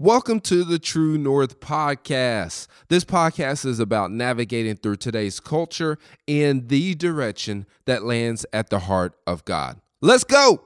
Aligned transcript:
Welcome 0.00 0.40
to 0.40 0.64
the 0.64 0.78
True 0.78 1.18
North 1.18 1.60
Podcast. 1.60 2.68
This 2.88 3.04
podcast 3.04 3.66
is 3.66 3.78
about 3.78 4.10
navigating 4.10 4.76
through 4.76 4.96
today's 4.96 5.40
culture 5.40 5.98
in 6.26 6.68
the 6.68 6.94
direction 6.94 7.66
that 7.84 8.02
lands 8.02 8.46
at 8.50 8.70
the 8.70 8.78
heart 8.78 9.12
of 9.26 9.44
God. 9.44 9.78
Let's 10.00 10.24
go. 10.24 10.64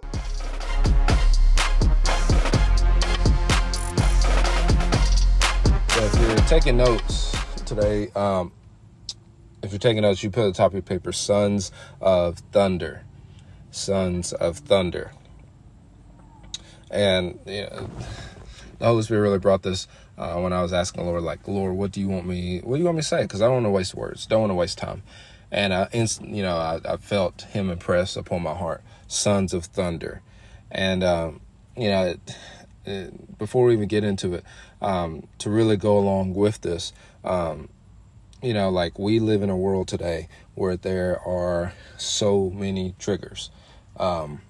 if 5.97 6.21
you're 6.21 6.37
taking 6.47 6.77
notes 6.77 7.37
today, 7.67 8.13
um, 8.15 8.53
if 9.65 9.73
you're 9.73 9.81
taking 9.81 10.03
notes, 10.03 10.23
you 10.23 10.31
put 10.31 10.45
at 10.45 10.53
the 10.53 10.53
top 10.53 10.69
of 10.69 10.75
your 10.75 10.83
paper 10.83 11.11
Sons 11.11 11.73
of 12.01 12.39
Thunder. 12.53 13.03
Sons 13.73 14.33
of 14.33 14.59
Thunder. 14.59 15.11
And, 16.89 17.41
you 17.47 17.63
know, 17.63 17.91
the 18.79 18.87
Holy 18.87 19.03
Spirit 19.03 19.23
really 19.23 19.39
brought 19.39 19.63
this 19.63 19.87
uh, 20.17 20.35
when 20.41 20.53
I 20.53 20.63
was 20.63 20.73
asking 20.73 21.05
the 21.05 21.11
Lord, 21.11 21.23
like, 21.23 21.47
Lord, 21.49 21.75
what 21.77 21.93
do 21.93 22.01
you 22.01 22.09
want 22.09 22.27
me? 22.27 22.61
What 22.61 22.77
do 22.77 22.79
you 22.81 22.85
want 22.85 22.97
me 22.97 23.03
to 23.03 23.09
say? 23.09 23.23
Because 23.23 23.43
I 23.43 23.47
don't 23.47 23.55
want 23.55 23.67
to 23.67 23.71
waste 23.71 23.95
words. 23.95 24.27
Don't 24.27 24.41
want 24.41 24.51
to 24.51 24.55
waste 24.55 24.79
time. 24.79 25.03
And 25.51 25.73
I, 25.73 25.89
inst- 25.93 26.23
you 26.23 26.43
know, 26.43 26.57
I, 26.57 26.81
I, 26.85 26.97
felt 26.97 27.43
Him 27.43 27.71
impress 27.71 28.17
upon 28.17 28.43
my 28.43 28.55
heart, 28.55 28.83
Sons 29.07 29.53
of 29.53 29.67
Thunder, 29.67 30.21
and 30.71 31.05
um, 31.05 31.41
you 31.77 31.89
know, 31.89 32.07
it, 32.07 32.37
it, 32.85 33.39
before 33.39 33.67
we 33.67 33.75
even 33.75 33.87
get 33.87 34.03
into 34.05 34.35
it, 34.35 34.45
um, 34.83 35.27
to 35.39 35.51
really 35.51 35.77
go 35.77 35.97
along 35.97 36.35
with 36.35 36.61
this, 36.63 36.93
um, 37.25 37.69
you 38.43 38.53
know, 38.53 38.69
like 38.69 38.99
we 38.99 39.21
live 39.21 39.43
in 39.43 39.51
a 39.51 39.57
world 39.57 39.87
today 39.87 40.29
where 40.55 40.77
there 40.77 41.21
are 41.21 41.73
so 41.97 42.51
many 42.51 42.95
triggers. 42.99 43.51
Um, 43.97 44.41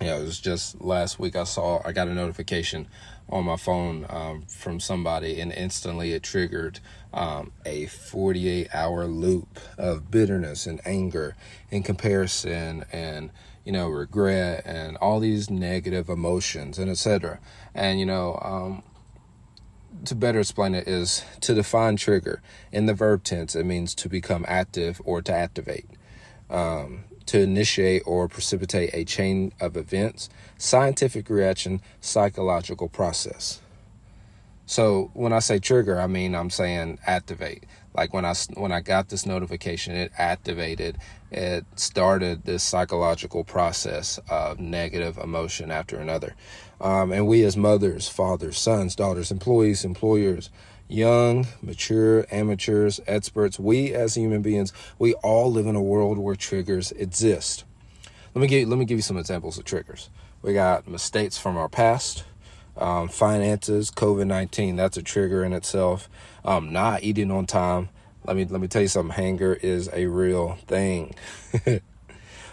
you 0.00 0.06
know, 0.06 0.18
it 0.20 0.24
was 0.24 0.40
just 0.40 0.80
last 0.80 1.18
week 1.18 1.36
I 1.36 1.44
saw 1.44 1.82
I 1.84 1.92
got 1.92 2.08
a 2.08 2.14
notification 2.14 2.86
on 3.28 3.44
my 3.44 3.56
phone 3.56 4.06
um, 4.08 4.42
from 4.42 4.80
somebody, 4.80 5.40
and 5.40 5.52
instantly 5.52 6.12
it 6.12 6.22
triggered 6.22 6.80
um, 7.12 7.52
a 7.64 7.86
48 7.86 8.68
hour 8.74 9.06
loop 9.06 9.58
of 9.76 10.10
bitterness 10.10 10.66
and 10.66 10.80
anger 10.84 11.36
and 11.70 11.84
comparison 11.84 12.84
and 12.92 13.30
you 13.64 13.72
know 13.72 13.88
regret 13.88 14.62
and 14.64 14.96
all 14.98 15.20
these 15.20 15.50
negative 15.50 16.08
emotions 16.08 16.78
and 16.78 16.90
etc. 16.90 17.38
And 17.74 18.00
you 18.00 18.06
know, 18.06 18.38
um, 18.42 18.82
to 20.04 20.14
better 20.14 20.40
explain 20.40 20.74
it 20.74 20.88
is 20.88 21.24
to 21.40 21.54
define 21.54 21.96
trigger 21.96 22.42
in 22.72 22.86
the 22.86 22.94
verb 22.94 23.24
tense. 23.24 23.54
It 23.54 23.64
means 23.64 23.94
to 23.96 24.08
become 24.08 24.44
active 24.48 25.00
or 25.04 25.22
to 25.22 25.32
activate. 25.32 25.86
Um, 26.48 27.04
to 27.28 27.40
initiate 27.40 28.02
or 28.06 28.26
precipitate 28.26 28.90
a 28.94 29.04
chain 29.04 29.52
of 29.60 29.76
events, 29.76 30.28
scientific 30.56 31.28
reaction, 31.30 31.80
psychological 32.00 32.88
process. 32.88 33.60
So 34.64 35.10
when 35.14 35.32
I 35.32 35.38
say 35.38 35.58
trigger, 35.58 35.98
I 35.98 36.06
mean 36.06 36.34
I'm 36.34 36.50
saying 36.50 36.98
activate. 37.06 37.64
Like 37.94 38.12
when 38.12 38.24
I 38.24 38.34
when 38.54 38.70
I 38.70 38.80
got 38.80 39.08
this 39.08 39.24
notification, 39.24 39.94
it 39.94 40.12
activated, 40.18 40.98
it 41.30 41.64
started 41.74 42.44
this 42.44 42.62
psychological 42.62 43.44
process 43.44 44.18
of 44.28 44.60
negative 44.60 45.16
emotion 45.18 45.70
after 45.70 45.98
another. 45.98 46.34
Um, 46.80 47.12
and 47.12 47.26
we 47.26 47.44
as 47.44 47.56
mothers, 47.56 48.08
fathers, 48.08 48.58
sons, 48.58 48.94
daughters, 48.94 49.30
employees, 49.30 49.84
employers, 49.84 50.50
young, 50.88 51.46
mature, 51.62 52.26
amateurs, 52.30 53.00
experts, 53.06 53.58
we 53.58 53.94
as 53.94 54.14
human 54.14 54.42
beings, 54.42 54.72
we 54.98 55.14
all 55.14 55.52
live 55.52 55.66
in 55.66 55.76
a 55.76 55.82
world 55.82 56.18
where 56.18 56.34
triggers 56.34 56.92
exist. 56.92 57.64
Let 58.34 58.42
me 58.42 58.48
give 58.48 58.68
let 58.68 58.78
me 58.78 58.84
give 58.84 58.98
you 58.98 59.02
some 59.02 59.16
examples 59.16 59.58
of 59.58 59.64
triggers. 59.64 60.10
We 60.42 60.52
got 60.52 60.86
mistakes 60.86 61.36
from 61.36 61.56
our 61.56 61.68
past, 61.68 62.24
um, 62.76 63.08
finances, 63.08 63.90
COVID 63.90 64.26
nineteen. 64.26 64.76
That's 64.76 64.96
a 64.96 65.02
trigger 65.02 65.44
in 65.44 65.52
itself. 65.52 66.08
Um, 66.44 66.72
not 66.72 67.02
eating 67.02 67.30
on 67.30 67.46
time. 67.46 67.88
Let 68.24 68.36
me 68.36 68.44
let 68.44 68.60
me 68.60 68.68
tell 68.68 68.82
you 68.82 68.88
something. 68.88 69.14
Hanger 69.14 69.54
is 69.54 69.90
a 69.92 70.06
real 70.06 70.58
thing. 70.66 71.14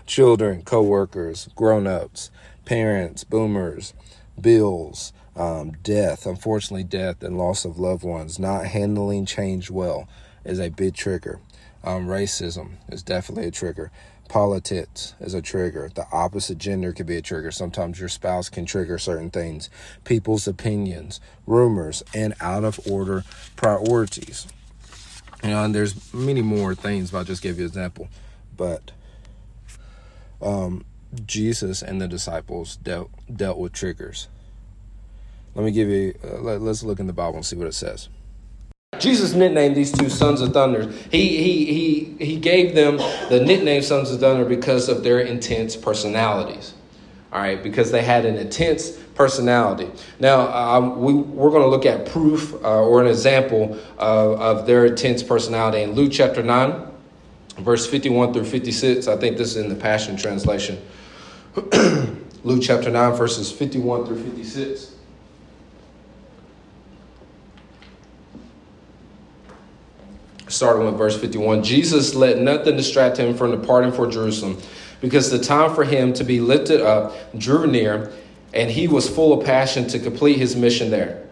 Children, 0.05 0.63
coworkers, 0.63 1.49
grown 1.55 1.87
ups, 1.87 2.31
parents, 2.63 3.23
boomers, 3.23 3.93
bills, 4.39 5.13
um, 5.35 5.71
death, 5.83 6.25
unfortunately, 6.25 6.83
death 6.83 7.21
and 7.21 7.37
loss 7.37 7.65
of 7.65 7.77
loved 7.77 8.03
ones, 8.03 8.39
not 8.39 8.65
handling 8.67 9.25
change 9.25 9.69
well 9.69 10.07
is 10.43 10.59
a 10.59 10.69
big 10.69 10.95
trigger. 10.95 11.39
Um, 11.83 12.07
racism 12.07 12.73
is 12.89 13.03
definitely 13.03 13.47
a 13.47 13.51
trigger. 13.51 13.91
Politics 14.27 15.13
is 15.19 15.33
a 15.33 15.41
trigger. 15.41 15.91
The 15.93 16.07
opposite 16.11 16.57
gender 16.57 16.93
could 16.93 17.05
be 17.05 17.17
a 17.17 17.21
trigger. 17.21 17.51
Sometimes 17.51 17.99
your 17.99 18.09
spouse 18.09 18.49
can 18.49 18.65
trigger 18.65 18.97
certain 18.97 19.29
things. 19.29 19.69
People's 20.03 20.47
opinions, 20.47 21.19
rumors, 21.45 22.01
and 22.13 22.33
out 22.41 22.63
of 22.63 22.79
order 22.87 23.23
priorities. 23.55 24.47
You 25.43 25.51
know, 25.51 25.63
and 25.63 25.75
there's 25.75 26.11
many 26.13 26.41
more 26.41 26.73
things, 26.73 27.11
but 27.11 27.19
I'll 27.19 27.23
just 27.23 27.43
give 27.43 27.57
you 27.57 27.65
an 27.65 27.69
example. 27.69 28.07
But 28.57 28.93
um, 30.41 30.85
Jesus 31.25 31.83
and 31.83 32.01
the 32.01 32.07
disciples 32.07 32.77
dealt 32.77 33.11
dealt 33.31 33.59
with 33.59 33.73
triggers. 33.73 34.27
Let 35.55 35.63
me 35.63 35.71
give 35.71 35.87
you, 35.87 36.13
uh, 36.23 36.41
let, 36.41 36.61
us 36.61 36.83
look 36.83 36.99
in 36.99 37.07
the 37.07 37.13
Bible 37.13 37.37
and 37.37 37.45
see 37.45 37.55
what 37.55 37.67
it 37.67 37.73
says. 37.73 38.09
Jesus 38.99 39.33
nicknamed 39.33 39.75
these 39.75 39.91
two 39.91 40.09
sons 40.09 40.41
of 40.41 40.53
thunder. 40.53 40.91
He, 41.11 41.37
he, 41.37 41.65
he, 41.65 42.25
he 42.25 42.37
gave 42.37 42.75
them 42.75 42.97
the 43.29 43.41
nickname 43.41 43.81
sons 43.81 44.11
of 44.11 44.19
thunder 44.19 44.45
because 44.45 44.89
of 44.89 45.03
their 45.03 45.19
intense 45.19 45.75
personalities. 45.75 46.73
All 47.31 47.41
right, 47.41 47.61
because 47.61 47.91
they 47.91 48.01
had 48.01 48.25
an 48.25 48.37
intense 48.37 48.91
personality. 49.15 49.89
Now, 50.19 50.47
um, 50.53 51.01
we, 51.01 51.13
we're 51.13 51.49
going 51.49 51.63
to 51.63 51.69
look 51.69 51.85
at 51.85 52.05
proof 52.05 52.53
uh, 52.63 52.83
or 52.83 53.01
an 53.01 53.07
example 53.07 53.77
of 53.97 54.65
their 54.65 54.85
intense 54.85 55.23
personality 55.23 55.81
in 55.81 55.93
Luke 55.93 56.11
chapter 56.13 56.43
9, 56.43 56.87
verse 57.57 57.87
51 57.87 58.33
through 58.33 58.45
56. 58.45 59.07
I 59.07 59.17
think 59.17 59.37
this 59.37 59.55
is 59.55 59.57
in 59.57 59.69
the 59.69 59.75
Passion 59.75 60.15
Translation. 60.15 60.81
Luke 62.43 62.61
chapter 62.61 62.89
9, 62.89 63.13
verses 63.13 63.51
51 63.51 64.05
through 64.05 64.23
56. 64.23 64.94
Starting 70.55 70.85
with 70.85 70.97
verse 70.97 71.19
51. 71.19 71.63
Jesus 71.63 72.15
let 72.15 72.39
nothing 72.39 72.77
distract 72.77 73.17
him 73.17 73.35
from 73.35 73.51
departing 73.51 73.91
for 73.91 74.07
Jerusalem 74.09 74.57
because 75.01 75.29
the 75.29 75.39
time 75.39 75.75
for 75.75 75.83
him 75.83 76.13
to 76.13 76.23
be 76.23 76.39
lifted 76.39 76.81
up 76.81 77.13
drew 77.37 77.67
near, 77.67 78.11
and 78.53 78.71
he 78.71 78.87
was 78.87 79.09
full 79.09 79.39
of 79.39 79.45
passion 79.45 79.87
to 79.87 79.99
complete 79.99 80.37
his 80.37 80.55
mission 80.55 80.89
there. 80.89 81.25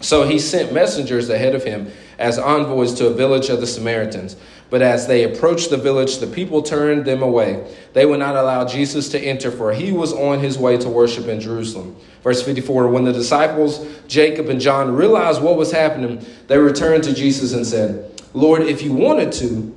So 0.00 0.24
he 0.24 0.38
sent 0.38 0.72
messengers 0.72 1.30
ahead 1.30 1.54
of 1.54 1.64
him 1.64 1.90
as 2.18 2.38
envoys 2.38 2.92
to 2.94 3.06
a 3.06 3.14
village 3.14 3.48
of 3.48 3.60
the 3.60 3.66
Samaritans. 3.66 4.36
But 4.70 4.82
as 4.82 5.06
they 5.06 5.22
approached 5.24 5.70
the 5.70 5.76
village, 5.76 6.18
the 6.18 6.26
people 6.26 6.62
turned 6.62 7.04
them 7.04 7.22
away. 7.22 7.64
They 7.92 8.06
would 8.06 8.18
not 8.18 8.34
allow 8.34 8.66
Jesus 8.66 9.08
to 9.10 9.18
enter, 9.18 9.50
for 9.50 9.72
he 9.72 9.92
was 9.92 10.12
on 10.12 10.40
his 10.40 10.58
way 10.58 10.76
to 10.78 10.88
worship 10.88 11.26
in 11.28 11.40
Jerusalem. 11.40 11.96
Verse 12.22 12.42
54 12.42 12.88
When 12.88 13.04
the 13.04 13.12
disciples, 13.12 13.86
Jacob 14.08 14.48
and 14.48 14.60
John, 14.60 14.94
realized 14.94 15.40
what 15.40 15.56
was 15.56 15.70
happening, 15.70 16.24
they 16.48 16.58
returned 16.58 17.04
to 17.04 17.14
Jesus 17.14 17.52
and 17.52 17.66
said, 17.66 18.13
Lord, 18.34 18.62
if 18.62 18.82
you 18.82 18.92
wanted 18.92 19.32
to, 19.34 19.74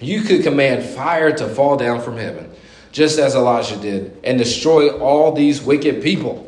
you 0.00 0.22
could 0.22 0.42
command 0.42 0.82
fire 0.82 1.30
to 1.36 1.48
fall 1.48 1.76
down 1.76 2.00
from 2.00 2.16
heaven, 2.16 2.50
just 2.90 3.18
as 3.18 3.34
Elijah 3.34 3.76
did, 3.76 4.18
and 4.24 4.38
destroy 4.38 4.88
all 4.98 5.32
these 5.32 5.62
wicked 5.62 6.02
people. 6.02 6.46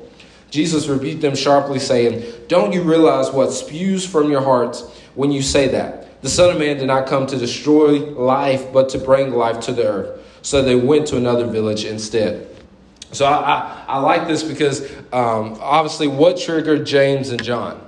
Jesus 0.51 0.87
rebuked 0.87 1.21
them 1.21 1.37
sharply, 1.37 1.79
saying, 1.79 2.25
Don't 2.49 2.73
you 2.73 2.83
realize 2.83 3.31
what 3.31 3.53
spews 3.53 4.07
from 4.07 4.31
your 4.31 4.43
hearts 4.43 4.83
when 5.15 5.31
you 5.31 5.43
say 5.43 5.69
that? 5.69 6.23
The 6.23 6.29
Son 6.29 6.51
of 6.51 6.59
Man 6.59 6.79
did 6.79 6.87
not 6.87 7.07
come 7.07 7.27
to 7.27 7.37
destroy 7.37 7.99
life, 7.99 8.73
but 8.73 8.89
to 8.91 8.99
bring 8.99 9.33
life 9.33 9.61
to 9.61 9.73
the 9.73 9.85
earth. 9.87 10.21
So 10.43 10.63
they 10.63 10.75
went 10.75 11.07
to 11.09 11.17
another 11.17 11.47
village 11.47 11.85
instead. 11.85 12.49
So 13.13 13.27
I, 13.27 13.33
I, 13.33 13.85
I 13.89 13.99
like 13.99 14.27
this 14.27 14.43
because 14.43 14.91
um, 15.13 15.59
obviously, 15.61 16.07
what 16.07 16.39
triggered 16.39 16.87
James 16.87 17.31
and 17.31 17.43
John? 17.43 17.81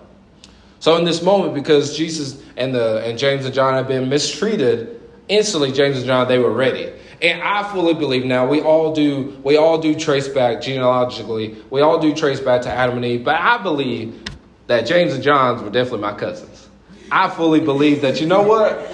So 0.81 0.97
in 0.97 1.05
this 1.05 1.23
moment, 1.23 1.55
because 1.55 1.97
Jesus 1.97 2.44
and 2.57 2.75
the 2.75 3.03
and 3.05 3.19
James 3.19 3.45
and 3.45 3.55
John 3.55 3.75
have 3.75 3.89
been 3.89 4.09
mistreated, 4.09 5.01
instantly 5.29 5.73
James 5.73 5.99
and 5.99 6.07
John 6.07 6.29
they 6.29 6.39
were 6.39 6.53
ready. 6.53 6.93
And 7.23 7.43
I 7.43 7.63
fully 7.73 7.95
believe 7.95 8.25
now 8.25 8.47
we 8.47 8.61
all 8.61 8.95
do 8.95 9.41
we 9.43 9.57
all 9.57 9.79
do 9.79 9.95
trace 9.95 10.29
back 10.29 10.61
genealogically. 10.61 11.57
We 11.71 11.81
all 11.81 11.99
do 11.99 12.15
trace 12.15 12.41
back 12.41 12.63
to 12.63 12.71
Adam 12.71 12.97
and 12.97 13.05
Eve, 13.05 13.25
but 13.25 13.37
I 13.37 13.63
believe 13.63 14.23
that 14.67 14.87
James 14.87 15.15
and 15.15 15.23
Johns 15.23 15.63
were 15.63 15.71
definitely 15.71 16.01
my 16.01 16.15
cousins. 16.15 16.69
I 17.11 17.29
fully 17.29 17.61
believe 17.61 18.03
that 18.03 18.21
you 18.21 18.27
know 18.27 18.43
what? 18.43 18.91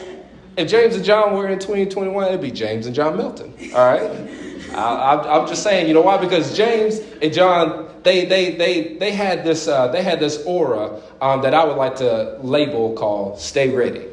If 0.57 0.69
James 0.69 0.97
and 0.97 1.05
John 1.05 1.35
were 1.35 1.49
in 1.49 1.59
2021, 1.59 2.29
it'd 2.29 2.41
be 2.41 2.51
James 2.51 2.87
and 2.87 2.95
John 2.95 3.17
Milton. 3.17 3.55
All 3.75 3.87
right? 3.87 4.29
I, 4.75 5.41
am 5.41 5.49
just 5.49 5.63
saying, 5.63 5.89
you 5.89 5.95
know 5.95 6.03
why? 6.03 6.17
Because 6.17 6.57
James 6.57 6.99
and 7.21 7.33
John, 7.33 7.89
they 8.03 8.25
they 8.25 8.55
they 8.57 8.97
they 8.97 9.13
had 9.13 9.45
this 9.45 9.69
uh, 9.69 9.89
they 9.89 10.03
had 10.03 10.21
this 10.21 10.43
aura 10.45 11.01
um, 11.21 11.43
that 11.43 11.55
I 11.55 11.65
would 11.65 11.77
like 11.77 11.97
to 11.97 12.39
label 12.43 12.95
called 12.95 13.39
"Stay 13.39 13.75
Ready." 13.75 14.07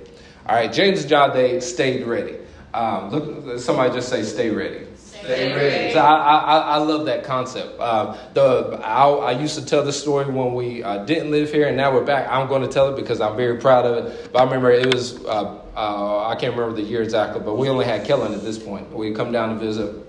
All 0.47 0.55
right, 0.55 0.71
James 0.71 1.01
and 1.01 1.09
John, 1.09 1.33
they 1.33 1.59
stayed 1.59 2.05
ready. 2.05 2.37
Um, 2.73 3.09
look, 3.09 3.59
somebody 3.59 3.93
just 3.93 4.09
say 4.09 4.23
"Stay 4.23 4.49
ready." 4.49 4.87
Stay 5.05 5.53
ready. 5.53 5.93
So 5.93 5.99
I, 5.99 6.37
I, 6.37 6.57
I 6.59 6.77
love 6.77 7.05
that 7.07 7.23
concept. 7.23 7.79
Uh, 7.79 8.17
the 8.33 8.79
I, 8.83 9.07
I 9.09 9.31
used 9.31 9.55
to 9.55 9.65
tell 9.65 9.83
this 9.83 9.99
story 9.99 10.25
when 10.25 10.53
we 10.53 10.83
uh, 10.83 11.03
didn't 11.05 11.31
live 11.31 11.51
here, 11.51 11.67
and 11.67 11.75
now 11.75 11.93
we're 11.93 12.05
back. 12.05 12.27
I'm 12.29 12.47
going 12.47 12.61
to 12.61 12.67
tell 12.67 12.93
it 12.93 12.95
because 12.95 13.19
I'm 13.19 13.35
very 13.35 13.57
proud 13.59 13.85
of 13.85 14.05
it. 14.05 14.31
But 14.31 14.39
I 14.39 14.43
remember 14.45 14.71
it 14.71 14.93
was 14.93 15.23
uh, 15.25 15.59
uh, 15.75 16.27
I 16.27 16.35
can't 16.35 16.55
remember 16.55 16.75
the 16.75 16.87
year 16.87 17.01
exactly, 17.01 17.41
but 17.41 17.55
we 17.57 17.67
only 17.67 17.85
had 17.85 18.05
Kellen 18.05 18.33
at 18.33 18.41
this 18.41 18.57
point. 18.57 18.91
We 18.91 19.13
come 19.13 19.31
down 19.31 19.49
to 19.49 19.55
visit 19.55 20.06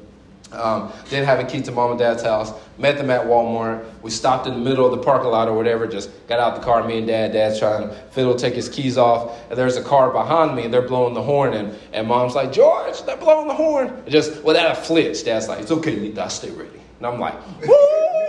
um, 0.53 0.93
didn't 1.11 1.27
have 1.27 1.39
a 1.41 1.45
key 1.45 1.61
to 1.63 1.73
mom 1.73 1.91
and 1.91 1.99
dad's 1.99 2.23
house. 2.23 2.53
Met 2.79 2.97
them 2.97 3.11
at 3.11 3.23
Walmart. 3.27 3.85
We 4.03 4.11
stopped 4.11 4.47
in 4.47 4.55
the 4.55 4.61
middle 4.61 4.87
of 4.87 4.93
the 4.93 5.05
parking 5.05 5.31
lot 5.31 5.49
or 5.49 5.55
whatever. 5.55 5.87
Just 5.87 6.11
got 6.27 6.41
out 6.41 6.55
the 6.55 6.63
car. 6.63 6.87
Me 6.87 6.99
and 6.99 7.07
dad. 7.07 7.33
Dad's 7.33 7.59
trying 7.59 7.89
to 7.89 7.95
fiddle, 8.11 8.35
take 8.35 8.55
his 8.55 8.69
keys 8.69 8.97
off. 8.97 9.39
And 9.51 9.59
there's 9.59 9.77
a 9.77 9.83
car 9.83 10.11
behind 10.11 10.57
me, 10.57 10.65
and 10.65 10.73
they're 10.73 10.87
blowing 10.87 11.15
the 11.15 11.23
horn. 11.23 11.55
And, 11.55 11.77
and 11.93 12.07
mom's 12.09 12.35
like, 12.35 12.53
George, 12.53 13.03
they're 13.03 13.17
blowing 13.17 13.49
the 13.49 13.55
horn. 13.55 13.89
And 13.89 14.11
just 14.11 14.43
without 14.43 14.71
a 14.71 14.75
flinch, 14.75 15.25
dad's 15.25 15.49
like, 15.49 15.61
it's 15.61 15.71
okay, 15.71 15.97
Nita, 15.97 16.31
stay 16.31 16.51
ready. 16.51 16.81
And 16.99 17.07
I'm 17.07 17.21
like, 17.21 17.35
woo! 17.61 17.75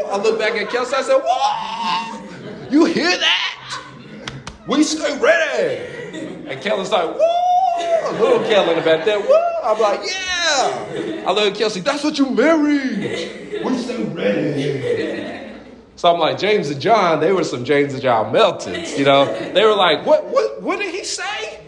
I 0.07 0.17
look 0.21 0.39
back 0.39 0.53
at 0.53 0.69
Kelsey. 0.69 0.95
I 0.95 1.01
said, 1.01 1.21
whoa! 1.23 2.69
You 2.69 2.85
hear 2.85 3.17
that? 3.17 3.81
We 4.67 4.83
stay 4.83 5.17
ready. 5.19 6.47
And 6.47 6.61
Kellen's 6.61 6.91
like, 6.91 7.15
woo! 8.03 8.19
Little 8.19 8.39
Kellen 8.47 8.83
back 8.83 9.05
there, 9.05 9.19
woo! 9.19 9.35
I'm 9.63 9.79
like, 9.79 10.01
yeah. 10.01 11.23
I 11.27 11.31
love 11.31 11.55
Kelsey, 11.55 11.81
that's 11.81 12.03
what 12.03 12.17
you 12.17 12.29
married. 12.29 13.63
We 13.63 13.77
stay 13.77 14.03
ready. 14.03 15.53
So 15.95 16.13
I'm 16.13 16.19
like, 16.19 16.37
James 16.37 16.69
and 16.69 16.79
John, 16.79 17.19
they 17.19 17.33
were 17.33 17.43
some 17.43 17.65
James 17.65 17.93
and 17.93 18.01
John 18.01 18.31
Meltons, 18.31 18.97
you 18.97 19.03
know. 19.03 19.25
They 19.51 19.65
were 19.65 19.75
like, 19.75 20.05
what, 20.05 20.25
what, 20.27 20.61
what 20.61 20.79
did 20.79 20.93
he 20.95 21.03
say? 21.03 21.59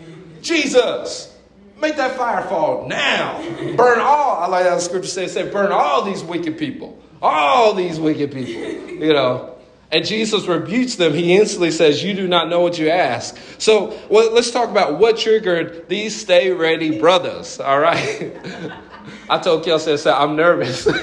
Jesus, 0.41 1.37
make 1.79 1.97
that 1.97 2.15
fire 2.17 2.43
fall 2.47 2.87
now. 2.87 3.41
Burn 3.75 3.99
all, 3.99 4.37
I 4.41 4.47
like 4.47 4.65
how 4.65 4.75
the 4.75 4.81
scripture 4.81 5.09
says, 5.09 5.33
say, 5.33 5.49
burn 5.49 5.71
all 5.71 6.03
these 6.03 6.23
wicked 6.23 6.57
people. 6.57 6.97
All 7.21 7.73
these 7.73 7.99
wicked 7.99 8.31
people, 8.31 8.51
you 8.89 9.13
know. 9.13 9.50
And 9.91 10.05
Jesus 10.05 10.45
rebukes 10.45 10.95
them. 10.95 11.13
He 11.13 11.35
instantly 11.35 11.71
says, 11.71 12.03
You 12.03 12.13
do 12.13 12.27
not 12.27 12.49
know 12.49 12.61
what 12.61 12.79
you 12.79 12.89
ask. 12.89 13.37
So 13.57 13.99
well, 14.09 14.31
let's 14.31 14.51
talk 14.51 14.69
about 14.69 14.99
what 14.99 15.17
triggered 15.17 15.89
these 15.89 16.19
stay 16.19 16.51
ready 16.51 16.99
brothers. 16.99 17.59
All 17.59 17.79
right. 17.79 18.35
I 19.29 19.39
told 19.39 19.65
Kelsey, 19.65 19.93
I 19.93 19.95
said, 19.95 20.13
I'm 20.13 20.35
nervous. 20.35 20.87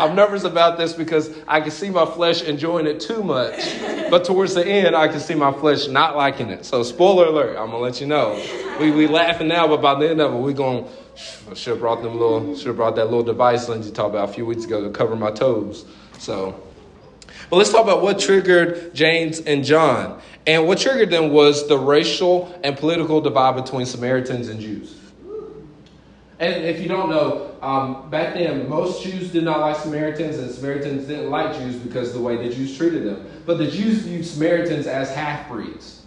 I'm 0.00 0.14
nervous 0.16 0.44
about 0.44 0.78
this 0.78 0.94
because 0.94 1.30
I 1.46 1.60
can 1.60 1.70
see 1.70 1.90
my 1.90 2.06
flesh 2.06 2.42
enjoying 2.42 2.86
it 2.86 3.00
too 3.00 3.22
much. 3.22 3.76
But 4.10 4.24
towards 4.24 4.54
the 4.54 4.66
end, 4.66 4.96
I 4.96 5.08
can 5.08 5.20
see 5.20 5.34
my 5.34 5.52
flesh 5.52 5.88
not 5.88 6.16
liking 6.16 6.48
it. 6.48 6.64
So, 6.64 6.82
spoiler 6.82 7.26
alert, 7.26 7.50
I'm 7.50 7.70
going 7.70 7.72
to 7.72 7.78
let 7.78 8.00
you 8.00 8.06
know. 8.06 8.42
We, 8.80 8.90
we 8.92 9.06
laughing 9.06 9.48
now, 9.48 9.68
but 9.68 9.82
by 9.82 9.98
the 10.00 10.08
end 10.08 10.20
of 10.20 10.32
it, 10.32 10.36
we're 10.38 10.52
going 10.52 10.88
should 11.54 11.72
have 11.72 11.80
brought 11.80 12.02
them 12.02 12.12
little, 12.12 12.56
should 12.56 12.68
have 12.68 12.76
brought 12.76 12.96
that 12.96 13.06
little 13.06 13.22
device 13.22 13.68
Lindsay 13.68 13.90
talked 13.90 14.10
about 14.10 14.30
a 14.30 14.32
few 14.32 14.46
weeks 14.46 14.64
ago 14.64 14.82
to 14.82 14.90
cover 14.90 15.16
my 15.16 15.30
toes. 15.30 15.84
So, 16.18 16.58
but 17.50 17.56
let's 17.56 17.72
talk 17.72 17.82
about 17.82 18.00
what 18.00 18.20
triggered 18.20 18.94
James 18.94 19.40
and 19.40 19.64
John. 19.64 20.22
And 20.46 20.66
what 20.66 20.78
triggered 20.78 21.10
them 21.10 21.32
was 21.32 21.68
the 21.68 21.76
racial 21.76 22.58
and 22.62 22.76
political 22.76 23.20
divide 23.20 23.56
between 23.56 23.86
Samaritans 23.86 24.48
and 24.48 24.60
Jews. 24.60 24.96
And 26.38 26.64
if 26.64 26.80
you 26.80 26.88
don't 26.88 27.10
know, 27.10 27.54
um, 27.60 28.08
back 28.08 28.32
then 28.34 28.68
most 28.68 29.02
Jews 29.02 29.30
did 29.30 29.44
not 29.44 29.60
like 29.60 29.76
Samaritans, 29.76 30.38
and 30.38 30.50
Samaritans 30.50 31.06
didn't 31.06 31.28
like 31.28 31.54
Jews 31.58 31.76
because 31.76 32.08
of 32.08 32.14
the 32.14 32.20
way 32.20 32.36
the 32.36 32.54
Jews 32.54 32.76
treated 32.76 33.04
them. 33.04 33.26
But 33.44 33.58
the 33.58 33.70
Jews 33.70 33.98
viewed 33.98 34.24
Samaritans 34.24 34.86
as 34.86 35.14
half 35.14 35.48
breeds. 35.48 36.02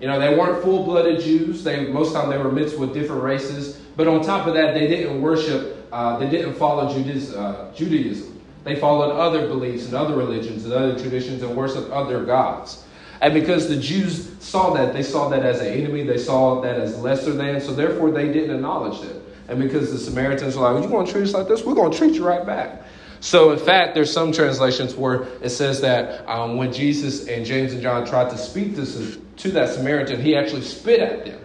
You 0.00 0.08
know, 0.08 0.18
they 0.18 0.36
weren't 0.36 0.62
full 0.64 0.84
blooded 0.84 1.20
Jews. 1.20 1.62
They 1.62 1.86
most 1.86 2.08
of 2.08 2.14
the 2.14 2.20
time 2.20 2.30
they 2.30 2.38
were 2.38 2.50
mixed 2.50 2.78
with 2.78 2.94
different 2.94 3.22
races. 3.22 3.80
But 3.96 4.08
on 4.08 4.22
top 4.22 4.46
of 4.46 4.54
that, 4.54 4.74
they 4.74 4.86
didn't 4.86 5.20
worship. 5.20 5.86
Uh, 5.92 6.18
they 6.18 6.28
didn't 6.28 6.54
follow 6.54 6.92
Judaism. 6.92 8.37
They 8.64 8.76
followed 8.76 9.12
other 9.12 9.46
beliefs 9.46 9.86
and 9.86 9.94
other 9.94 10.14
religions 10.16 10.64
and 10.64 10.74
other 10.74 10.98
traditions 10.98 11.42
and 11.42 11.56
worshiped 11.56 11.90
other 11.90 12.24
gods. 12.24 12.84
And 13.20 13.34
because 13.34 13.68
the 13.68 13.76
Jews 13.76 14.30
saw 14.40 14.74
that, 14.74 14.92
they 14.92 15.02
saw 15.02 15.28
that 15.30 15.44
as 15.44 15.60
an 15.60 15.66
enemy, 15.66 16.04
they 16.04 16.18
saw 16.18 16.60
that 16.60 16.78
as 16.78 16.98
lesser 16.98 17.32
than, 17.32 17.60
so 17.60 17.72
therefore 17.72 18.10
they 18.10 18.32
didn't 18.32 18.54
acknowledge 18.54 19.04
it. 19.04 19.22
And 19.48 19.58
because 19.58 19.90
the 19.90 19.98
Samaritans 19.98 20.56
were 20.56 20.70
like, 20.70 20.84
you 20.84 20.90
want 20.90 21.06
to 21.06 21.12
treat 21.12 21.22
us 21.24 21.32
like 21.32 21.48
this? 21.48 21.64
We're 21.64 21.74
going 21.74 21.90
to 21.90 21.98
treat 21.98 22.14
you 22.14 22.26
right 22.26 22.44
back. 22.44 22.82
So, 23.20 23.50
in 23.50 23.58
fact, 23.58 23.94
there's 23.94 24.12
some 24.12 24.30
translations 24.30 24.94
where 24.94 25.22
it 25.42 25.50
says 25.50 25.80
that 25.80 26.28
um, 26.28 26.56
when 26.56 26.72
Jesus 26.72 27.26
and 27.26 27.44
James 27.44 27.72
and 27.72 27.82
John 27.82 28.06
tried 28.06 28.30
to 28.30 28.38
speak 28.38 28.76
this 28.76 29.18
to 29.38 29.50
that 29.52 29.70
Samaritan, 29.70 30.20
he 30.20 30.36
actually 30.36 30.62
spit 30.62 31.00
at 31.00 31.24
them. 31.24 31.40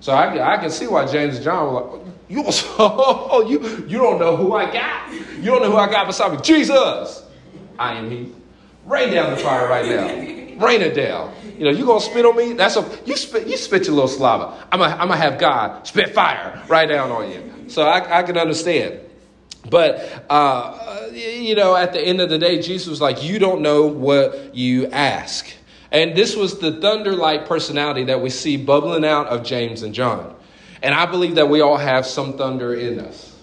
So 0.00 0.12
I, 0.12 0.54
I 0.54 0.56
can 0.56 0.70
see 0.70 0.86
why 0.86 1.06
James 1.06 1.36
and 1.36 1.44
John 1.44 1.72
were 1.72 1.80
like, 1.80 2.06
you, 2.28 2.44
oh, 2.46 3.46
you, 3.48 3.86
you 3.86 3.98
don't 3.98 4.18
know 4.18 4.36
who 4.36 4.54
I 4.54 4.70
got. 4.72 5.12
You 5.12 5.44
don't 5.44 5.62
know 5.62 5.70
who 5.70 5.76
I 5.76 5.90
got 5.90 6.06
beside 6.06 6.32
me. 6.32 6.38
Jesus, 6.42 7.24
I 7.78 7.94
am 7.94 8.10
he. 8.10 8.32
Rain 8.86 9.12
down 9.12 9.30
the 9.30 9.36
fire 9.36 9.68
right 9.68 9.86
now. 9.86 10.06
Rain 10.66 10.82
it 10.82 10.94
down. 10.94 11.34
You 11.58 11.64
know, 11.64 11.70
you 11.70 11.86
gonna 11.86 12.00
spit 12.00 12.24
on 12.24 12.36
me? 12.36 12.54
That's 12.54 12.76
a 12.76 12.98
you 13.04 13.16
spit 13.16 13.46
you 13.46 13.56
spit 13.56 13.86
your 13.86 13.94
little 13.94 14.08
saliva. 14.08 14.66
I'm 14.70 14.78
gonna 14.78 14.94
I'm 14.94 15.08
gonna 15.08 15.16
have 15.16 15.38
God 15.38 15.86
spit 15.86 16.14
fire 16.14 16.62
right 16.68 16.86
down 16.86 17.10
on 17.10 17.30
you. 17.30 17.68
So 17.68 17.82
I, 17.82 18.20
I 18.20 18.22
can 18.22 18.36
understand. 18.36 19.00
But 19.68 20.26
uh, 20.30 21.08
you 21.12 21.54
know, 21.54 21.76
at 21.76 21.92
the 21.92 22.00
end 22.00 22.20
of 22.20 22.30
the 22.30 22.38
day, 22.38 22.60
Jesus 22.60 22.88
was 22.88 23.00
like, 23.00 23.22
"You 23.22 23.38
don't 23.38 23.60
know 23.62 23.86
what 23.86 24.54
you 24.54 24.86
ask." 24.88 25.46
And 25.92 26.16
this 26.16 26.36
was 26.36 26.58
the 26.58 26.80
thunder 26.80 27.12
like 27.12 27.46
personality 27.46 28.04
that 28.04 28.20
we 28.20 28.30
see 28.30 28.56
bubbling 28.56 29.04
out 29.04 29.26
of 29.26 29.42
James 29.42 29.82
and 29.82 29.94
John. 29.94 30.36
And 30.82 30.94
I 30.94 31.06
believe 31.06 31.34
that 31.34 31.48
we 31.48 31.60
all 31.60 31.76
have 31.76 32.06
some 32.06 32.34
thunder 32.34 32.74
in 32.74 33.00
us. 33.00 33.36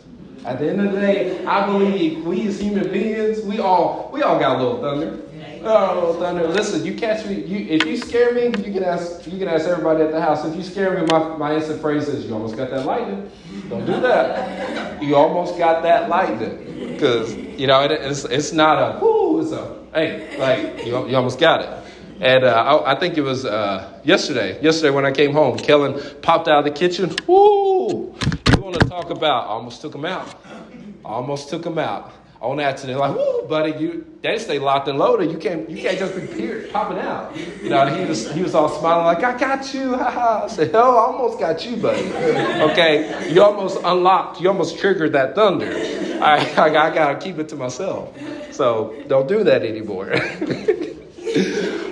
At 0.45 0.59
the 0.59 0.69
end 0.69 0.79
of 0.79 0.93
the 0.93 0.99
day, 0.99 1.45
I 1.45 1.65
believe 1.65 2.23
we 2.25 2.47
as 2.47 2.59
human 2.59 2.89
beings, 2.91 3.41
we 3.41 3.59
all 3.59 4.09
we 4.13 4.21
all 4.21 4.39
got 4.39 4.59
a 4.59 4.63
little 4.63 4.81
thunder. 4.81 5.19
Oh, 5.63 5.95
little 5.95 6.13
thunder! 6.13 6.47
Listen, 6.47 6.85
you 6.85 6.95
catch 6.95 7.25
me. 7.25 7.41
You, 7.43 7.67
if 7.67 7.85
you 7.85 7.97
scare 7.97 8.33
me, 8.33 8.45
you 8.45 8.71
can 8.71 8.83
ask. 8.83 9.25
You 9.27 9.37
can 9.37 9.47
ask 9.47 9.65
everybody 9.67 10.03
at 10.03 10.11
the 10.11 10.21
house. 10.21 10.45
If 10.45 10.55
you 10.55 10.63
scare 10.63 10.97
me, 10.97 11.05
my, 11.07 11.35
my 11.35 11.55
instant 11.55 11.81
phrase 11.81 12.07
is, 12.07 12.25
"You 12.25 12.33
almost 12.33 12.55
got 12.55 12.69
that 12.69 12.85
lightning." 12.85 13.29
Don't 13.67 13.85
do 13.85 13.99
that. 14.01 15.01
You 15.01 15.15
almost 15.15 15.57
got 15.57 15.83
that 15.83 16.09
lightning, 16.09 16.93
because 16.93 17.35
you 17.35 17.67
know 17.67 17.83
it, 17.83 17.91
it's 17.91 18.23
it's 18.25 18.53
not 18.53 18.77
a 18.77 18.99
whoo. 18.99 19.41
It's 19.41 19.51
a 19.51 19.83
hey, 19.93 20.37
like 20.37 20.85
you, 20.85 21.09
you 21.09 21.15
almost 21.15 21.39
got 21.39 21.61
it. 21.61 21.69
And 22.19 22.43
uh, 22.43 22.47
I, 22.47 22.93
I, 22.93 22.99
think 22.99 23.17
it 23.17 23.21
was 23.21 23.45
uh, 23.45 23.99
yesterday. 24.03 24.61
Yesterday 24.61 24.89
when 24.89 25.05
I 25.05 25.11
came 25.11 25.33
home, 25.33 25.57
Kellen 25.57 26.01
popped 26.21 26.47
out 26.47 26.59
of 26.59 26.65
the 26.65 26.71
kitchen. 26.71 27.15
Woo! 27.27 28.15
You 28.55 28.61
want 28.61 28.79
to 28.79 28.87
talk 28.87 29.11
about? 29.11 29.45
I 29.45 29.49
almost 29.49 29.81
took 29.81 29.93
him 29.93 30.05
out. 30.05 30.33
I 31.05 31.09
almost 31.09 31.49
took 31.49 31.65
him 31.65 31.77
out 31.77 32.11
on 32.41 32.59
accident. 32.59 32.99
Like, 32.99 33.15
woo, 33.15 33.47
buddy, 33.47 33.71
you 33.79 34.05
they 34.21 34.37
stay 34.39 34.59
locked 34.59 34.87
and 34.87 34.97
loaded. 34.97 35.31
You 35.31 35.37
can't 35.37 35.69
you 35.69 35.81
can't 35.81 35.97
just 35.97 36.15
be 36.15 36.67
popping 36.71 36.99
out. 36.99 37.35
You 37.35 37.69
know, 37.69 37.85
he 37.85 38.05
was 38.05 38.31
he 38.31 38.41
was 38.41 38.55
all 38.55 38.69
smiling 38.69 39.05
like, 39.05 39.23
I 39.23 39.37
got 39.37 39.73
you. 39.73 39.95
I 39.95 40.47
said, 40.47 40.71
hell, 40.71 40.97
I 40.97 41.01
almost 41.01 41.39
got 41.39 41.65
you, 41.65 41.77
buddy. 41.77 42.11
Okay, 42.71 43.31
you 43.31 43.43
almost 43.43 43.79
unlocked. 43.83 44.41
You 44.41 44.49
almost 44.49 44.79
triggered 44.79 45.13
that 45.13 45.35
thunder. 45.35 45.71
I 46.21 46.37
I, 46.57 46.87
I 46.87 46.93
gotta 46.93 47.19
keep 47.19 47.37
it 47.39 47.49
to 47.49 47.55
myself. 47.55 48.15
So 48.51 48.95
don't 49.07 49.27
do 49.27 49.43
that 49.43 49.63
anymore. 49.63 50.13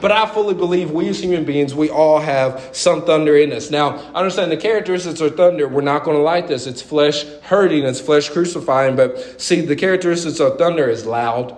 But 0.00 0.12
I 0.12 0.26
fully 0.26 0.54
believe 0.54 0.90
we 0.90 1.08
as 1.08 1.20
human 1.20 1.44
beings, 1.44 1.74
we 1.74 1.90
all 1.90 2.20
have 2.20 2.70
some 2.72 3.04
thunder 3.04 3.36
in 3.36 3.52
us. 3.52 3.70
Now, 3.70 3.96
I 4.14 4.20
understand 4.20 4.52
the 4.52 4.56
characteristics 4.56 5.20
of 5.20 5.36
thunder. 5.36 5.68
We're 5.68 5.82
not 5.82 6.04
going 6.04 6.16
to 6.16 6.22
like 6.22 6.48
this. 6.48 6.66
It's 6.66 6.82
flesh 6.82 7.24
hurting, 7.42 7.84
it's 7.84 8.00
flesh 8.00 8.28
crucifying. 8.28 8.96
But 8.96 9.40
see, 9.40 9.60
the 9.60 9.76
characteristics 9.76 10.40
of 10.40 10.58
thunder 10.58 10.88
is 10.88 11.06
loud, 11.06 11.56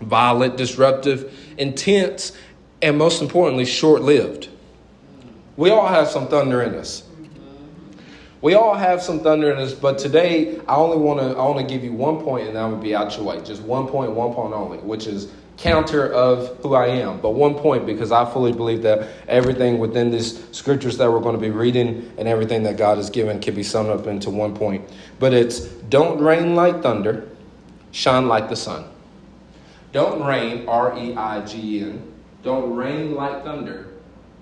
violent, 0.00 0.56
disruptive, 0.56 1.32
intense, 1.58 2.32
and 2.82 2.98
most 2.98 3.22
importantly, 3.22 3.64
short 3.64 4.02
lived. 4.02 4.48
We 5.56 5.70
all 5.70 5.86
have 5.86 6.08
some 6.08 6.28
thunder 6.28 6.62
in 6.62 6.74
us. 6.74 7.04
We 8.42 8.54
all 8.54 8.74
have 8.74 9.00
some 9.00 9.20
thunder 9.20 9.52
in 9.52 9.58
us, 9.58 9.72
but 9.72 9.98
today 9.98 10.58
I 10.66 10.74
only 10.74 10.96
want 10.96 11.20
to 11.20 11.38
I 11.38 11.46
want 11.46 11.60
to 11.60 11.74
give 11.74 11.84
you 11.84 11.92
one 11.92 12.22
point, 12.24 12.48
and 12.48 12.56
that 12.56 12.64
would 12.64 12.82
be 12.82 12.92
out 12.92 13.16
your 13.16 13.24
way. 13.24 13.40
Just 13.42 13.62
one 13.62 13.86
point, 13.86 14.10
one 14.10 14.34
point 14.34 14.52
only, 14.52 14.78
which 14.78 15.06
is 15.06 15.30
counter 15.62 16.12
of 16.12 16.58
who 16.58 16.74
I 16.74 16.88
am. 16.88 17.20
But 17.20 17.30
one 17.30 17.54
point, 17.54 17.86
because 17.86 18.10
I 18.10 18.30
fully 18.30 18.52
believe 18.52 18.82
that 18.82 19.08
everything 19.28 19.78
within 19.78 20.10
these 20.10 20.44
scriptures 20.50 20.98
that 20.98 21.10
we're 21.10 21.20
going 21.20 21.36
to 21.36 21.40
be 21.40 21.50
reading 21.50 22.12
and 22.18 22.26
everything 22.26 22.64
that 22.64 22.76
God 22.76 22.96
has 22.96 23.10
given 23.10 23.40
can 23.40 23.54
be 23.54 23.62
summed 23.62 23.90
up 23.90 24.08
into 24.08 24.28
one 24.28 24.56
point. 24.56 24.88
But 25.20 25.32
it's 25.32 25.60
don't 25.60 26.20
rain 26.20 26.56
like 26.56 26.82
thunder, 26.82 27.28
shine 27.92 28.26
like 28.26 28.48
the 28.48 28.56
sun. 28.56 28.86
Don't 29.92 30.24
reign, 30.24 30.68
R 30.68 30.98
E 30.98 31.14
I 31.14 31.44
G 31.44 31.80
N. 31.80 32.12
Don't 32.42 32.74
rain 32.74 33.14
like 33.14 33.44
thunder, 33.44 33.92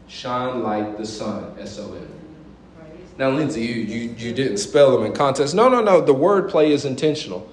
shine 0.09 0.63
like 0.63 0.97
the 0.97 1.05
son, 1.05 1.55
S 1.59 1.79
O 1.79 1.93
N. 1.93 2.09
Now, 3.19 3.29
Lindsay, 3.29 3.61
you, 3.61 3.75
you, 3.75 4.15
you 4.17 4.33
didn't 4.33 4.57
spell 4.57 4.91
them 4.93 5.05
in 5.05 5.13
context. 5.13 5.55
No, 5.55 5.69
no, 5.69 5.83
no. 5.83 6.01
The 6.01 6.15
word 6.15 6.49
play 6.49 6.73
is 6.73 6.87
intentional. 6.87 7.47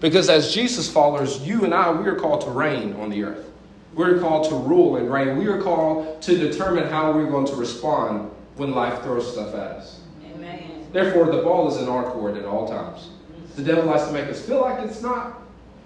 Because 0.00 0.30
as 0.30 0.52
Jesus 0.52 0.90
followers, 0.90 1.40
you 1.40 1.64
and 1.64 1.74
I, 1.74 1.90
we 1.90 2.08
are 2.08 2.16
called 2.16 2.40
to 2.42 2.50
reign 2.50 2.94
on 2.94 3.10
the 3.10 3.22
earth. 3.22 3.50
We're 3.94 4.18
called 4.18 4.48
to 4.48 4.54
rule 4.54 4.96
and 4.96 5.12
reign. 5.12 5.36
We 5.36 5.46
are 5.46 5.60
called 5.60 6.22
to 6.22 6.36
determine 6.36 6.88
how 6.88 7.12
we're 7.12 7.30
going 7.30 7.46
to 7.46 7.56
respond 7.56 8.30
when 8.56 8.72
life 8.72 9.02
throws 9.02 9.30
stuff 9.30 9.48
at 9.48 9.60
us. 9.60 10.00
Amen. 10.24 10.86
Therefore, 10.92 11.26
the 11.26 11.42
ball 11.42 11.68
is 11.68 11.82
in 11.82 11.88
our 11.88 12.04
court 12.04 12.36
at 12.36 12.44
all 12.44 12.66
times. 12.66 13.10
The 13.56 13.62
devil 13.62 13.84
likes 13.84 14.04
to 14.06 14.12
make 14.12 14.26
us 14.26 14.40
feel 14.44 14.60
like 14.60 14.82
it's 14.86 15.02
not. 15.02 15.42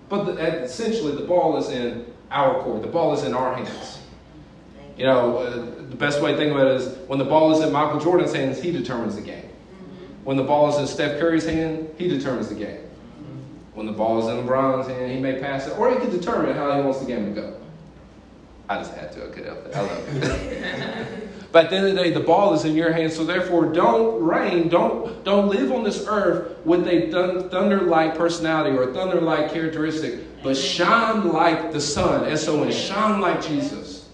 But 0.09 0.25
the, 0.25 0.62
essentially, 0.62 1.16
the 1.16 1.25
ball 1.25 1.56
is 1.56 1.71
in 1.71 2.06
our 2.30 2.62
court. 2.62 2.83
The 2.83 2.88
ball 2.88 3.14
is 3.14 3.25
in 3.25 3.35
our 3.35 3.56
hands. 3.56 3.99
You 4.97 5.06
know, 5.06 5.38
uh, 5.38 5.56
the 5.56 5.97
best 5.97 6.21
way 6.21 6.33
to 6.33 6.37
think 6.37 6.52
about 6.52 6.68
it 6.68 6.80
is 6.83 6.97
when 7.09 7.18
the 7.18 7.25
ball 7.25 7.52
is 7.52 7.66
in 7.66 7.73
Michael 7.73 7.99
Jordan's 7.99 8.33
hands, 8.33 8.61
he 8.61 8.71
determines 8.71 9.16
the 9.16 9.23
game. 9.23 9.49
When 10.23 10.37
the 10.37 10.44
ball 10.44 10.73
is 10.73 10.78
in 10.78 10.87
Steph 10.87 11.18
Curry's 11.18 11.44
hand, 11.44 11.88
he 11.99 12.06
determines 12.06 12.49
the 12.49 12.54
game. 12.54 12.84
When 13.75 13.87
the 13.87 13.93
ball 13.93 14.21
is 14.21 14.26
in 14.26 14.47
LeBron's 14.47 14.87
hand, 14.87 15.11
he 15.11 15.19
may 15.19 15.40
pass 15.40 15.66
it, 15.66 15.76
or 15.76 15.90
he 15.90 15.97
can 15.97 16.11
determine 16.11 16.54
how 16.54 16.76
he 16.76 16.83
wants 16.83 17.00
the 17.00 17.07
game 17.07 17.35
to 17.35 17.40
go. 17.40 17.57
I 18.69 18.78
just 18.78 18.95
had 18.95 19.12
to. 19.12 19.26
I 19.26 19.31
could 19.31 19.45
help 19.45 19.66
it. 19.66 19.76
I 19.76 19.81
love 19.81 20.23
it. 20.23 21.31
but 21.52 21.64
at 21.64 21.71
the 21.71 21.76
end 21.76 21.87
of 21.88 21.95
the 21.95 22.02
day, 22.02 22.11
the 22.11 22.21
ball 22.21 22.54
is 22.54 22.64
in 22.64 22.75
your 22.75 22.93
hands. 22.93 23.14
So 23.14 23.25
therefore, 23.25 23.66
don't 23.66 24.23
reign. 24.23 24.69
Don't 24.69 25.23
don't 25.25 25.49
live 25.49 25.71
on 25.73 25.83
this 25.83 26.07
earth 26.07 26.64
with 26.64 26.87
a 26.87 27.11
thunder-like 27.50 28.16
personality 28.16 28.76
or 28.76 28.90
a 28.90 28.95
thunder-like 28.95 29.52
characteristic, 29.52 30.43
but 30.43 30.57
shine 30.57 31.33
like 31.33 31.73
the 31.73 31.81
son. 31.81 32.31
S 32.31 32.49
O 32.49 32.62
N. 32.62 32.73
Shine 32.73 33.21
like 33.21 33.43
Jesus. 33.43 34.09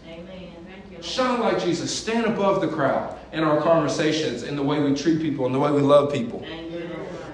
Shine 1.00 1.40
like 1.40 1.62
Jesus. 1.62 1.97
Stand 1.97 2.26
above 2.26 2.61
the 2.61 2.69
crowd 2.69 3.17
in 3.33 3.45
our 3.45 3.61
conversations, 3.61 4.43
in 4.43 4.57
the 4.57 4.62
way 4.62 4.81
we 4.81 4.95
treat 4.95 5.21
people, 5.21 5.47
in 5.47 5.52
the 5.52 5.59
way 5.59 5.71
we 5.71 5.81
love 5.81 6.12
people. 6.12 6.45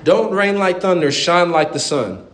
Don't 0.07 0.33
rain 0.33 0.57
like 0.57 0.81
thunder. 0.81 1.11
Shine 1.11 1.51
like 1.51 1.73
the 1.73 1.81
sun. 1.81 2.25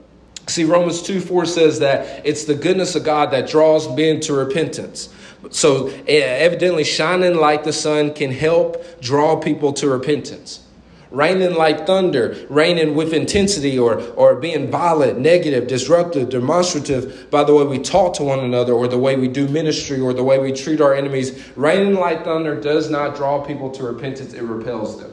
See, 0.47 0.65
Romans 0.65 1.01
2 1.01 1.23
4 1.23 1.47
says 1.47 1.79
that 1.79 2.27
it's 2.27 2.45
the 2.45 2.55
goodness 2.55 2.95
of 2.95 3.03
God 3.03 3.31
that 3.31 3.49
draws 3.49 3.89
men 3.97 4.21
to 4.21 4.35
repentance. 4.35 5.09
So, 5.51 5.89
evidently, 6.07 6.85
shining 6.85 7.35
like 7.35 7.65
the 7.65 7.73
sun 7.73 8.13
can 8.13 8.31
help 8.31 9.01
draw 9.01 9.37
people 9.37 9.73
to 9.73 9.89
repentance. 9.89 10.61
Raining 11.11 11.55
like 11.55 11.87
thunder, 11.87 12.47
raining 12.51 12.95
with 12.95 13.15
intensity, 13.15 13.79
or, 13.79 14.03
or 14.17 14.35
being 14.35 14.71
violent, 14.71 15.19
negative, 15.19 15.67
disruptive, 15.67 16.29
demonstrative 16.29 17.31
by 17.31 17.43
the 17.43 17.55
way 17.55 17.65
we 17.65 17.79
talk 17.79 18.13
to 18.15 18.23
one 18.23 18.41
another, 18.41 18.75
or 18.75 18.87
the 18.87 18.99
way 18.99 19.17
we 19.17 19.29
do 19.29 19.49
ministry, 19.49 19.99
or 19.99 20.13
the 20.13 20.23
way 20.23 20.39
we 20.39 20.53
treat 20.53 20.83
our 20.83 20.95
enemies. 20.95 21.51
Raining 21.57 21.95
like 21.95 22.23
thunder 22.23 22.61
does 22.61 22.91
not 22.91 23.17
draw 23.17 23.43
people 23.43 23.71
to 23.71 23.83
repentance, 23.83 24.35
it 24.35 24.43
repels 24.43 25.01
them. 25.01 25.11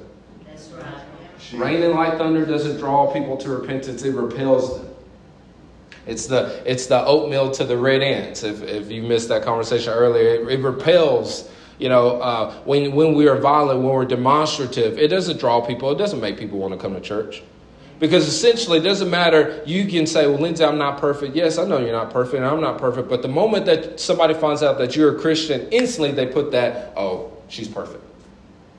Raining 1.54 1.96
like 1.96 2.18
thunder 2.18 2.46
doesn't 2.46 2.78
draw 2.78 3.12
people 3.12 3.38
to 3.38 3.50
repentance, 3.50 4.04
it 4.04 4.14
repels 4.14 4.78
them. 4.78 4.90
It's 6.06 6.28
the, 6.28 6.62
it's 6.66 6.88
the 6.88 7.04
oatmeal 7.06 7.52
to 7.52 7.64
the 7.64 7.78
red 7.78 8.02
ants. 8.02 8.44
If, 8.44 8.64
if 8.64 8.92
you 8.92 9.04
missed 9.04 9.30
that 9.30 9.44
conversation 9.44 9.94
earlier, 9.94 10.36
it, 10.36 10.48
it 10.48 10.60
repels. 10.62 11.50
You 11.78 11.90
know, 11.90 12.20
uh, 12.20 12.54
when, 12.66 12.94
when 12.94 13.14
we 13.14 13.28
are 13.28 13.38
violent, 13.38 13.82
when 13.82 13.90
we're 13.90 14.06
demonstrative, 14.06 14.98
it 14.98 15.08
doesn't 15.10 15.40
draw 15.40 15.62
people. 15.62 15.92
It 15.92 15.98
doesn't 15.98 16.20
make 16.20 16.38
people 16.38 16.58
want 16.58 16.74
to 16.74 16.80
come 16.80 16.94
to 16.94 17.02
church. 17.02 17.44
Because 18.00 18.28
essentially, 18.28 18.80
it 18.80 18.84
doesn't 18.84 19.10
matter. 19.10 19.62
You 19.66 19.86
can 19.88 20.08
say, 20.08 20.26
well, 20.26 20.40
Lindsay, 20.40 20.64
I'm 20.64 20.78
not 20.78 21.00
perfect. 21.00 21.36
Yes, 21.36 21.58
I 21.58 21.66
know 21.66 21.80
you're 21.80 21.92
not 21.92 22.12
perfect, 22.12 22.42
I'm 22.42 22.62
not 22.62 22.78
perfect. 22.78 23.10
But 23.10 23.22
the 23.22 23.28
moment 23.28 23.66
that 23.66 24.00
somebody 24.00 24.34
finds 24.34 24.64
out 24.64 24.78
that 24.78 24.96
you're 24.96 25.16
a 25.16 25.20
Christian, 25.20 25.68
instantly 25.70 26.12
they 26.12 26.26
put 26.26 26.52
that, 26.52 26.94
oh, 26.96 27.32
she's 27.50 27.68
perfect. 27.68 28.04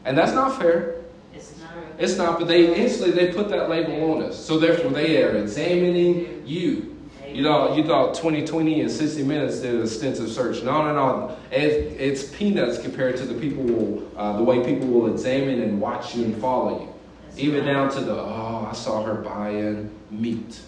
And 0.04 0.16
that's 0.16 0.32
not 0.32 0.58
fair. 0.58 0.96
It's 1.34 1.58
not. 1.60 1.70
It's 1.98 2.16
not, 2.16 2.38
but 2.38 2.48
they 2.48 2.74
instantly 2.74 3.12
they 3.12 3.32
put 3.32 3.48
that 3.50 3.68
label 3.68 4.14
on 4.14 4.22
us. 4.22 4.44
So 4.44 4.58
therefore, 4.58 4.90
they 4.90 5.22
are 5.22 5.36
examining 5.36 6.42
you. 6.46 6.96
You 7.32 7.42
know, 7.42 7.76
you 7.76 7.84
thought 7.84 8.14
2020 8.14 8.80
and 8.80 8.90
60 8.90 9.22
minutes 9.22 9.60
did 9.60 9.76
an 9.76 9.82
extensive 9.82 10.30
search. 10.30 10.64
No, 10.64 10.82
no, 10.82 10.94
no. 10.94 11.36
It, 11.52 12.00
it's 12.00 12.24
peanuts 12.24 12.82
compared 12.82 13.16
to 13.18 13.24
the 13.24 13.34
people, 13.34 13.62
will, 13.62 14.10
uh, 14.16 14.36
the 14.36 14.42
way 14.42 14.64
people 14.64 14.88
will 14.88 15.12
examine 15.12 15.62
and 15.62 15.80
watch 15.80 16.16
you 16.16 16.24
and 16.24 16.36
follow 16.40 16.80
you. 16.80 16.92
That's 17.28 17.38
Even 17.38 17.64
right. 17.64 17.72
down 17.72 17.90
to 17.92 18.00
the, 18.00 18.14
oh, 18.14 18.66
I 18.68 18.74
saw 18.74 19.04
her 19.04 19.14
buying 19.14 19.90
meat. 20.10 20.60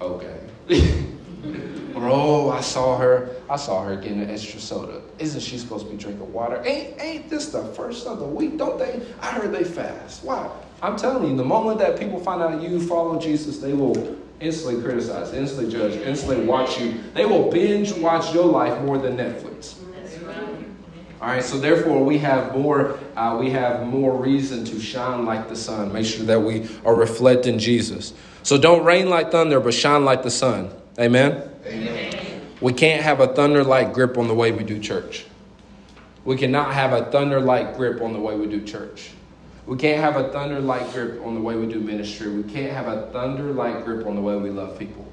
Mm-hmm. 0.00 0.02
Okay. 0.02 1.76
or 2.00 2.08
oh, 2.08 2.50
I 2.50 2.60
saw 2.60 2.96
her, 2.96 3.30
I 3.48 3.56
saw 3.56 3.84
her 3.84 3.96
getting 3.96 4.22
an 4.22 4.30
extra 4.30 4.58
soda. 4.58 5.02
Isn't 5.18 5.40
she 5.40 5.58
supposed 5.58 5.84
to 5.84 5.90
be 5.90 5.98
drinking 5.98 6.32
water? 6.32 6.62
Ain't 6.64 7.00
ain't 7.00 7.28
this 7.28 7.50
the 7.50 7.62
first 7.62 8.06
of 8.06 8.18
the 8.18 8.26
week? 8.26 8.56
Don't 8.56 8.78
they? 8.78 9.02
I 9.20 9.32
heard 9.32 9.52
they 9.52 9.64
fast. 9.64 10.24
Why? 10.24 10.50
I'm 10.82 10.96
telling 10.96 11.30
you, 11.30 11.36
the 11.36 11.44
moment 11.44 11.78
that 11.80 11.98
people 11.98 12.18
find 12.20 12.40
out 12.40 12.62
you 12.62 12.80
follow 12.80 13.20
Jesus, 13.20 13.58
they 13.58 13.74
will 13.74 14.16
instantly 14.40 14.82
criticize, 14.82 15.34
instantly 15.34 15.70
judge, 15.70 15.94
instantly 15.96 16.46
watch 16.46 16.80
you. 16.80 17.02
They 17.12 17.26
will 17.26 17.50
binge 17.50 17.92
watch 17.92 18.32
your 18.32 18.46
life 18.46 18.80
more 18.82 18.96
than 18.96 19.16
Netflix. 19.16 19.76
All 21.20 21.28
right, 21.28 21.44
so 21.44 21.58
therefore 21.58 22.02
we 22.02 22.16
have 22.18 22.56
more 22.56 22.98
uh, 23.14 23.36
we 23.38 23.50
have 23.50 23.86
more 23.86 24.16
reason 24.16 24.64
to 24.64 24.80
shine 24.80 25.26
like 25.26 25.50
the 25.50 25.56
sun. 25.56 25.92
Make 25.92 26.06
sure 26.06 26.24
that 26.24 26.40
we 26.40 26.66
are 26.82 26.94
reflecting 26.94 27.58
Jesus. 27.58 28.14
So 28.42 28.56
don't 28.56 28.86
rain 28.86 29.10
like 29.10 29.30
thunder, 29.30 29.60
but 29.60 29.74
shine 29.74 30.06
like 30.06 30.22
the 30.22 30.30
sun. 30.30 30.70
Amen. 30.98 31.49
Amen. 31.70 32.46
We 32.60 32.72
can't 32.72 33.02
have 33.02 33.20
a 33.20 33.28
thunder 33.28 33.64
like 33.64 33.94
grip 33.94 34.18
on 34.18 34.28
the 34.28 34.34
way 34.34 34.52
we 34.52 34.64
do 34.64 34.78
church. 34.78 35.24
We 36.24 36.36
cannot 36.36 36.74
have 36.74 36.92
a 36.92 37.10
thunder 37.10 37.40
like 37.40 37.76
grip 37.76 38.02
on 38.02 38.12
the 38.12 38.20
way 38.20 38.36
we 38.36 38.46
do 38.46 38.62
church. 38.62 39.10
We 39.66 39.76
can't 39.76 40.00
have 40.00 40.16
a 40.16 40.30
thunder 40.30 40.60
like 40.60 40.92
grip 40.92 41.24
on 41.24 41.34
the 41.34 41.40
way 41.40 41.56
we 41.56 41.66
do 41.66 41.80
ministry. 41.80 42.28
We 42.28 42.42
can't 42.42 42.72
have 42.72 42.88
a 42.88 43.10
thunder 43.12 43.52
like 43.52 43.84
grip 43.84 44.06
on 44.06 44.16
the 44.16 44.20
way 44.20 44.36
we 44.36 44.50
love 44.50 44.78
people. 44.78 45.06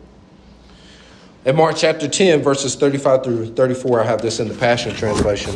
In 1.45 1.55
Mark 1.55 1.77
chapter 1.77 2.09
10, 2.09 2.41
verses 2.41 2.75
35 2.75 3.23
through 3.23 3.53
34, 3.53 4.01
I 4.01 4.05
have 4.05 4.21
this 4.21 4.39
in 4.39 4.49
the 4.49 4.53
Passion 4.55 4.93
Translation. 4.95 5.55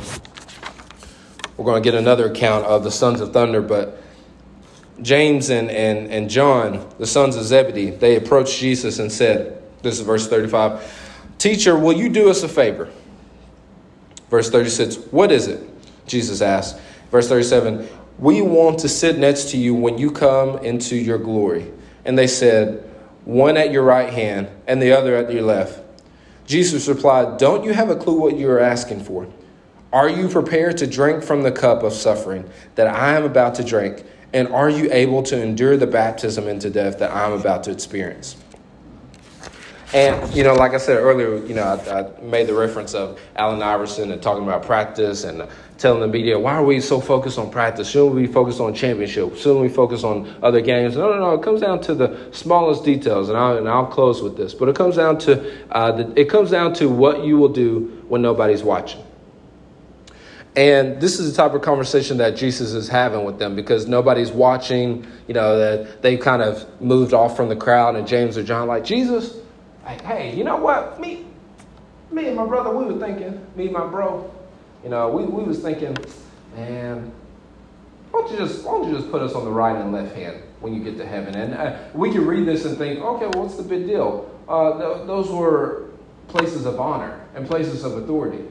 We're 1.57 1.65
going 1.65 1.83
to 1.83 1.85
get 1.91 1.97
another 1.97 2.31
account 2.31 2.65
of 2.65 2.83
the 2.83 2.91
sons 2.91 3.19
of 3.19 3.33
thunder, 3.33 3.61
but 3.61 4.01
James 5.01 5.49
and, 5.49 5.69
and, 5.69 6.09
and 6.09 6.29
John, 6.29 6.87
the 6.97 7.07
sons 7.07 7.35
of 7.35 7.43
Zebedee, 7.43 7.89
they 7.89 8.15
approached 8.15 8.59
Jesus 8.59 8.99
and 8.99 9.11
said, 9.11 9.60
This 9.81 9.99
is 9.99 10.05
verse 10.05 10.27
35, 10.27 11.09
Teacher, 11.37 11.77
will 11.77 11.93
you 11.93 12.09
do 12.09 12.29
us 12.29 12.43
a 12.43 12.49
favor? 12.49 12.89
Verse 14.29 14.49
36, 14.49 14.97
What 15.11 15.31
is 15.31 15.47
it? 15.47 15.67
Jesus 16.07 16.41
asked. 16.41 16.79
Verse 17.09 17.27
37, 17.27 17.87
we 18.19 18.41
want 18.41 18.79
to 18.79 18.89
sit 18.89 19.17
next 19.17 19.49
to 19.49 19.57
you 19.57 19.73
when 19.73 19.97
you 19.97 20.11
come 20.11 20.59
into 20.59 20.95
your 20.95 21.17
glory. 21.17 21.71
And 22.05 22.17
they 22.17 22.27
said, 22.27 22.87
One 23.25 23.57
at 23.57 23.71
your 23.71 23.83
right 23.83 24.11
hand 24.11 24.49
and 24.67 24.81
the 24.81 24.91
other 24.91 25.15
at 25.15 25.31
your 25.31 25.43
left. 25.43 25.81
Jesus 26.45 26.87
replied, 26.87 27.37
Don't 27.37 27.63
you 27.63 27.73
have 27.73 27.89
a 27.89 27.95
clue 27.95 28.19
what 28.19 28.37
you 28.37 28.49
are 28.49 28.59
asking 28.59 29.03
for? 29.03 29.27
Are 29.91 30.07
you 30.07 30.29
prepared 30.29 30.77
to 30.77 30.87
drink 30.87 31.23
from 31.23 31.43
the 31.43 31.51
cup 31.51 31.83
of 31.83 31.93
suffering 31.93 32.49
that 32.75 32.87
I 32.87 33.15
am 33.15 33.23
about 33.23 33.55
to 33.55 33.63
drink? 33.63 34.05
And 34.33 34.47
are 34.47 34.69
you 34.69 34.91
able 34.93 35.23
to 35.23 35.41
endure 35.41 35.75
the 35.75 35.87
baptism 35.87 36.47
into 36.47 36.69
death 36.69 36.99
that 36.99 37.11
I'm 37.11 37.33
about 37.33 37.63
to 37.63 37.71
experience? 37.71 38.37
And, 39.93 40.33
you 40.33 40.43
know, 40.43 40.53
like 40.53 40.73
I 40.73 40.77
said 40.77 40.97
earlier, 40.97 41.35
you 41.45 41.53
know, 41.53 41.63
I, 41.63 41.99
I, 41.99 42.21
made 42.21 42.47
the 42.47 42.53
reference 42.53 42.93
of 42.93 43.19
Allen 43.35 43.61
Iverson 43.61 44.11
and 44.11 44.21
talking 44.21 44.43
about 44.43 44.63
practice 44.63 45.25
and 45.25 45.45
telling 45.77 45.99
the 45.99 46.07
media, 46.07 46.39
why 46.39 46.53
are 46.53 46.63
we 46.63 46.79
so 46.79 47.01
focused 47.01 47.37
on 47.37 47.51
practice? 47.51 47.89
Shouldn't 47.89 48.15
we 48.15 48.25
focus 48.25 48.61
on 48.61 48.73
championships? 48.73 49.41
Shouldn't 49.41 49.59
we 49.59 49.67
focus 49.67 50.05
on 50.05 50.33
other 50.41 50.61
games? 50.61 50.95
No, 50.95 51.11
no, 51.11 51.19
no. 51.19 51.33
It 51.33 51.43
comes 51.43 51.59
down 51.59 51.81
to 51.81 51.93
the 51.93 52.29
smallest 52.31 52.85
details, 52.85 53.27
and 53.27 53.37
I'll, 53.37 53.57
and 53.57 53.67
I'll 53.67 53.85
close 53.85 54.21
with 54.21 54.37
this. 54.37 54.53
But 54.53 54.69
it 54.69 54.77
comes 54.77 54.95
down 54.95 55.17
to 55.19 55.69
uh, 55.71 55.91
the, 55.91 56.19
it 56.19 56.29
comes 56.29 56.51
down 56.51 56.73
to 56.75 56.87
what 56.87 57.25
you 57.25 57.37
will 57.37 57.49
do 57.49 58.05
when 58.07 58.21
nobody's 58.21 58.63
watching. 58.63 59.03
And 60.55 61.01
this 61.01 61.19
is 61.19 61.31
the 61.31 61.35
type 61.35 61.53
of 61.53 61.61
conversation 61.63 62.17
that 62.17 62.37
Jesus 62.37 62.73
is 62.73 62.87
having 62.87 63.25
with 63.25 63.39
them 63.39 63.57
because 63.57 63.87
nobody's 63.87 64.31
watching. 64.31 65.05
You 65.27 65.33
know 65.33 65.57
that 65.59 66.01
they 66.01 66.15
kind 66.15 66.41
of 66.41 66.81
moved 66.81 67.13
off 67.13 67.35
from 67.35 67.49
the 67.49 67.57
crowd, 67.57 67.97
and 67.97 68.07
James 68.07 68.37
or 68.37 68.43
John 68.43 68.69
like 68.69 68.85
Jesus 68.85 69.41
hey, 69.85 70.35
you 70.35 70.43
know 70.43 70.57
what? 70.57 70.99
Me, 70.99 71.25
me 72.11 72.27
and 72.27 72.35
my 72.35 72.45
brother, 72.45 72.75
we 72.75 72.85
were 72.85 72.99
thinking, 72.99 73.45
me 73.55 73.65
and 73.65 73.73
my 73.73 73.87
bro, 73.87 74.31
you 74.83 74.89
know, 74.89 75.09
we, 75.09 75.23
we 75.23 75.43
was 75.43 75.59
thinking, 75.59 75.95
man, 76.55 77.11
why 78.11 78.21
don't 78.21 78.31
you 78.31 78.37
just 78.37 78.65
why 78.65 78.73
don't 78.73 78.89
you 78.89 78.97
just 78.97 79.09
put 79.09 79.21
us 79.21 79.33
on 79.33 79.45
the 79.45 79.51
right 79.51 79.75
and 79.75 79.91
left 79.93 80.13
hand 80.15 80.41
when 80.59 80.73
you 80.73 80.83
get 80.83 80.97
to 80.97 81.05
heaven? 81.05 81.35
And 81.35 81.53
uh, 81.53 81.77
we 81.93 82.11
can 82.11 82.25
read 82.25 82.45
this 82.45 82.65
and 82.65 82.77
think, 82.77 82.99
okay, 82.99 83.27
well, 83.27 83.43
what's 83.43 83.55
the 83.55 83.63
big 83.63 83.87
deal? 83.87 84.29
Uh, 84.47 84.95
th- 84.97 85.07
those 85.07 85.29
were 85.29 85.89
places 86.27 86.65
of 86.65 86.79
honor 86.79 87.19
and 87.35 87.47
places 87.47 87.83
of 87.83 87.97
authority. 87.97 88.43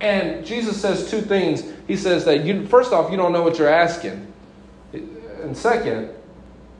And 0.00 0.44
Jesus 0.44 0.80
says 0.80 1.10
two 1.10 1.20
things. 1.20 1.64
He 1.86 1.96
says 1.96 2.24
that 2.24 2.44
you 2.44 2.66
first 2.66 2.92
off, 2.92 3.10
you 3.10 3.16
don't 3.16 3.32
know 3.32 3.42
what 3.42 3.58
you're 3.58 3.68
asking, 3.68 4.26
and 4.92 5.56
second, 5.56 6.10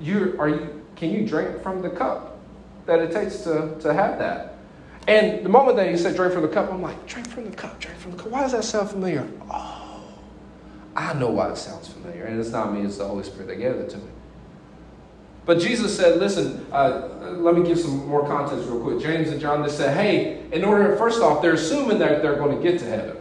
you 0.01 0.37
are 0.39 0.49
you 0.49 0.85
can 0.97 1.11
you 1.11 1.27
drink 1.27 1.63
from 1.63 1.83
the 1.83 1.91
cup? 1.91 2.30
That 2.91 2.99
it 2.99 3.13
takes 3.13 3.39
to, 3.43 3.77
to 3.81 3.95
have 3.95 4.19
that. 4.19 4.57
And 5.07 5.45
the 5.45 5.49
moment 5.49 5.77
that 5.77 5.89
he 5.89 5.97
said, 5.97 6.17
drink 6.17 6.33
from 6.33 6.43
the 6.43 6.49
cup, 6.49 6.73
I'm 6.73 6.83
like, 6.83 7.07
drink 7.07 7.29
from 7.29 7.49
the 7.49 7.57
cup, 7.57 7.79
drink 7.79 7.97
from 7.99 8.11
the 8.11 8.17
cup. 8.17 8.27
Why 8.27 8.41
does 8.43 8.51
that 8.53 8.65
sound 8.65 8.91
familiar? 8.91 9.29
Oh, 9.49 10.03
I 10.97 11.15
know 11.15 11.31
why 11.31 11.51
it 11.51 11.57
sounds 11.57 11.87
familiar. 11.87 12.25
And 12.25 12.41
it's 12.41 12.51
not 12.51 12.75
me, 12.75 12.83
it's 12.83 12.99
the 12.99 13.07
Holy 13.07 13.23
Spirit 13.23 13.47
that 13.47 13.57
gave 13.57 13.77
it 13.77 13.91
to 13.91 13.97
me. 13.97 14.11
But 15.47 15.61
Jesus 15.61 15.97
said, 15.97 16.19
listen, 16.19 16.67
uh, 16.73 17.35
let 17.39 17.55
me 17.55 17.65
give 17.65 17.79
some 17.79 18.09
more 18.09 18.27
context 18.27 18.69
real 18.69 18.83
quick. 18.83 19.01
James 19.01 19.31
and 19.31 19.41
John, 19.41 19.63
they 19.63 19.69
said, 19.69 19.97
hey, 19.97 20.43
in 20.51 20.65
order, 20.65 20.97
first 20.97 21.23
off, 21.23 21.43
they're 21.43 21.55
assuming 21.55 21.99
that 22.01 22.23
they're 22.23 22.37
going 22.37 22.57
to 22.57 22.63
get 22.63 22.81
to 22.81 22.87
heaven. 22.87 23.17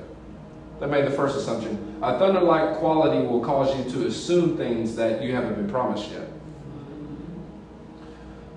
They 0.80 0.88
made 0.88 1.06
the 1.06 1.12
first 1.12 1.38
assumption. 1.38 2.00
A 2.02 2.18
thunder 2.18 2.42
like 2.42 2.78
quality 2.78 3.26
will 3.26 3.44
cause 3.44 3.78
you 3.78 3.92
to 3.92 4.08
assume 4.08 4.58
things 4.58 4.96
that 4.96 5.22
you 5.22 5.36
haven't 5.36 5.56
been 5.56 5.70
promised 5.70 6.10
yet. 6.10 6.29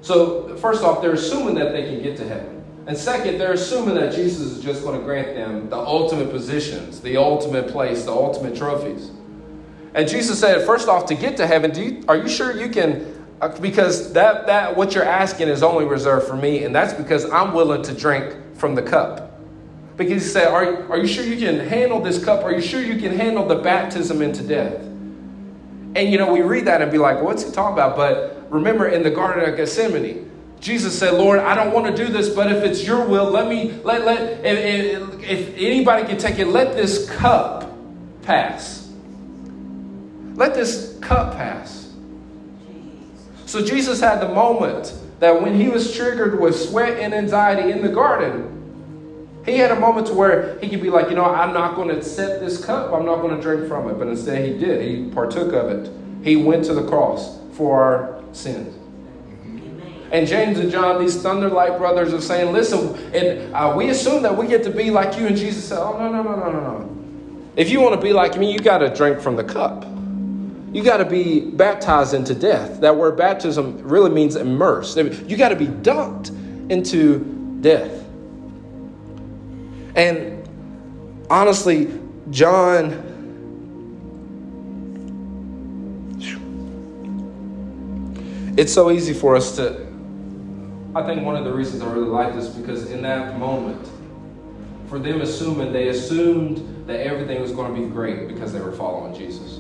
So, 0.03 0.57
first 0.57 0.83
off, 0.83 1.01
they're 1.01 1.13
assuming 1.13 1.55
that 1.55 1.73
they 1.73 1.85
can 1.85 2.03
get 2.03 2.17
to 2.19 2.29
heaven. 2.29 2.63
And 2.87 2.99
second, 2.99 3.39
they're 3.39 3.53
assuming 3.53 3.95
that 3.95 4.13
Jesus 4.13 4.41
is 4.41 4.63
just 4.63 4.83
going 4.83 4.99
to 4.99 5.05
grant 5.05 5.35
them 5.35 5.71
the 5.71 5.79
ultimate 5.79 6.31
positions, 6.31 7.01
the 7.01 7.17
ultimate 7.17 7.69
place, 7.69 8.05
the 8.05 8.13
ultimate 8.13 8.57
trophies. 8.57 9.13
And 9.95 10.09
Jesus 10.09 10.41
said, 10.41 10.67
first 10.67 10.89
off, 10.89 11.07
to 11.07 11.15
get 11.15 11.37
to 11.37 11.47
heaven, 11.47 11.73
you, 11.79 12.03
are 12.09 12.17
you 12.17 12.29
sure 12.29 12.59
you 12.59 12.69
can? 12.69 13.25
Uh, 13.41 13.49
because 13.61 14.13
that, 14.13 14.47
that 14.47 14.77
what 14.77 14.95
you're 14.95 15.05
asking 15.05 15.49
is 15.49 15.63
only 15.63 15.85
reserved 15.85 16.27
for 16.27 16.37
me, 16.37 16.65
and 16.65 16.75
that's 16.75 16.93
because 16.93 17.31
I'm 17.31 17.55
willing 17.55 17.83
to 17.83 17.93
drink 17.93 18.37
from 18.57 18.75
the 18.75 18.83
cup. 18.83 19.41
Because 19.97 20.23
he 20.23 20.29
said, 20.29 20.49
are, 20.49 20.91
are 20.91 20.99
you 20.99 21.07
sure 21.07 21.25
you 21.25 21.37
can 21.37 21.61
handle 21.61 22.01
this 22.01 22.25
cup? 22.25 22.43
Are 22.43 22.53
you 22.53 22.63
sure 22.63 22.83
you 22.83 22.99
can 22.99 23.17
handle 23.17 23.47
the 23.47 23.57
baptism 23.57 24.23
into 24.23 24.43
death? 24.43 24.81
And 25.95 26.11
you 26.11 26.19
know, 26.19 26.33
we 26.33 26.41
read 26.41 26.65
that 26.65 26.83
and 26.83 26.91
be 26.91 26.99
like, 26.99 27.23
what's 27.23 27.45
he 27.45 27.53
talking 27.53 27.75
about? 27.75 27.97
But 27.97 28.42
remember 28.53 28.87
in 28.87 29.03
the 29.03 29.11
Garden 29.11 29.49
of 29.49 29.57
Gethsemane, 29.57 30.31
Jesus 30.61 30.97
said, 30.97 31.15
Lord, 31.15 31.41
I 31.41 31.57
don't 31.57 31.73
want 31.73 31.95
to 31.95 32.05
do 32.05 32.13
this, 32.13 32.29
but 32.29 32.53
if 32.53 32.63
it's 32.63 32.87
your 32.87 33.05
will, 33.05 33.29
let 33.29 33.49
me, 33.49 33.73
let, 33.83 34.05
let, 34.05 34.45
if, 34.45 35.21
if 35.25 35.55
anybody 35.57 36.07
can 36.07 36.19
take 36.19 36.39
it, 36.39 36.47
let 36.47 36.77
this 36.77 37.11
cup 37.11 37.73
pass. 38.23 38.93
Let 40.35 40.55
this 40.55 40.99
cup 41.01 41.35
pass. 41.35 41.93
So 43.47 43.65
Jesus 43.65 44.01
had 44.01 44.21
the 44.21 44.29
moment 44.29 44.95
that 45.19 45.43
when 45.43 45.55
he 45.55 45.69
was 45.69 45.97
triggered 45.97 46.39
with 46.39 46.55
sweat 46.55 46.99
and 46.99 47.13
anxiety 47.13 47.73
in 47.73 47.83
the 47.83 47.89
garden, 47.89 49.41
he 49.45 49.57
had 49.57 49.73
a 49.73 49.81
moment 49.81 50.07
to 50.07 50.15
where 50.15 50.59
he 50.61 50.69
could 50.69 50.81
be 50.81 50.91
like, 50.91 51.09
you 51.11 51.17
know, 51.17 51.25
I'm 51.25 51.53
not 51.53 51.75
going 51.75 51.89
to 51.89 51.97
accept 51.97 52.41
this 52.41 52.65
cup. 52.65 52.93
I'm 52.93 53.05
not 53.05 53.21
going 53.21 53.35
to 53.35 53.43
drink 53.43 53.67
from 53.67 53.91
it. 53.91 53.95
But 53.95 54.07
instead, 54.07 54.47
he 54.47 54.57
did. 54.57 54.89
He 54.89 55.11
partook 55.11 55.53
of 55.53 55.71
it. 55.71 55.91
He 56.23 56.37
went 56.37 56.65
to 56.67 56.75
the 56.75 56.87
cross 56.87 57.41
for 57.55 57.83
our 57.83 58.22
sins. 58.33 58.79
And 60.11 60.27
James 60.27 60.59
and 60.59 60.71
John, 60.71 61.01
these 61.01 61.17
thunderlight 61.17 61.79
brothers, 61.79 62.13
are 62.13 62.21
saying, 62.21 62.53
listen, 62.53 62.97
and 63.15 63.55
uh, 63.55 63.73
we 63.75 63.89
assume 63.89 64.23
that 64.25 64.37
we 64.37 64.47
get 64.47 64.63
to 64.65 64.71
be 64.71 64.91
like 64.91 65.19
you. 65.19 65.27
And 65.27 65.35
Jesus 65.37 65.65
said, 65.65 65.79
oh, 65.79 65.97
no, 65.99 66.13
no, 66.13 66.23
no, 66.23 66.37
no, 66.37 66.51
no, 66.51 66.61
no. 66.61 66.89
If 67.57 67.71
you 67.71 67.81
want 67.81 67.95
to 67.95 68.01
be 68.01 68.13
like 68.13 68.37
me, 68.37 68.53
you 68.53 68.59
got 68.59 68.79
to 68.79 68.95
drink 68.95 69.21
from 69.21 69.37
the 69.37 69.45
cup. 69.45 69.85
You 70.75 70.83
got 70.83 70.99
to 70.99 71.07
be 71.07 71.41
baptized 71.41 72.13
into 72.13 72.35
death. 72.35 72.81
That 72.81 72.97
word 72.97 73.17
baptism 73.17 73.83
really 73.83 74.11
means 74.11 74.37
immersed. 74.37 74.97
You 74.99 75.37
got 75.37 75.49
to 75.49 75.57
be 75.57 75.67
dunked 75.67 76.29
into 76.71 77.19
death. 77.61 78.05
And 79.97 80.47
honestly, 81.31 81.91
John. 82.31 83.12
It's 88.63 88.73
so 88.73 88.93
easy 88.93 89.13
for 89.13 89.35
us 89.35 89.57
to. 89.57 89.73
I 90.95 91.03
think 91.05 91.25
one 91.25 91.35
of 91.35 91.45
the 91.45 91.53
reasons 91.53 91.83
I 91.83 91.93
really 91.93 92.07
like 92.07 92.33
this 92.33 92.49
because 92.49 92.93
in 92.93 93.03
that 93.03 93.37
moment, 93.37 93.89
for 94.87 95.01
them 95.01 95.21
assuming, 95.21 95.73
they 95.73 95.89
assumed 95.89 96.87
that 96.87 97.01
everything 97.01 97.43
was 97.43 97.51
going 97.51 97.75
to 97.75 97.81
be 97.81 97.89
great 97.89 98.29
because 98.29 98.53
they 98.53 98.61
were 98.61 98.71
following 98.71 99.17
Jesus. 99.17 99.59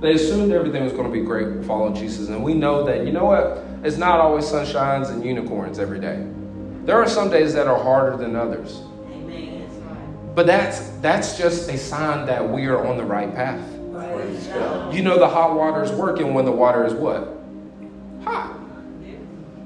They 0.00 0.14
assumed 0.14 0.52
everything 0.52 0.84
was 0.84 0.92
going 0.92 1.06
to 1.06 1.12
be 1.12 1.24
great 1.24 1.64
following 1.64 1.96
Jesus. 1.96 2.28
And 2.28 2.44
we 2.44 2.54
know 2.54 2.84
that, 2.84 3.04
you 3.04 3.12
know 3.12 3.24
what? 3.24 3.64
It's 3.82 3.96
not 3.96 4.20
always 4.20 4.44
sunshines 4.44 5.10
and 5.10 5.24
unicorns 5.24 5.80
every 5.80 5.98
day. 5.98 6.24
There 6.84 6.94
are 6.94 7.08
some 7.08 7.28
days 7.28 7.54
that 7.54 7.66
are 7.66 7.82
harder 7.82 8.16
than 8.16 8.36
others. 8.36 8.82
But 10.36 10.46
that's 10.46 10.90
that's 11.00 11.36
just 11.36 11.68
a 11.68 11.76
sign 11.76 12.26
that 12.26 12.48
we 12.48 12.66
are 12.66 12.86
on 12.86 12.98
the 12.98 13.04
right 13.04 13.34
path. 13.34 13.68
You 14.94 15.02
know 15.02 15.18
the 15.18 15.28
hot 15.28 15.56
water 15.56 15.82
is 15.82 15.90
working 15.90 16.34
when 16.34 16.44
the 16.44 16.52
water 16.52 16.86
is 16.86 16.94
what? 16.94 17.40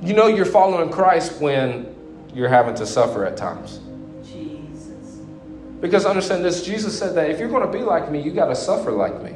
You 0.02 0.14
know 0.14 0.28
you're 0.28 0.44
following 0.44 0.90
Christ 0.90 1.40
when 1.40 1.94
you're 2.32 2.48
having 2.48 2.74
to 2.76 2.86
suffer 2.86 3.24
at 3.24 3.36
times. 3.36 3.80
Jesus. 4.24 5.20
Because 5.80 6.06
understand 6.06 6.44
this, 6.44 6.64
Jesus 6.64 6.96
said 6.96 7.14
that 7.16 7.30
if 7.30 7.40
you're 7.40 7.48
going 7.48 7.66
to 7.66 7.72
be 7.72 7.84
like 7.84 8.10
me, 8.10 8.20
you 8.20 8.30
got 8.30 8.46
to 8.46 8.56
suffer 8.56 8.92
like 8.92 9.22
me. 9.22 9.34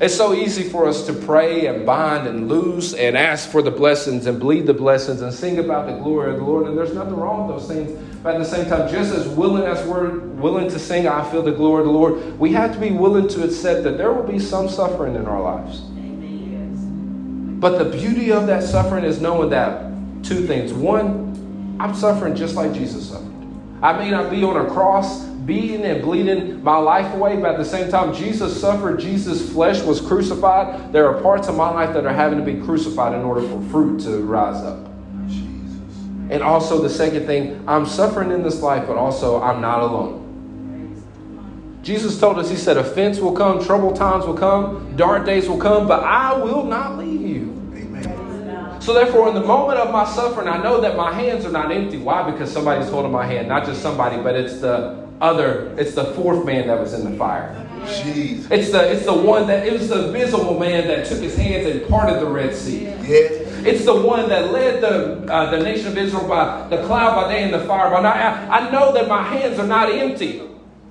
It's 0.00 0.14
so 0.14 0.34
easy 0.34 0.64
for 0.64 0.86
us 0.86 1.06
to 1.06 1.12
pray 1.12 1.66
and 1.66 1.86
bind 1.86 2.26
and 2.26 2.48
loose 2.48 2.92
and 2.92 3.16
ask 3.16 3.48
for 3.48 3.62
the 3.62 3.70
blessings 3.70 4.26
and 4.26 4.38
bleed 4.38 4.66
the 4.66 4.74
blessings 4.74 5.22
and 5.22 5.32
sing 5.32 5.58
about 5.58 5.86
the 5.86 5.94
glory 5.94 6.32
of 6.32 6.38
the 6.38 6.44
Lord. 6.44 6.66
And 6.66 6.76
there's 6.76 6.94
nothing 6.94 7.14
wrong 7.14 7.46
with 7.46 7.58
those 7.58 7.68
things. 7.68 7.92
But 8.22 8.34
at 8.34 8.38
the 8.38 8.44
same 8.44 8.68
time, 8.68 8.90
just 8.90 9.14
as 9.14 9.28
willing 9.28 9.64
as 9.64 9.86
we're 9.86 10.18
willing 10.18 10.68
to 10.68 10.78
sing, 10.78 11.08
I 11.08 11.28
feel 11.30 11.42
the 11.42 11.52
glory 11.52 11.80
of 11.80 11.86
the 11.86 11.92
Lord, 11.92 12.38
we 12.38 12.52
have 12.52 12.72
to 12.74 12.80
be 12.80 12.90
willing 12.90 13.28
to 13.28 13.44
accept 13.44 13.84
that 13.84 13.96
there 13.96 14.12
will 14.12 14.26
be 14.26 14.38
some 14.38 14.68
suffering 14.68 15.14
in 15.14 15.26
our 15.26 15.40
lives. 15.40 15.82
But 17.62 17.78
the 17.78 17.84
beauty 17.84 18.32
of 18.32 18.48
that 18.48 18.64
suffering 18.64 19.04
is 19.04 19.20
knowing 19.20 19.50
that 19.50 19.84
two 20.24 20.48
things. 20.48 20.72
One, 20.72 21.76
I'm 21.78 21.94
suffering 21.94 22.34
just 22.34 22.56
like 22.56 22.72
Jesus 22.72 23.10
suffered. 23.10 23.30
I 23.80 23.92
may 23.92 24.10
not 24.10 24.32
be 24.32 24.42
on 24.42 24.56
a 24.56 24.68
cross, 24.68 25.22
beating 25.22 25.84
and 25.84 26.02
bleeding 26.02 26.60
my 26.64 26.76
life 26.76 27.14
away, 27.14 27.36
but 27.36 27.52
at 27.52 27.58
the 27.58 27.64
same 27.64 27.88
time, 27.88 28.12
Jesus 28.12 28.60
suffered. 28.60 28.98
Jesus' 28.98 29.48
flesh 29.52 29.80
was 29.82 30.00
crucified. 30.00 30.92
There 30.92 31.08
are 31.08 31.22
parts 31.22 31.46
of 31.46 31.54
my 31.54 31.70
life 31.70 31.94
that 31.94 32.04
are 32.04 32.12
having 32.12 32.44
to 32.44 32.44
be 32.44 32.60
crucified 32.60 33.14
in 33.14 33.20
order 33.20 33.42
for 33.42 33.62
fruit 33.70 34.00
to 34.00 34.18
rise 34.24 34.60
up. 34.64 34.84
Jesus. 35.28 35.96
And 36.30 36.42
also, 36.42 36.82
the 36.82 36.90
second 36.90 37.26
thing, 37.26 37.62
I'm 37.68 37.86
suffering 37.86 38.32
in 38.32 38.42
this 38.42 38.60
life, 38.60 38.88
but 38.88 38.96
also 38.96 39.40
I'm 39.40 39.60
not 39.60 39.82
alone. 39.82 40.18
Jesus 41.84 42.18
told 42.18 42.40
us, 42.40 42.50
He 42.50 42.56
said, 42.56 42.76
offense 42.76 43.20
will 43.20 43.36
come, 43.36 43.64
trouble 43.64 43.92
times 43.92 44.26
will 44.26 44.36
come, 44.36 44.96
dark 44.96 45.24
days 45.24 45.48
will 45.48 45.58
come, 45.58 45.86
but 45.86 46.02
I 46.02 46.32
will 46.32 46.64
not 46.64 46.98
leave. 46.98 47.11
So 48.82 48.92
therefore, 48.92 49.28
in 49.28 49.34
the 49.34 49.44
moment 49.44 49.78
of 49.78 49.92
my 49.92 50.04
suffering, 50.04 50.48
I 50.48 50.60
know 50.60 50.80
that 50.80 50.96
my 50.96 51.12
hands 51.12 51.44
are 51.44 51.52
not 51.52 51.70
empty. 51.70 51.98
Why? 51.98 52.28
Because 52.28 52.52
somebody's 52.52 52.88
holding 52.88 53.12
my 53.12 53.24
hand. 53.24 53.46
Not 53.46 53.64
just 53.64 53.80
somebody, 53.80 54.20
but 54.20 54.34
it's 54.34 54.58
the 54.60 55.06
other, 55.20 55.72
it's 55.78 55.94
the 55.94 56.06
fourth 56.14 56.44
man 56.44 56.66
that 56.66 56.80
was 56.80 56.92
in 56.92 57.08
the 57.08 57.16
fire. 57.16 57.54
Jeez. 57.84 58.50
It's 58.50 58.72
the 58.72 58.90
it's 58.90 59.04
the 59.04 59.14
one 59.14 59.46
that 59.46 59.66
it 59.66 59.72
was 59.72 59.88
the 59.88 60.10
visible 60.10 60.58
man 60.58 60.88
that 60.88 61.06
took 61.06 61.20
his 61.20 61.36
hands 61.36 61.66
and 61.68 61.88
parted 61.88 62.20
the 62.20 62.26
Red 62.26 62.56
Sea. 62.56 62.86
Yeah. 62.86 63.38
It's 63.64 63.84
the 63.84 63.94
one 63.94 64.28
that 64.28 64.50
led 64.50 64.80
the 64.82 65.32
uh, 65.32 65.50
the 65.52 65.62
nation 65.62 65.86
of 65.86 65.96
Israel 65.96 66.26
by 66.26 66.66
the 66.68 66.84
cloud 66.84 67.14
by 67.14 67.32
day 67.32 67.44
and 67.44 67.54
the 67.54 67.64
fire 67.66 67.88
by 67.88 68.02
night. 68.02 68.16
I, 68.16 68.66
I 68.66 68.70
know 68.70 68.92
that 68.94 69.06
my 69.06 69.22
hands 69.22 69.60
are 69.60 69.66
not 69.66 69.92
empty. 69.92 70.42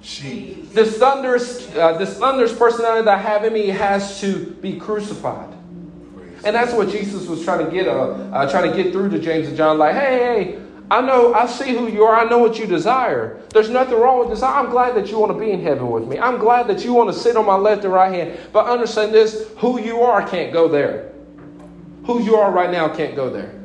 Jeez. 0.01 0.71
This 0.71 0.97
thunderous 0.97 1.73
uh, 1.75 1.97
this 1.97 2.17
thunderous 2.17 2.57
personality 2.57 3.03
that 3.03 3.17
I 3.17 3.21
have 3.21 3.43
in 3.43 3.51
me 3.51 3.67
has 3.67 4.21
to 4.21 4.51
be 4.61 4.77
crucified. 4.79 5.50
And 6.43 6.55
that's 6.55 6.73
what 6.73 6.89
Jesus 6.89 7.27
was 7.27 7.43
trying 7.43 7.65
to 7.65 7.71
get 7.71 7.87
uh, 7.87 8.11
uh, 8.11 8.49
trying 8.49 8.71
to 8.71 8.83
get 8.83 8.91
through 8.91 9.09
to 9.09 9.19
James 9.19 9.47
and 9.47 9.55
John. 9.55 9.77
Like, 9.77 9.95
hey, 9.95 10.17
hey, 10.17 10.61
I 10.89 10.99
know, 10.99 11.33
I 11.33 11.45
see 11.45 11.71
who 11.71 11.87
you 11.87 12.03
are. 12.03 12.15
I 12.15 12.27
know 12.27 12.39
what 12.39 12.59
you 12.59 12.65
desire. 12.65 13.41
There's 13.53 13.69
nothing 13.69 13.97
wrong 13.97 14.19
with 14.19 14.29
this. 14.29 14.43
I'm 14.43 14.69
glad 14.69 14.93
that 14.95 15.09
you 15.09 15.19
want 15.19 15.31
to 15.31 15.39
be 15.39 15.51
in 15.51 15.61
heaven 15.61 15.89
with 15.89 16.05
me. 16.05 16.19
I'm 16.19 16.37
glad 16.37 16.67
that 16.67 16.83
you 16.83 16.93
want 16.93 17.13
to 17.13 17.17
sit 17.17 17.37
on 17.37 17.45
my 17.45 17.55
left 17.55 17.85
and 17.85 17.93
right 17.93 18.13
hand. 18.13 18.37
But 18.51 18.65
understand 18.65 19.13
this 19.13 19.49
who 19.57 19.79
you 19.79 20.01
are 20.01 20.27
can't 20.27 20.51
go 20.51 20.67
there. 20.67 21.13
Who 22.05 22.21
you 22.21 22.35
are 22.35 22.51
right 22.51 22.69
now 22.69 22.93
can't 22.93 23.15
go 23.15 23.29
there. 23.29 23.57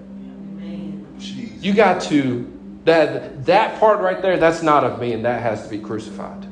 You 1.18 1.74
got 1.74 2.02
to, 2.02 2.80
that, 2.84 3.44
that 3.46 3.80
part 3.80 4.00
right 4.00 4.22
there, 4.22 4.36
that's 4.36 4.62
not 4.62 4.84
of 4.84 5.00
me, 5.00 5.12
and 5.12 5.24
that 5.24 5.42
has 5.42 5.64
to 5.64 5.68
be 5.68 5.78
crucified. 5.78 6.46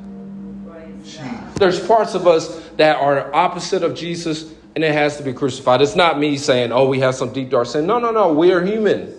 There's 1.55 1.79
parts 1.87 2.15
of 2.15 2.27
us 2.27 2.67
that 2.75 2.97
are 2.97 3.33
opposite 3.33 3.83
of 3.83 3.95
Jesus, 3.95 4.51
and 4.75 4.83
it 4.83 4.93
has 4.93 5.17
to 5.17 5.23
be 5.23 5.33
crucified. 5.33 5.81
It's 5.81 5.95
not 5.95 6.19
me 6.19 6.37
saying, 6.37 6.71
oh, 6.71 6.87
we 6.87 6.99
have 6.99 7.15
some 7.15 7.31
deep 7.31 7.49
dark 7.49 7.67
sin. 7.67 7.87
No, 7.87 7.97
no, 7.97 8.11
no. 8.11 8.33
We 8.33 8.51
are 8.51 8.63
human. 8.63 9.13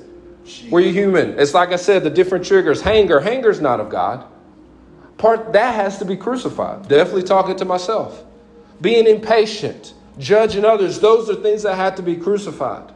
We're 0.71 0.93
human. 0.93 1.39
It's 1.39 1.55
like 1.55 1.71
I 1.73 1.77
said, 1.77 2.05
the 2.05 2.11
different 2.11 2.45
triggers. 2.45 2.81
Hanger, 2.83 3.21
hanger's 3.21 3.61
not 3.61 3.81
of 3.81 3.89
God. 3.89 4.25
Part 5.17 5.55
that 5.55 5.75
has 5.75 5.99
to 5.99 6.05
be 6.05 6.17
crucified. 6.17 6.89
Definitely 6.89 7.23
talking 7.23 7.57
to 7.57 7.65
myself. 7.65 8.23
Being 8.81 9.07
impatient, 9.07 9.95
judging 10.19 10.65
others, 10.65 11.01
those 11.01 11.31
are 11.31 11.35
things 11.35 11.63
that 11.63 11.75
have 11.77 11.97
to 11.97 12.03
be 12.03 12.17
crucified. 12.17 12.93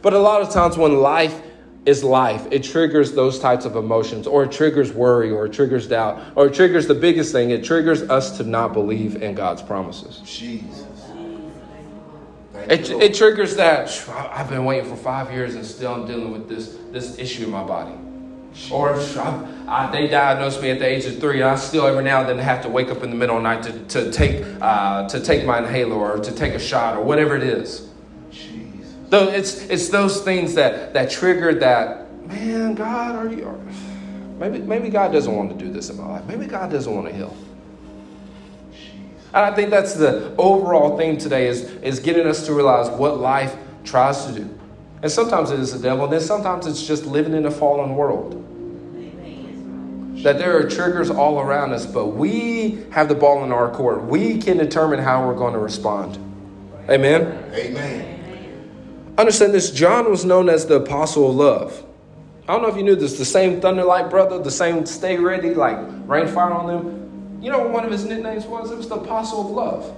But 0.00 0.12
a 0.12 0.18
lot 0.18 0.42
of 0.42 0.50
times 0.50 0.76
when 0.78 0.98
life 0.98 1.42
is 1.86 2.04
life, 2.04 2.46
it 2.50 2.62
triggers 2.62 3.12
those 3.12 3.38
types 3.40 3.64
of 3.64 3.74
emotions, 3.74 4.26
or 4.26 4.44
it 4.44 4.52
triggers 4.52 4.92
worry, 4.92 5.30
or 5.30 5.46
it 5.46 5.52
triggers 5.52 5.88
doubt, 5.88 6.22
or 6.36 6.46
it 6.46 6.54
triggers 6.54 6.86
the 6.86 6.94
biggest 6.94 7.32
thing, 7.32 7.50
it 7.50 7.64
triggers 7.64 8.02
us 8.02 8.36
to 8.38 8.44
not 8.44 8.72
believe 8.72 9.22
in 9.22 9.34
God's 9.34 9.60
promises. 9.60 10.22
Jesus. 10.24 10.83
It, 12.68 12.90
it 12.90 13.14
triggers 13.14 13.56
that 13.56 13.88
I've 14.08 14.48
been 14.48 14.64
waiting 14.64 14.88
for 14.88 14.96
five 14.96 15.30
years 15.32 15.54
and 15.54 15.64
still 15.64 15.94
I'm 15.94 16.06
dealing 16.06 16.32
with 16.32 16.48
this, 16.48 16.76
this 16.90 17.18
issue 17.18 17.44
in 17.44 17.50
my 17.50 17.64
body. 17.64 17.94
Or 18.70 18.94
I, 18.94 19.88
they 19.90 20.06
diagnosed 20.06 20.62
me 20.62 20.70
at 20.70 20.78
the 20.78 20.86
age 20.86 21.04
of 21.06 21.18
three, 21.18 21.40
and 21.40 21.50
I 21.50 21.56
still 21.56 21.86
every 21.86 22.04
now 22.04 22.20
and 22.20 22.28
then 22.28 22.38
have 22.38 22.62
to 22.62 22.68
wake 22.68 22.88
up 22.88 23.02
in 23.02 23.10
the 23.10 23.16
middle 23.16 23.36
of 23.36 23.42
the 23.42 23.48
night 23.48 23.64
to, 23.64 24.02
to, 24.02 24.12
take, 24.12 24.44
uh, 24.60 25.08
to 25.08 25.20
take 25.20 25.44
my 25.44 25.58
inhaler 25.58 25.96
or 25.96 26.18
to 26.18 26.32
take 26.32 26.54
a 26.54 26.58
shot 26.58 26.96
or 26.96 27.02
whatever 27.02 27.36
it 27.36 27.42
is. 27.42 27.88
Though 29.08 29.28
it's, 29.28 29.62
it's 29.64 29.88
those 29.88 30.22
things 30.22 30.54
that, 30.54 30.92
that 30.94 31.10
trigger 31.10 31.54
that, 31.54 32.10
man, 32.26 32.74
God, 32.74 33.16
are 33.16 33.28
you. 33.28 33.60
Maybe, 34.38 34.58
maybe 34.58 34.88
God 34.88 35.12
doesn't 35.12 35.34
want 35.34 35.56
to 35.56 35.64
do 35.64 35.70
this 35.72 35.90
in 35.90 35.96
my 35.96 36.06
life. 36.06 36.24
Maybe 36.26 36.46
God 36.46 36.70
doesn't 36.70 36.92
want 36.92 37.08
to 37.08 37.14
heal. 37.14 37.36
And 39.34 39.44
I 39.44 39.52
think 39.52 39.70
that's 39.70 39.94
the 39.94 40.32
overall 40.38 40.96
theme 40.96 41.18
today 41.18 41.48
is, 41.48 41.62
is 41.82 41.98
getting 41.98 42.24
us 42.24 42.46
to 42.46 42.54
realize 42.54 42.88
what 42.88 43.18
life 43.18 43.56
tries 43.82 44.26
to 44.26 44.32
do. 44.32 44.58
And 45.02 45.10
sometimes 45.10 45.50
it 45.50 45.58
is 45.58 45.72
the 45.72 45.80
devil, 45.80 46.04
and 46.04 46.12
then 46.12 46.20
sometimes 46.20 46.68
it's 46.68 46.86
just 46.86 47.04
living 47.04 47.34
in 47.34 47.44
a 47.44 47.50
fallen 47.50 47.96
world. 47.96 48.40
That 50.22 50.38
there 50.38 50.56
are 50.56 50.70
triggers 50.70 51.10
all 51.10 51.40
around 51.40 51.72
us, 51.72 51.84
but 51.84 52.06
we 52.06 52.84
have 52.92 53.08
the 53.08 53.16
ball 53.16 53.42
in 53.42 53.50
our 53.50 53.68
court. 53.70 54.04
We 54.04 54.38
can 54.38 54.56
determine 54.56 55.00
how 55.00 55.26
we're 55.26 55.34
going 55.34 55.54
to 55.54 55.58
respond. 55.58 56.16
Amen? 56.88 57.52
Amen. 57.52 59.14
Understand 59.18 59.52
this 59.52 59.72
John 59.72 60.08
was 60.08 60.24
known 60.24 60.48
as 60.48 60.66
the 60.66 60.76
apostle 60.76 61.30
of 61.30 61.34
love. 61.34 61.84
I 62.48 62.52
don't 62.52 62.62
know 62.62 62.68
if 62.68 62.76
you 62.76 62.84
knew 62.84 62.94
this, 62.94 63.18
the 63.18 63.24
same 63.24 63.60
thunderlight 63.60 64.10
brother, 64.10 64.38
the 64.38 64.50
same 64.50 64.86
stay 64.86 65.18
ready, 65.18 65.54
like 65.54 65.78
rain 66.06 66.28
fire 66.28 66.52
on 66.52 66.68
them. 66.68 67.03
You 67.44 67.50
know 67.50 67.58
what 67.58 67.70
one 67.72 67.84
of 67.84 67.92
his 67.92 68.06
nicknames 68.06 68.46
was? 68.46 68.70
It 68.70 68.78
was 68.78 68.88
the 68.88 68.94
apostle 68.94 69.42
of 69.42 69.50
love. 69.50 69.94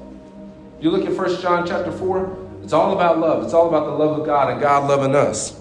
You 0.81 0.91
look 0.91 1.07
at 1.07 1.15
First 1.15 1.41
John 1.41 1.65
chapter 1.65 1.93
4, 1.93 2.39
it's 2.65 2.73
all 2.73 2.93
about 2.93 3.21
love. 3.21 3.45
It's 3.45 3.55
all 3.55 3.69
about 3.69 3.87
the 3.87 3.93
love 3.93 4.19
of 4.19 4.27
God 4.27 4.51
and 4.51 4.61
God 4.61 4.89
loving 4.89 5.15
us. 5.15 5.53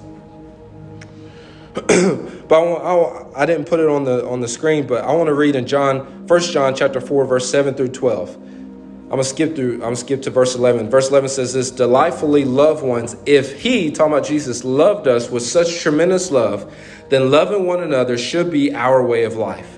but 1.76 2.56
I, 2.56 2.63
I, 2.63 3.43
I, 3.43 3.45
didn't 3.45 3.65
put 3.65 3.80
it 3.80 3.88
on 3.88 4.04
the 4.04 4.26
on 4.26 4.39
the 4.39 4.48
screen, 4.48 4.88
but 4.88 5.04
I 5.04 5.13
want 5.13 5.28
to 5.28 5.36
read 5.36 5.56
in 5.56 5.67
John, 5.67 6.26
First 6.28 6.52
John 6.52 6.74
chapter 6.74 7.00
4, 7.00 7.26
verse 7.26 7.48
7 7.52 7.76
through 7.76 7.89
12. 7.89 8.34
I'm 8.34 9.10
gonna 9.10 9.24
skip 9.24 9.56
through, 9.56 9.74
I'm 9.76 9.80
gonna 9.82 9.95
skip 9.95 10.24
to 10.24 10.32
verse 10.32 10.56
11. 10.56 10.89
Verse 10.89 11.10
11 11.10 11.30
says 11.30 11.54
this 11.54 11.69
delightfully 11.69 12.45
loved 12.45 12.84
ones, 12.84 13.15
if 13.28 13.62
he, 13.62 13.91
talking 13.91 14.13
about 14.13 14.26
Jesus, 14.26 14.63
loved 14.63 15.08
us 15.08 15.30
with 15.30 15.43
such 15.43 15.82
tremendous 15.82 16.32
love, 16.32 16.76
then 17.10 17.30
loving 17.30 17.67
one 17.67 17.84
another 17.84 18.17
should 18.17 18.50
be 18.50 18.74
our 18.74 19.06
way 19.06 19.26
of 19.26 19.36
life. 19.36 19.75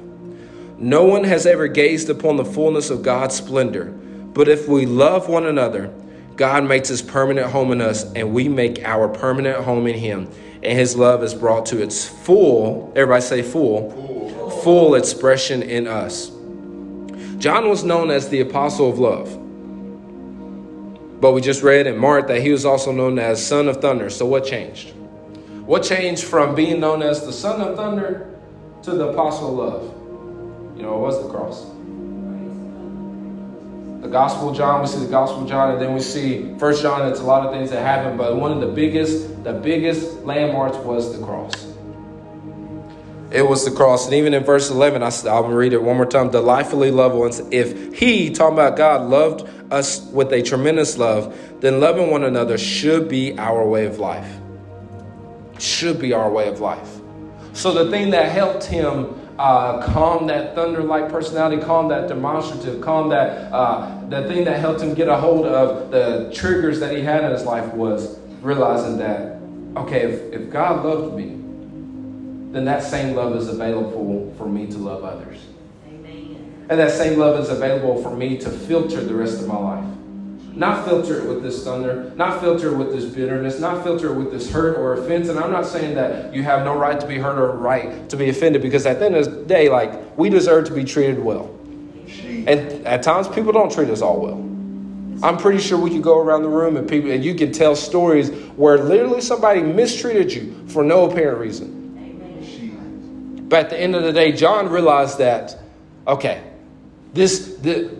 No 0.79 1.05
one 1.05 1.23
has 1.23 1.47
ever 1.47 1.67
gazed 1.67 2.07
upon 2.09 2.37
the 2.37 2.45
fullness 2.45 2.91
of 2.91 3.01
God's 3.01 3.35
splendor, 3.35 3.85
but 3.85 4.47
if 4.47 4.67
we 4.67 4.85
love 4.85 5.27
one 5.27 5.47
another, 5.47 5.91
God 6.35 6.65
makes 6.65 6.89
his 6.89 7.01
permanent 7.01 7.51
home 7.51 7.71
in 7.71 7.81
us, 7.81 8.03
and 8.13 8.31
we 8.31 8.47
make 8.47 8.83
our 8.85 9.07
permanent 9.07 9.63
home 9.63 9.87
in 9.87 9.95
him. 9.95 10.29
And 10.61 10.77
his 10.77 10.95
love 10.95 11.23
is 11.23 11.33
brought 11.33 11.65
to 11.67 11.81
its 11.81 12.07
full, 12.07 12.93
everybody 12.95 13.21
say 13.21 13.41
full, 13.41 14.51
full, 14.63 14.93
expression 14.93 15.63
in 15.63 15.87
us. 15.87 16.29
John 17.39 17.69
was 17.69 17.83
known 17.83 18.11
as 18.11 18.29
the 18.29 18.41
apostle 18.41 18.87
of 18.87 18.99
love. 18.99 19.33
But 21.19 21.31
we 21.31 21.41
just 21.41 21.63
read 21.63 21.87
in 21.87 21.97
Mark 21.97 22.27
that 22.27 22.41
he 22.41 22.51
was 22.51 22.65
also 22.65 22.91
known 22.91 23.17
as 23.17 23.43
son 23.43 23.67
of 23.67 23.81
thunder. 23.81 24.11
So 24.11 24.27
what 24.27 24.45
changed? 24.45 24.93
What 25.65 25.81
changed 25.81 26.23
from 26.23 26.53
being 26.53 26.79
known 26.79 27.01
as 27.01 27.25
the 27.25 27.33
son 27.33 27.61
of 27.61 27.75
thunder 27.75 28.39
to 28.83 28.91
the 28.91 29.09
apostle 29.09 29.59
of 29.59 29.73
love? 29.73 29.96
You 30.77 30.83
know, 30.83 30.95
it 30.95 30.99
was 30.99 31.23
the 31.23 31.29
cross. 31.29 31.65
The 34.03 34.07
Gospel 34.07 34.53
John, 34.53 34.81
we 34.81 34.87
see 34.87 34.99
the 34.99 35.09
Gospel 35.09 35.43
John, 35.45 35.71
and 35.71 35.81
then 35.81 35.95
we 35.95 36.01
see 36.01 36.55
First 36.59 36.83
John. 36.83 37.09
It's 37.09 37.19
a 37.19 37.23
lot 37.23 37.43
of 37.47 37.51
things 37.51 37.71
that 37.71 37.81
happen, 37.81 38.15
but 38.15 38.37
one 38.37 38.51
of 38.51 38.61
the 38.61 38.67
biggest, 38.67 39.43
the 39.43 39.53
biggest 39.53 40.23
landmarks 40.23 40.77
was 40.77 41.17
the 41.17 41.25
cross. 41.25 41.73
It 43.31 43.41
was 43.41 43.65
the 43.65 43.71
cross. 43.71 44.05
And 44.05 44.13
even 44.13 44.35
in 44.35 44.43
verse 44.43 44.69
11, 44.69 45.01
I, 45.01 45.09
I'll 45.27 45.45
read 45.45 45.73
it 45.73 45.81
one 45.81 45.95
more 45.95 46.05
time. 46.05 46.29
Delightfully 46.29 46.91
loved 46.91 47.15
ones, 47.15 47.41
if 47.51 47.97
he, 47.97 48.29
talking 48.29 48.53
about 48.53 48.77
God, 48.77 49.09
loved 49.09 49.49
us 49.71 50.01
with 50.11 50.31
a 50.31 50.43
tremendous 50.43 50.99
love, 50.99 51.35
then 51.59 51.79
loving 51.79 52.11
one 52.11 52.23
another 52.23 52.59
should 52.59 53.09
be 53.09 53.35
our 53.39 53.67
way 53.67 53.87
of 53.87 53.97
life. 53.97 54.31
Should 55.57 55.99
be 55.99 56.13
our 56.13 56.29
way 56.29 56.47
of 56.47 56.61
life. 56.61 57.01
So 57.53 57.73
the 57.83 57.89
thing 57.89 58.11
that 58.11 58.31
helped 58.31 58.65
him 58.65 59.26
uh, 59.37 59.85
calm 59.85 60.27
that 60.27 60.55
thunder 60.55 60.81
like 60.81 61.09
personality, 61.09 61.61
calm 61.61 61.87
that 61.89 62.07
demonstrative, 62.07 62.81
calm 62.81 63.09
that, 63.09 63.51
uh, 63.51 64.07
the 64.09 64.27
thing 64.27 64.43
that 64.45 64.59
helped 64.59 64.81
him 64.81 64.93
get 64.93 65.07
a 65.07 65.15
hold 65.15 65.45
of 65.45 65.91
the 65.91 66.31
triggers 66.33 66.79
that 66.79 66.95
he 66.95 67.01
had 67.01 67.23
in 67.23 67.31
his 67.31 67.43
life 67.43 67.71
was 67.73 68.19
realizing 68.41 68.97
that, 68.97 69.39
okay, 69.75 70.01
if, 70.01 70.33
if 70.33 70.49
God 70.49 70.83
loved 70.83 71.15
me, 71.15 71.35
then 72.51 72.65
that 72.65 72.81
same 72.81 73.15
love 73.15 73.35
is 73.35 73.47
available 73.47 74.33
for 74.37 74.47
me 74.47 74.65
to 74.67 74.77
love 74.77 75.03
others. 75.03 75.39
Amen. 75.87 76.65
And 76.69 76.79
that 76.79 76.91
same 76.91 77.19
love 77.19 77.39
is 77.39 77.49
available 77.49 78.01
for 78.01 78.15
me 78.15 78.37
to 78.39 78.49
filter 78.49 79.03
the 79.03 79.13
rest 79.13 79.41
of 79.41 79.47
my 79.47 79.57
life. 79.57 79.85
Not 80.57 80.85
filter 80.85 81.19
it 81.19 81.27
with 81.27 81.43
this 81.43 81.63
thunder, 81.63 82.11
not 82.15 82.41
filter 82.41 82.73
it 82.73 82.77
with 82.77 82.91
this 82.91 83.05
bitterness, 83.05 83.59
not 83.59 83.83
filter 83.83 84.11
it 84.11 84.15
with 84.15 84.31
this 84.31 84.51
hurt 84.51 84.75
or 84.75 84.95
offense. 84.95 85.29
And 85.29 85.37
I'm 85.37 85.51
not 85.51 85.67
saying 85.67 85.93
that 85.93 86.33
you 86.33 86.41
have 86.41 86.65
no 86.65 86.75
right 86.75 86.99
to 86.99 87.05
be 87.05 87.19
hurt 87.19 87.37
or 87.37 87.51
right 87.51 88.09
to 88.09 88.17
be 88.17 88.29
offended 88.29 88.63
because 88.63 88.87
at 88.87 88.97
the 88.97 89.05
end 89.05 89.15
of 89.15 89.25
the 89.25 89.43
day, 89.43 89.69
like, 89.69 90.17
we 90.17 90.31
deserve 90.31 90.65
to 90.65 90.73
be 90.73 90.83
treated 90.83 91.19
well. 91.19 91.55
And 92.47 92.87
at 92.87 93.03
times, 93.03 93.27
people 93.27 93.51
don't 93.51 93.71
treat 93.71 93.91
us 93.91 94.01
all 94.01 94.19
well. 94.19 94.43
I'm 95.23 95.37
pretty 95.37 95.59
sure 95.59 95.77
we 95.77 95.91
could 95.91 96.01
go 96.01 96.19
around 96.19 96.41
the 96.41 96.49
room 96.49 96.75
and 96.75 96.89
people 96.89 97.11
and 97.11 97.23
you 97.23 97.35
can 97.35 97.51
tell 97.51 97.75
stories 97.75 98.31
where 98.55 98.79
literally 98.79 99.21
somebody 99.21 99.61
mistreated 99.61 100.33
you 100.33 100.67
for 100.69 100.83
no 100.83 101.07
apparent 101.07 101.39
reason. 101.39 103.45
But 103.47 103.65
at 103.65 103.69
the 103.69 103.79
end 103.79 103.95
of 103.95 104.01
the 104.01 104.11
day, 104.11 104.31
John 104.31 104.69
realized 104.69 105.19
that, 105.19 105.55
okay, 106.07 106.41
this, 107.13 107.57
the, 107.57 107.95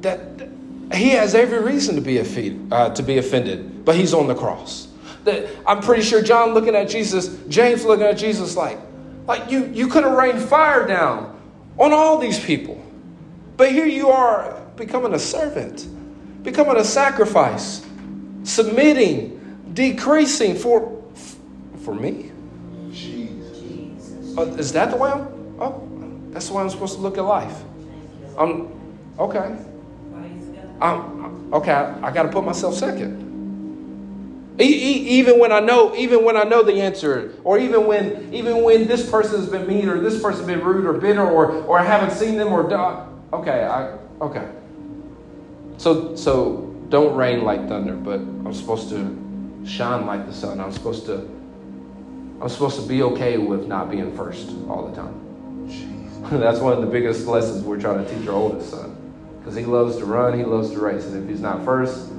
that 0.00 0.47
he 0.92 1.10
has 1.10 1.34
every 1.34 1.60
reason 1.60 1.94
to 1.96 2.00
be, 2.00 2.18
offended, 2.18 2.72
uh, 2.72 2.90
to 2.90 3.02
be 3.02 3.18
offended, 3.18 3.84
but 3.84 3.94
he's 3.94 4.14
on 4.14 4.26
the 4.26 4.34
cross. 4.34 4.88
That 5.24 5.48
I'm 5.66 5.80
pretty 5.80 6.02
sure 6.02 6.22
John 6.22 6.54
looking 6.54 6.74
at 6.74 6.88
Jesus, 6.88 7.36
James 7.48 7.84
looking 7.84 8.06
at 8.06 8.16
Jesus 8.16 8.56
like, 8.56 8.78
like 9.26 9.50
you, 9.50 9.66
you 9.66 9.88
could 9.88 10.04
have 10.04 10.14
rained 10.14 10.40
fire 10.40 10.86
down 10.86 11.38
on 11.78 11.92
all 11.92 12.18
these 12.18 12.42
people. 12.42 12.82
But 13.56 13.72
here 13.72 13.86
you 13.86 14.08
are 14.08 14.60
becoming 14.76 15.14
a 15.14 15.18
servant, 15.18 15.86
becoming 16.42 16.76
a 16.76 16.84
sacrifice, 16.84 17.84
submitting, 18.44 19.70
decreasing 19.74 20.54
for, 20.54 21.02
for 21.82 21.94
me. 21.94 22.32
Oh, 24.38 24.44
is 24.56 24.72
that 24.72 24.92
the 24.92 24.96
way 24.96 25.10
I'm? 25.10 25.26
Oh, 25.60 25.88
that's 26.30 26.46
the 26.46 26.54
way 26.54 26.62
I'm 26.62 26.70
supposed 26.70 26.94
to 26.94 27.00
look 27.00 27.18
at 27.18 27.22
life. 27.22 27.60
I'm 28.38 28.70
okay. 29.18 29.56
I'm 30.80 31.52
okay. 31.54 31.72
I, 31.72 32.08
I 32.08 32.10
got 32.10 32.24
to 32.24 32.28
put 32.28 32.44
myself 32.44 32.74
second. 32.74 33.26
E- 34.60 34.64
e- 34.64 35.08
even 35.20 35.38
when 35.38 35.52
I 35.52 35.60
know, 35.60 35.94
even 35.94 36.24
when 36.24 36.36
I 36.36 36.42
know 36.42 36.62
the 36.64 36.80
answer, 36.80 37.32
or 37.44 37.58
even 37.58 37.86
when, 37.86 38.34
even 38.34 38.64
when 38.64 38.88
this 38.88 39.08
person 39.08 39.40
has 39.40 39.48
been 39.48 39.66
mean, 39.68 39.88
or 39.88 40.00
this 40.00 40.20
person 40.20 40.40
has 40.40 40.46
been 40.46 40.64
rude, 40.64 40.84
or 40.84 40.94
bitter, 40.94 41.24
or 41.24 41.52
or 41.52 41.78
I 41.78 41.84
haven't 41.84 42.10
seen 42.16 42.36
them, 42.36 42.48
or 42.48 42.72
uh, 42.72 43.06
okay, 43.32 43.64
I 43.64 43.96
okay. 44.20 44.48
So 45.76 46.16
so 46.16 46.74
don't 46.88 47.14
rain 47.16 47.44
like 47.44 47.68
thunder, 47.68 47.94
but 47.94 48.18
I'm 48.18 48.52
supposed 48.52 48.88
to 48.90 49.16
shine 49.64 50.06
like 50.06 50.26
the 50.26 50.34
sun. 50.34 50.60
I'm 50.60 50.72
supposed 50.72 51.06
to 51.06 51.28
I'm 52.40 52.48
supposed 52.48 52.80
to 52.80 52.86
be 52.86 53.02
okay 53.02 53.36
with 53.38 53.66
not 53.66 53.90
being 53.90 54.16
first 54.16 54.50
all 54.68 54.88
the 54.88 54.96
time. 54.96 55.14
That's 56.40 56.58
one 56.58 56.72
of 56.72 56.80
the 56.80 56.86
biggest 56.86 57.26
lessons 57.26 57.62
we're 57.62 57.80
trying 57.80 58.04
to 58.04 58.12
teach 58.12 58.26
our 58.28 58.34
oldest 58.34 58.70
son. 58.70 58.96
Because 59.48 59.60
he 59.60 59.64
loves 59.64 59.96
to 59.96 60.04
run, 60.04 60.38
he 60.38 60.44
loves 60.44 60.72
to 60.72 60.78
race. 60.78 61.06
And 61.06 61.22
if 61.22 61.30
he's 61.30 61.40
not 61.40 61.64
first, 61.64 62.10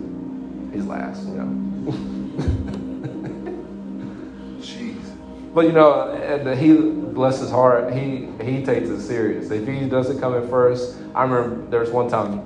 he's 0.73 0.83
last, 0.83 1.27
you 1.27 1.35
know. 1.35 1.91
Jeez. 4.59 5.53
But 5.53 5.65
you 5.65 5.71
know, 5.71 6.09
and 6.09 6.59
he 6.59 6.73
bless 6.73 7.39
his 7.39 7.51
heart, 7.51 7.93
he 7.93 8.29
he 8.41 8.65
takes 8.65 8.89
it 8.89 9.01
serious. 9.01 9.51
If 9.51 9.67
he 9.67 9.87
doesn't 9.87 10.19
come 10.19 10.33
in 10.33 10.49
first, 10.49 10.97
I 11.13 11.21
remember 11.21 11.69
there 11.69 11.81
was 11.81 11.91
one 11.91 12.09
time 12.09 12.39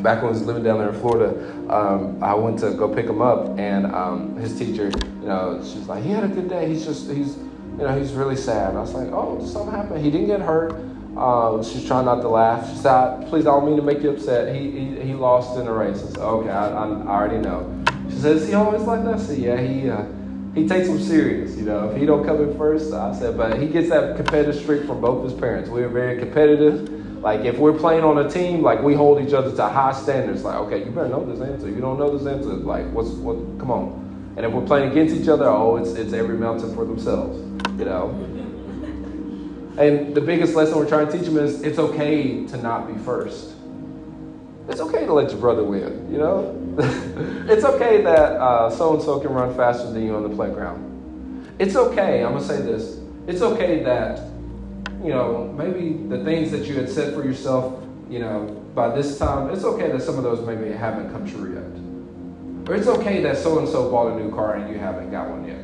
back 0.00 0.22
when 0.22 0.26
I 0.26 0.32
was 0.32 0.42
living 0.42 0.62
down 0.62 0.78
there 0.78 0.90
in 0.90 1.00
Florida, 1.00 1.50
um, 1.70 2.22
I 2.22 2.34
went 2.34 2.58
to 2.58 2.74
go 2.74 2.94
pick 2.94 3.06
him 3.06 3.22
up, 3.22 3.58
and 3.58 3.86
um, 3.94 4.36
his 4.36 4.58
teacher, 4.58 4.90
you 5.22 5.26
know, 5.26 5.58
she's 5.62 5.88
like, 5.88 6.04
he 6.04 6.10
had 6.10 6.24
a 6.24 6.28
good 6.28 6.50
day. 6.50 6.68
He's 6.68 6.84
just, 6.84 7.10
he's, 7.10 7.36
you 7.36 7.78
know, 7.78 7.98
he's 7.98 8.12
really 8.12 8.36
sad. 8.36 8.76
I 8.76 8.80
was 8.80 8.92
like, 8.92 9.08
oh, 9.08 9.42
something 9.46 9.74
happened. 9.74 10.04
He 10.04 10.10
didn't 10.10 10.26
get 10.26 10.42
hurt. 10.42 10.91
Um, 11.16 11.62
she's 11.62 11.86
trying 11.86 12.06
not 12.06 12.22
to 12.22 12.28
laugh. 12.28 12.68
She 12.70 12.76
said, 12.76 13.28
please, 13.28 13.46
I 13.46 13.50
don't 13.50 13.66
mean 13.66 13.76
to 13.76 13.82
make 13.82 14.02
you 14.02 14.10
upset. 14.10 14.54
He, 14.54 14.70
he, 14.70 15.00
he 15.00 15.14
lost 15.14 15.58
in 15.58 15.66
the 15.66 15.72
race. 15.72 16.02
I 16.02 16.06
said, 16.06 16.18
okay, 16.18 16.48
I, 16.48 16.68
I, 16.68 16.86
I 16.86 17.06
already 17.06 17.38
know. 17.38 17.84
She 18.08 18.16
says, 18.16 18.48
he 18.48 18.54
always 18.54 18.82
like 18.82 19.04
that? 19.04 19.14
I 19.14 19.18
said, 19.18 19.38
yeah, 19.38 19.60
he, 19.60 19.90
uh, 19.90 20.04
he 20.54 20.66
takes 20.66 20.88
him 20.88 20.98
serious, 20.98 21.56
you 21.56 21.64
know. 21.64 21.90
If 21.90 21.98
he 21.98 22.06
don't 22.06 22.24
come 22.24 22.42
in 22.42 22.56
first, 22.56 22.92
I 22.92 23.14
said, 23.14 23.36
but 23.36 23.60
he 23.60 23.68
gets 23.68 23.90
that 23.90 24.16
competitive 24.16 24.54
streak 24.54 24.86
from 24.86 25.00
both 25.00 25.24
his 25.24 25.38
parents. 25.38 25.68
We 25.68 25.82
are 25.82 25.88
very 25.88 26.18
competitive. 26.18 26.88
Like 27.22 27.44
if 27.44 27.56
we're 27.58 27.78
playing 27.78 28.02
on 28.04 28.18
a 28.18 28.28
team, 28.28 28.62
like 28.62 28.82
we 28.82 28.94
hold 28.94 29.24
each 29.24 29.32
other 29.32 29.54
to 29.54 29.68
high 29.68 29.92
standards. 29.92 30.42
Like, 30.42 30.56
okay, 30.56 30.84
you 30.84 30.90
better 30.90 31.08
know 31.08 31.24
this 31.24 31.40
answer. 31.40 31.70
You 31.70 31.80
don't 31.80 31.98
know 31.98 32.16
this 32.16 32.26
answer. 32.26 32.48
Like, 32.48 32.90
what's 32.90 33.10
what? 33.10 33.36
Come 33.60 33.70
on. 33.70 34.34
And 34.36 34.44
if 34.44 34.52
we're 34.52 34.66
playing 34.66 34.90
against 34.90 35.14
each 35.14 35.28
other, 35.28 35.46
oh, 35.46 35.76
it's 35.76 35.92
it's 35.92 36.12
every 36.12 36.36
mountain 36.36 36.74
for 36.74 36.84
themselves. 36.84 37.38
You 37.78 37.84
know. 37.84 38.31
And 39.78 40.14
the 40.14 40.20
biggest 40.20 40.54
lesson 40.54 40.76
we're 40.76 40.88
trying 40.88 41.06
to 41.06 41.12
teach 41.12 41.26
them 41.26 41.38
is 41.38 41.62
it's 41.62 41.78
okay 41.78 42.46
to 42.46 42.56
not 42.58 42.92
be 42.92 42.98
first. 43.02 43.54
It's 44.68 44.80
okay 44.80 45.06
to 45.06 45.12
let 45.12 45.30
your 45.30 45.40
brother 45.40 45.64
win. 45.64 46.12
You 46.12 46.18
know. 46.18 46.58
it's 47.48 47.64
okay 47.64 48.02
that 48.02 48.72
so 48.72 48.94
and 48.94 49.02
so 49.02 49.20
can 49.20 49.32
run 49.32 49.54
faster 49.54 49.90
than 49.90 50.04
you 50.04 50.14
on 50.14 50.22
the 50.22 50.34
playground. 50.34 51.50
It's 51.58 51.76
okay. 51.76 52.24
I'm 52.24 52.32
gonna 52.32 52.44
say 52.44 52.62
this. 52.62 53.00
It's 53.26 53.42
okay 53.42 53.82
that 53.82 54.32
you 55.02 55.08
know, 55.08 55.52
maybe 55.56 55.94
the 56.08 56.22
things 56.22 56.50
that 56.52 56.66
you 56.66 56.74
had 56.74 56.88
said 56.88 57.12
for 57.12 57.24
yourself, 57.24 57.82
you 58.08 58.20
know, 58.20 58.46
by 58.74 58.94
this 58.94 59.18
time, 59.18 59.50
it's 59.50 59.64
okay 59.64 59.90
that 59.90 60.02
some 60.02 60.16
of 60.16 60.22
those 60.22 60.46
maybe 60.46 60.70
haven't 60.70 61.10
come 61.10 61.28
true 61.28 61.54
yet. 61.54 62.70
Or 62.70 62.76
it's 62.76 62.86
okay 62.86 63.20
that 63.22 63.36
so 63.36 63.58
and 63.58 63.68
so 63.68 63.90
bought 63.90 64.12
a 64.12 64.22
new 64.22 64.30
car 64.30 64.54
and 64.54 64.72
you 64.72 64.78
haven't 64.78 65.10
got 65.10 65.28
one 65.28 65.46
yet. 65.46 65.61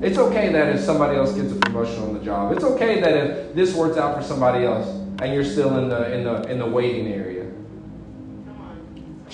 It's 0.00 0.18
okay 0.18 0.50
that 0.52 0.74
if 0.74 0.80
somebody 0.80 1.16
else 1.16 1.32
gets 1.32 1.52
a 1.52 1.56
promotion 1.56 2.02
on 2.02 2.14
the 2.14 2.20
job. 2.20 2.52
It's 2.52 2.64
okay 2.64 3.00
that 3.00 3.14
if 3.14 3.54
this 3.54 3.74
works 3.74 3.98
out 3.98 4.16
for 4.16 4.22
somebody 4.22 4.64
else 4.64 4.86
and 5.20 5.34
you're 5.34 5.44
still 5.44 5.78
in 5.78 5.88
the 5.88 6.12
in 6.12 6.24
the 6.24 6.50
in 6.50 6.58
the 6.58 6.66
waiting 6.66 7.08
area. 7.08 7.44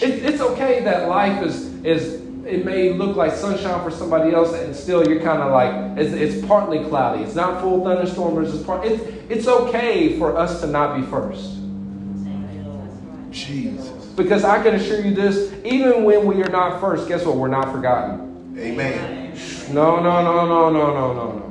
It, 0.00 0.24
it's 0.24 0.40
okay 0.40 0.82
that 0.84 1.08
life 1.08 1.42
is 1.42 1.72
is 1.84 2.26
it 2.46 2.64
may 2.64 2.92
look 2.92 3.16
like 3.16 3.32
sunshine 3.32 3.82
for 3.82 3.90
somebody 3.90 4.32
else, 4.32 4.54
and 4.54 4.74
still 4.74 5.06
you're 5.08 5.22
kind 5.22 5.42
of 5.42 5.52
like 5.52 5.98
it's, 5.98 6.12
it's 6.12 6.46
partly 6.46 6.84
cloudy. 6.84 7.22
It's 7.22 7.34
not 7.34 7.60
full 7.60 7.84
thunderstorm. 7.84 8.44
It's 8.44 8.56
part. 8.62 8.84
It's 8.86 9.02
it's 9.28 9.46
okay 9.46 10.18
for 10.18 10.36
us 10.36 10.60
to 10.60 10.66
not 10.66 10.96
be 11.00 11.06
first. 11.06 11.54
Jesus. 13.30 13.88
Because 14.16 14.44
I 14.44 14.62
can 14.62 14.74
assure 14.74 15.00
you 15.00 15.14
this: 15.14 15.52
even 15.64 16.04
when 16.04 16.26
we 16.26 16.42
are 16.42 16.48
not 16.48 16.80
first, 16.80 17.08
guess 17.08 17.24
what? 17.24 17.36
We're 17.36 17.48
not 17.48 17.72
forgotten. 17.72 18.56
Amen. 18.58 19.36
No, 19.68 20.00
no, 20.00 20.22
no, 20.22 20.46
no, 20.46 20.70
no, 20.70 20.92
no, 20.92 21.12
no, 21.12 21.32
no. 21.32 21.46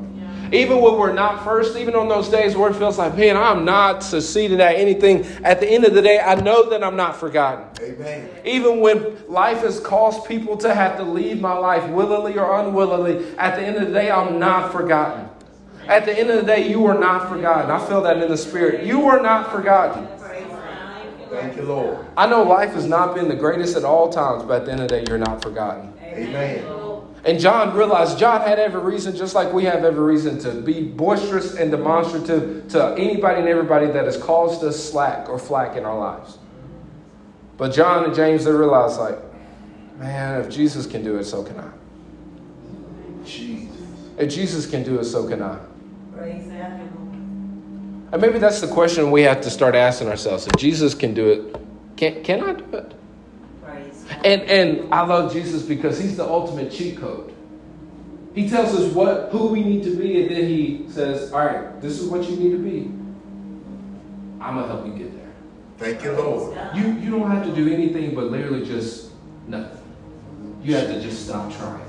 Even 0.52 0.80
when 0.80 0.98
we're 0.98 1.14
not 1.14 1.44
first, 1.44 1.76
even 1.76 1.96
on 1.96 2.08
those 2.08 2.30
days 2.30 2.56
where 2.56 2.70
it 2.70 2.76
feels 2.76 2.98
like, 2.98 3.18
man, 3.18 3.36
I'm 3.36 3.66
not 3.66 4.04
succeeding 4.04 4.62
at 4.62 4.76
anything, 4.76 5.26
at 5.44 5.60
the 5.60 5.68
end 5.68 5.86
of 5.86 5.94
the 5.94 6.02
day, 6.02 6.20
I 6.20 6.36
know 6.36 6.70
that 6.70 6.84
I'm 6.84 6.96
not 6.96 7.18
forgotten. 7.18 7.66
Amen. 7.82 8.30
Even 8.46 8.80
when 8.80 9.18
life 9.28 9.62
has 9.62 9.80
caused 9.80 10.26
people 10.28 10.56
to 10.58 10.74
have 10.74 10.98
to 10.98 11.04
leave 11.04 11.42
my 11.42 11.54
life 11.54 11.90
willingly 11.90 12.38
or 12.38 12.60
unwillingly, 12.60 13.36
at 13.38 13.56
the 13.56 13.64
end 13.64 13.78
of 13.78 13.88
the 13.88 13.94
day, 13.94 14.12
I'm 14.12 14.40
not 14.40 14.72
forgotten. 14.72 15.30
At 15.88 16.06
the 16.06 16.18
end 16.18 16.30
of 16.30 16.38
the 16.38 16.46
day, 16.46 16.70
you 16.70 16.86
are 16.86 16.98
not 16.98 17.28
forgotten. 17.28 17.70
I 17.70 17.86
feel 17.86 18.02
that 18.04 18.18
in 18.18 18.30
the 18.30 18.38
spirit. 18.38 18.86
You 18.86 19.06
are 19.08 19.22
not 19.22 19.52
forgotten. 19.52 20.08
Thank 21.30 21.58
you, 21.58 21.64
Lord. 21.64 22.06
I 22.16 22.28
know 22.28 22.44
life 22.44 22.74
has 22.74 22.86
not 22.86 23.14
been 23.14 23.28
the 23.28 23.36
greatest 23.36 23.76
at 23.76 23.84
all 23.84 24.10
times, 24.10 24.44
but 24.44 24.62
at 24.62 24.66
the 24.66 24.72
end 24.72 24.82
of 24.82 24.90
the 24.90 25.02
day, 25.02 25.06
you're 25.08 25.18
not 25.18 25.42
forgotten. 25.42 25.94
Amen. 26.02 26.85
And 27.26 27.40
John 27.40 27.76
realized 27.76 28.20
John 28.20 28.42
had 28.42 28.60
every 28.60 28.82
reason, 28.82 29.16
just 29.16 29.34
like 29.34 29.52
we 29.52 29.64
have 29.64 29.84
every 29.84 30.04
reason, 30.04 30.38
to 30.40 30.62
be 30.62 30.84
boisterous 30.84 31.56
and 31.56 31.72
demonstrative 31.72 32.68
to 32.70 32.94
anybody 33.00 33.40
and 33.40 33.50
everybody 33.50 33.88
that 33.88 34.06
has 34.06 34.16
caused 34.16 34.64
us 34.64 34.92
slack 34.92 35.28
or 35.28 35.40
flack 35.40 35.76
in 35.76 35.86
our 35.86 35.98
lives. 35.98 36.38
But 37.58 37.74
John 37.74 38.06
and 38.06 38.14
James, 38.14 38.46
they 38.46 38.52
realized, 38.52 39.00
like, 39.00 39.18
man, 39.98 40.40
if 40.42 40.50
Jesus 40.50 40.86
can 40.86 41.04
do 41.04 41.18
it, 41.18 41.24
so 41.24 41.44
can 41.44 41.60
I. 41.60 41.72
Jesus. 43.26 43.76
If 44.20 44.30
Jesus 44.30 44.68
can 44.68 44.84
do 44.84 45.00
it, 45.00 45.06
so 45.06 45.28
can 45.28 45.42
I. 45.42 45.58
And 48.12 48.22
maybe 48.22 48.38
that's 48.38 48.62
the 48.62 48.68
question 48.68 49.10
we 49.10 49.24
have 49.24 49.42
to 49.42 49.50
start 49.50 49.74
asking 49.74 50.10
ourselves. 50.10 50.46
If 50.46 50.58
Jesus 50.58 50.94
can 50.94 51.16
do 51.16 51.30
it, 51.30 51.98
can, 51.98 52.24
can 52.24 52.44
I 52.44 52.54
do 52.54 52.78
it? 52.78 52.94
And 54.24 54.42
and 54.44 54.94
I 54.94 55.06
love 55.06 55.34
Jesus 55.34 55.64
because 55.64 56.00
he's 56.00 56.18
the 56.18 56.26
ultimate 56.26 56.72
cheat 56.72 57.00
code. 57.00 57.34
He 58.34 58.50
tells 58.50 58.76
us 58.76 58.94
what 58.94 59.30
who 59.32 59.48
we 59.48 59.64
need 59.64 59.84
to 59.84 59.96
be, 59.96 60.22
and 60.22 60.36
then 60.36 60.48
he 60.48 60.86
says, 60.90 61.32
All 61.32 61.46
right, 61.46 61.82
this 61.82 62.00
is 62.00 62.10
what 62.10 62.30
you 62.30 62.36
need 62.36 62.52
to 62.52 62.58
be. 62.58 62.92
I'm 64.42 64.56
gonna 64.56 64.68
help 64.68 64.86
you 64.86 64.94
get 64.94 65.16
there. 65.16 65.32
Thank 65.78 66.04
you, 66.04 66.12
Lord. 66.12 66.58
You 66.76 66.92
you 66.94 67.12
don't 67.12 67.32
have 67.32 67.46
to 67.46 67.56
do 67.56 67.74
anything 67.74 68.14
but 68.14 68.26
literally 68.26 68.66
just 68.66 69.12
nothing. 69.48 69.82
You 70.62 70.76
have 70.76 70.88
to 70.88 71.02
just 71.02 71.26
stop 71.26 71.52
trying. 71.56 71.82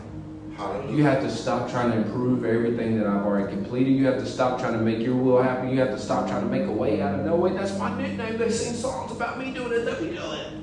You 0.89 1.05
have 1.05 1.21
to 1.21 1.31
stop 1.31 1.71
trying 1.71 1.91
to 1.91 1.99
improve 1.99 2.45
everything 2.45 2.97
that 2.99 3.07
I've 3.07 3.27
already 3.27 3.53
completed. 3.53 3.91
You 3.91 4.07
have 4.07 4.19
to 4.19 4.27
stop 4.27 4.59
trying 4.59 4.73
to 4.73 4.79
make 4.79 5.01
your 5.01 5.15
will 5.15 5.43
happen. 5.43 5.69
You 5.69 5.79
have 5.81 5.91
to 5.91 5.99
stop 5.99 6.29
trying 6.29 6.43
to 6.43 6.49
make 6.49 6.67
a 6.67 6.73
way 6.73 7.03
out 7.03 7.19
of 7.19 7.27
no 7.27 7.37
way. 7.37 7.53
That's 7.53 7.77
my 7.79 7.95
nickname. 8.01 8.39
They 8.39 8.51
sing 8.51 8.75
songs 8.75 9.13
about 9.13 9.39
me 9.39 9.51
doing 9.51 9.73
it. 9.73 9.85
Let 9.85 10.01
me 10.01 10.11
do 10.11 10.33
it. 10.33 10.56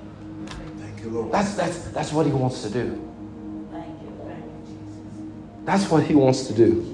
Thank 1.03 1.15
you, 1.15 1.19
Lord. 1.19 1.33
That's 1.33 1.53
that's 1.55 1.77
that's 1.89 2.13
what 2.13 2.25
he 2.25 2.31
wants 2.31 2.61
to 2.63 2.69
do. 2.69 3.09
That's 5.65 5.89
what 5.91 6.03
he 6.03 6.15
wants 6.15 6.47
to 6.47 6.53
do. 6.53 6.89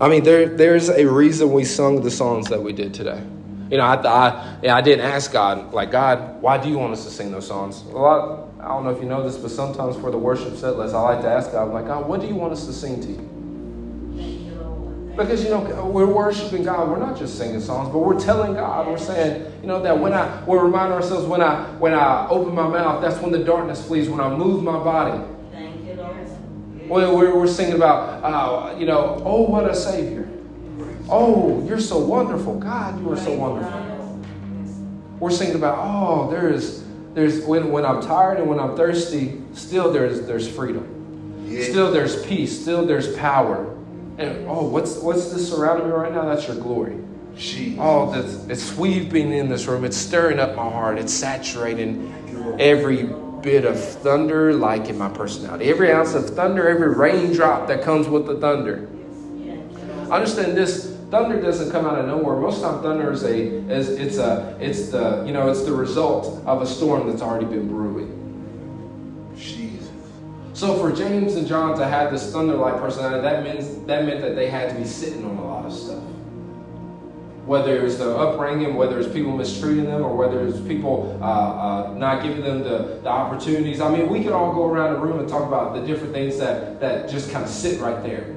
I 0.00 0.08
mean, 0.08 0.24
there 0.24 0.48
there's 0.48 0.88
a 0.88 1.04
reason 1.04 1.52
we 1.52 1.66
sung 1.66 2.00
the 2.00 2.10
songs 2.10 2.48
that 2.48 2.62
we 2.62 2.72
did 2.72 2.94
today. 2.94 3.22
You 3.70 3.76
know, 3.76 3.84
I 3.84 3.96
I, 3.96 4.56
yeah, 4.62 4.76
I 4.76 4.80
didn't 4.80 5.04
ask 5.04 5.30
God 5.30 5.74
like 5.74 5.90
God, 5.90 6.40
why 6.40 6.56
do 6.56 6.70
you 6.70 6.78
want 6.78 6.94
us 6.94 7.04
to 7.04 7.10
sing 7.10 7.30
those 7.30 7.46
songs? 7.46 7.82
A 7.82 7.88
lot. 7.88 8.48
I 8.60 8.68
don't 8.68 8.84
know 8.84 8.90
if 8.90 9.02
you 9.02 9.08
know 9.08 9.22
this, 9.22 9.36
but 9.36 9.50
sometimes 9.50 9.94
for 9.96 10.10
the 10.10 10.16
worship 10.16 10.56
set 10.56 10.78
list, 10.78 10.94
I 10.94 11.00
like 11.02 11.20
to 11.20 11.28
ask 11.28 11.52
God, 11.52 11.70
like 11.70 11.86
God, 11.86 12.08
what 12.08 12.22
do 12.22 12.26
you 12.26 12.34
want 12.34 12.54
us 12.54 12.64
to 12.64 12.72
sing 12.72 13.02
to 13.02 13.08
you? 13.08 13.33
Because 15.16 15.44
you 15.44 15.50
know 15.50 15.84
we're 15.86 16.06
worshiping 16.12 16.64
God. 16.64 16.88
We're 16.88 16.98
not 16.98 17.16
just 17.16 17.38
singing 17.38 17.60
songs, 17.60 17.90
but 17.92 18.00
we're 18.00 18.18
telling 18.18 18.54
God. 18.54 18.88
We're 18.88 18.98
saying, 18.98 19.52
you 19.60 19.68
know, 19.68 19.80
that 19.82 19.98
when 19.98 20.12
I 20.12 20.42
we're 20.44 20.64
reminding 20.64 20.94
ourselves 20.94 21.26
when 21.26 21.40
I 21.40 21.66
when 21.78 21.94
I 21.94 22.26
open 22.28 22.54
my 22.54 22.66
mouth, 22.66 23.00
that's 23.00 23.20
when 23.20 23.30
the 23.30 23.38
darkness 23.44 23.84
flees. 23.86 24.08
When 24.08 24.20
I 24.20 24.34
move 24.34 24.64
my 24.64 24.82
body, 24.82 25.22
Thank 25.52 25.84
you, 25.86 25.94
Lord. 25.94 26.88
well, 26.88 27.16
we're, 27.16 27.36
we're 27.36 27.46
singing 27.46 27.74
about, 27.74 28.24
uh, 28.24 28.76
you 28.76 28.86
know, 28.86 29.22
oh 29.24 29.42
what 29.42 29.70
a 29.70 29.74
savior. 29.74 30.28
Oh, 31.08 31.64
you're 31.68 31.80
so 31.80 31.98
wonderful, 31.98 32.58
God. 32.58 32.98
You 33.00 33.12
are 33.12 33.16
so 33.16 33.34
wonderful. 33.34 34.20
We're 35.20 35.30
singing 35.30 35.54
about, 35.54 35.78
oh, 35.78 36.30
there 36.30 36.48
is 36.52 36.82
there's 37.14 37.44
when 37.44 37.70
when 37.70 37.84
I'm 37.86 38.02
tired 38.02 38.38
and 38.38 38.48
when 38.48 38.58
I'm 38.58 38.74
thirsty, 38.76 39.40
still 39.52 39.92
there's 39.92 40.22
there's 40.26 40.48
freedom. 40.48 40.90
Still 41.62 41.92
there's 41.92 42.24
peace. 42.26 42.60
Still 42.60 42.84
there's 42.84 43.14
power. 43.16 43.70
And 44.18 44.46
oh, 44.46 44.68
what's 44.68 44.96
what's 44.98 45.32
this 45.32 45.50
surrounding 45.50 45.88
me 45.88 45.92
right 45.92 46.12
now? 46.12 46.24
That's 46.24 46.46
your 46.46 46.56
glory. 46.56 46.96
Jesus. 47.36 47.78
Oh, 47.80 48.12
that's, 48.12 48.44
it's 48.46 48.62
sweeping 48.62 49.32
in 49.32 49.48
this 49.48 49.66
room. 49.66 49.84
It's 49.84 49.96
stirring 49.96 50.38
up 50.38 50.54
my 50.54 50.70
heart. 50.70 50.98
It's 50.98 51.12
saturating 51.12 52.56
every 52.60 53.08
bit 53.42 53.64
of 53.64 53.78
thunder, 53.78 54.54
like 54.54 54.88
in 54.88 54.96
my 54.96 55.08
personality. 55.08 55.64
Every 55.66 55.90
ounce 55.90 56.14
of 56.14 56.30
thunder, 56.30 56.68
every 56.68 56.94
raindrop 56.94 57.66
that 57.68 57.82
comes 57.82 58.06
with 58.06 58.26
the 58.26 58.38
thunder. 58.38 58.88
Understand 60.10 60.56
this: 60.56 60.96
thunder 61.10 61.40
doesn't 61.40 61.72
come 61.72 61.84
out 61.84 61.98
of 61.98 62.06
nowhere. 62.06 62.36
Most 62.36 62.62
of 62.62 62.62
the 62.62 62.68
time, 62.68 62.82
thunder 62.82 63.12
is 63.12 63.24
a 63.24 63.36
is 63.72 63.88
it's 63.88 64.18
a 64.18 64.56
it's 64.60 64.90
the 64.90 65.24
you 65.26 65.32
know 65.32 65.50
it's 65.50 65.64
the 65.64 65.72
result 65.72 66.44
of 66.46 66.62
a 66.62 66.66
storm 66.66 67.10
that's 67.10 67.22
already 67.22 67.46
been 67.46 67.66
brewing. 67.66 68.13
So 70.64 70.78
for 70.78 70.96
James 70.96 71.34
and 71.34 71.46
John 71.46 71.76
to 71.76 71.86
have 71.86 72.10
this 72.10 72.32
thunder-like 72.32 72.80
personality, 72.80 73.20
that 73.20 73.44
means 73.44 73.84
that 73.84 74.06
meant 74.06 74.22
that 74.22 74.34
they 74.34 74.48
had 74.48 74.70
to 74.70 74.74
be 74.74 74.84
sitting 74.86 75.22
on 75.22 75.36
a 75.36 75.44
lot 75.44 75.66
of 75.66 75.72
stuff. 75.74 76.02
Whether 77.44 77.84
it's 77.84 77.96
the 77.96 78.16
upbringing, 78.16 78.74
whether 78.74 78.98
it's 78.98 79.12
people 79.12 79.36
mistreating 79.36 79.84
them, 79.84 80.02
or 80.02 80.16
whether 80.16 80.46
it's 80.46 80.58
people 80.60 81.18
uh, 81.20 81.26
uh, 81.26 81.94
not 81.98 82.22
giving 82.22 82.42
them 82.42 82.62
the, 82.62 82.98
the 83.02 83.10
opportunities. 83.10 83.82
I 83.82 83.94
mean, 83.94 84.08
we 84.08 84.24
could 84.24 84.32
all 84.32 84.54
go 84.54 84.64
around 84.64 84.94
the 84.94 85.00
room 85.00 85.20
and 85.20 85.28
talk 85.28 85.46
about 85.46 85.74
the 85.74 85.82
different 85.86 86.14
things 86.14 86.38
that, 86.38 86.80
that 86.80 87.10
just 87.10 87.30
kind 87.30 87.44
of 87.44 87.50
sit 87.50 87.78
right 87.82 88.02
there. 88.02 88.34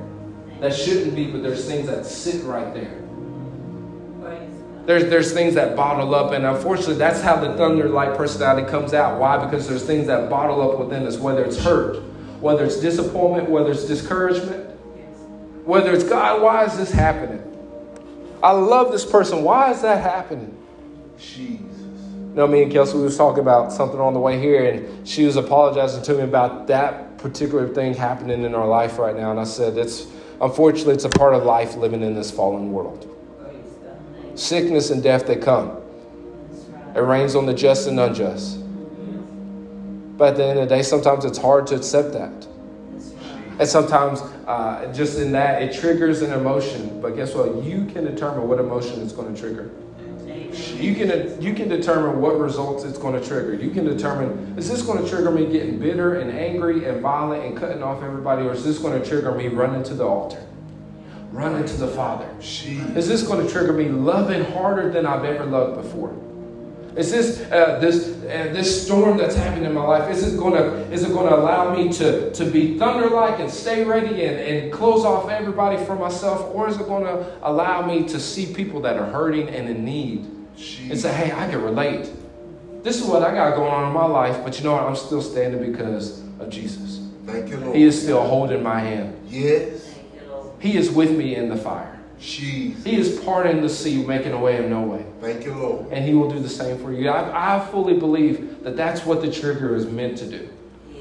That 0.59 0.75
shouldn't 0.75 1.15
be, 1.15 1.31
but 1.31 1.43
there's 1.43 1.65
things 1.65 1.87
that 1.87 2.05
sit 2.05 2.43
right 2.43 2.73
there. 2.73 3.03
There's, 4.85 5.09
there's 5.09 5.31
things 5.31 5.53
that 5.55 5.77
bottle 5.77 6.13
up, 6.13 6.33
and 6.33 6.45
unfortunately, 6.45 6.95
that's 6.95 7.21
how 7.21 7.37
the 7.37 7.55
thunder 7.55 7.87
like 7.87 8.17
personality 8.17 8.69
comes 8.69 8.93
out. 8.93 9.17
Why? 9.17 9.37
Because 9.45 9.65
there's 9.65 9.83
things 9.83 10.07
that 10.07 10.29
bottle 10.29 10.61
up 10.61 10.77
within 10.77 11.07
us, 11.07 11.17
whether 11.17 11.45
it's 11.45 11.61
hurt, 11.63 12.03
whether 12.39 12.65
it's 12.65 12.79
disappointment, 12.79 13.49
whether 13.49 13.71
it's 13.71 13.85
discouragement, 13.85 14.69
whether 15.65 15.93
it's 15.93 16.03
God, 16.03 16.41
why 16.41 16.65
is 16.65 16.77
this 16.77 16.91
happening? 16.91 17.43
I 18.41 18.51
love 18.51 18.91
this 18.91 19.05
person. 19.05 19.43
Why 19.43 19.71
is 19.71 19.81
that 19.81 20.01
happening? 20.01 20.55
Jesus. 21.17 21.61
You 21.61 22.43
know, 22.43 22.47
me 22.47 22.63
and 22.63 22.71
Kelsey 22.71 22.97
we 22.97 23.03
was 23.03 23.17
talking 23.17 23.39
about 23.39 23.73
something 23.73 23.99
on 23.99 24.13
the 24.13 24.19
way 24.19 24.39
here, 24.39 24.69
and 24.69 25.07
she 25.07 25.25
was 25.25 25.35
apologizing 25.35 26.03
to 26.03 26.13
me 26.13 26.21
about 26.21 26.67
that 26.67 27.17
particular 27.17 27.67
thing 27.67 27.95
happening 27.95 28.43
in 28.43 28.53
our 28.53 28.67
life 28.67 28.99
right 28.99 29.15
now. 29.15 29.31
And 29.31 29.39
I 29.39 29.43
said, 29.43 29.75
"It's 29.77 30.05
unfortunately 30.39 30.93
it's 30.93 31.05
a 31.05 31.09
part 31.09 31.33
of 31.33 31.43
life 31.43 31.75
living 31.75 32.03
in 32.03 32.13
this 32.13 32.29
fallen 32.29 32.71
world. 32.71 33.07
Sickness 34.35 34.91
and 34.91 35.01
death 35.01 35.25
they 35.25 35.35
come. 35.35 35.71
It 36.95 36.99
rains 36.99 37.35
on 37.35 37.47
the 37.47 37.53
just 37.55 37.87
and 37.87 37.99
unjust. 37.99 38.59
But 40.17 40.29
at 40.29 40.35
the 40.37 40.45
end 40.45 40.59
of 40.59 40.67
the 40.67 40.75
day, 40.75 40.81
sometimes 40.81 41.25
it's 41.25 41.37
hard 41.37 41.67
to 41.67 41.75
accept 41.75 42.13
that. 42.13 42.47
And 43.59 43.67
sometimes, 43.67 44.21
uh, 44.45 44.91
just 44.93 45.17
in 45.19 45.31
that, 45.31 45.61
it 45.61 45.79
triggers 45.79 46.21
an 46.21 46.31
emotion. 46.31 47.01
But 47.01 47.15
guess 47.15 47.33
what? 47.33 47.63
You 47.63 47.85
can 47.85 48.03
determine 48.03 48.47
what 48.47 48.59
emotion 48.59 49.01
it's 49.01 49.13
going 49.13 49.33
to 49.33 49.39
trigger. 49.39 49.71
You 50.77 50.95
can 50.95 51.41
you 51.41 51.53
can 51.53 51.67
determine 51.67 52.21
what 52.21 52.39
results 52.39 52.83
it's 52.83 52.97
going 52.97 53.19
to 53.19 53.25
trigger. 53.25 53.53
You 53.53 53.69
can 53.71 53.85
determine 53.85 54.57
is 54.57 54.69
this 54.69 54.81
going 54.81 55.03
to 55.03 55.09
trigger 55.09 55.29
me 55.29 55.45
getting 55.45 55.79
bitter 55.79 56.15
and 56.15 56.31
angry 56.31 56.85
and 56.85 57.01
violent 57.01 57.45
and 57.45 57.57
cutting 57.57 57.83
off 57.83 58.01
everybody, 58.01 58.43
or 58.43 58.53
is 58.53 58.63
this 58.63 58.79
going 58.79 58.99
to 58.99 59.07
trigger 59.07 59.33
me 59.33 59.47
running 59.49 59.83
to 59.83 59.93
the 59.93 60.05
altar, 60.05 60.43
running 61.31 61.65
to 61.65 61.77
the 61.77 61.87
Father? 61.87 62.27
Is 62.39 63.07
this 63.07 63.23
going 63.23 63.45
to 63.45 63.51
trigger 63.51 63.73
me 63.73 63.89
loving 63.89 64.45
harder 64.45 64.91
than 64.91 65.05
I've 65.05 65.25
ever 65.25 65.45
loved 65.45 65.81
before? 65.81 66.15
Is 66.97 67.11
this 67.11 67.41
uh, 67.51 67.77
this 67.79 68.07
uh, 68.07 68.49
this 68.51 68.85
storm 68.85 69.17
that's 69.17 69.35
happening 69.35 69.65
in 69.65 69.73
my 69.73 69.83
life? 69.83 70.09
Is 70.09 70.33
it 70.33 70.37
going 70.37 70.53
to 70.53 70.91
is 70.91 71.03
it 71.03 71.13
going 71.13 71.29
to 71.29 71.35
allow 71.35 71.75
me 71.75 71.93
to 71.93 72.31
to 72.31 72.45
be 72.45 72.77
thunder 72.79 73.09
like 73.09 73.39
and 73.39 73.51
stay 73.51 73.83
ready 73.83 74.25
and, 74.25 74.37
and 74.39 74.73
close 74.73 75.05
off 75.05 75.29
everybody 75.29 75.77
for 75.85 75.95
myself, 75.95 76.53
or 76.55 76.67
is 76.67 76.77
it 76.79 76.87
going 76.87 77.03
to 77.03 77.37
allow 77.43 77.85
me 77.85 78.07
to 78.07 78.19
see 78.19 78.51
people 78.51 78.81
that 78.81 78.97
are 78.97 79.05
hurting 79.05 79.47
and 79.47 79.69
in 79.69 79.85
need 79.85 80.25
and 80.89 80.99
say, 80.99 81.13
"Hey, 81.13 81.31
I 81.31 81.47
can 81.47 81.61
relate. 81.61 82.09
this 82.83 82.99
is 82.99 83.05
what 83.05 83.21
I 83.21 83.31
got 83.33 83.55
going 83.55 83.71
on 83.71 83.87
in 83.87 83.93
my 83.93 84.05
life, 84.05 84.43
but 84.43 84.57
you 84.57 84.63
know 84.63 84.73
what? 84.73 84.83
I'm 84.83 84.95
still 84.95 85.21
standing 85.21 85.71
because 85.71 86.21
of 86.39 86.49
Jesus. 86.49 87.01
Thank 87.25 87.49
you, 87.49 87.57
Lord. 87.57 87.75
He 87.75 87.83
is 87.83 88.01
still 88.01 88.25
holding 88.25 88.63
my 88.63 88.79
hand. 88.79 89.19
Yes. 89.27 89.93
He 90.59 90.77
is 90.77 90.89
with 90.89 91.11
me 91.11 91.35
in 91.35 91.49
the 91.49 91.57
fire. 91.57 91.96
Jesus. 92.19 92.83
He 92.83 92.97
is 92.97 93.19
parting 93.19 93.61
the 93.61 93.69
sea, 93.69 94.03
making 94.03 94.33
a 94.33 94.39
way 94.39 94.57
of 94.57 94.69
no 94.69 94.81
way. 94.81 95.05
Thank 95.21 95.45
you, 95.45 95.53
Lord. 95.53 95.91
And 95.91 96.05
He 96.05 96.13
will 96.13 96.29
do 96.29 96.39
the 96.39 96.49
same 96.49 96.77
for 96.79 96.91
you. 96.91 97.09
I, 97.09 97.57
I 97.57 97.65
fully 97.67 97.97
believe 97.97 98.63
that 98.63 98.75
that's 98.75 99.05
what 99.05 99.21
the 99.21 99.31
trigger 99.31 99.75
is 99.75 99.85
meant 99.85 100.17
to 100.19 100.29
do. 100.29 100.49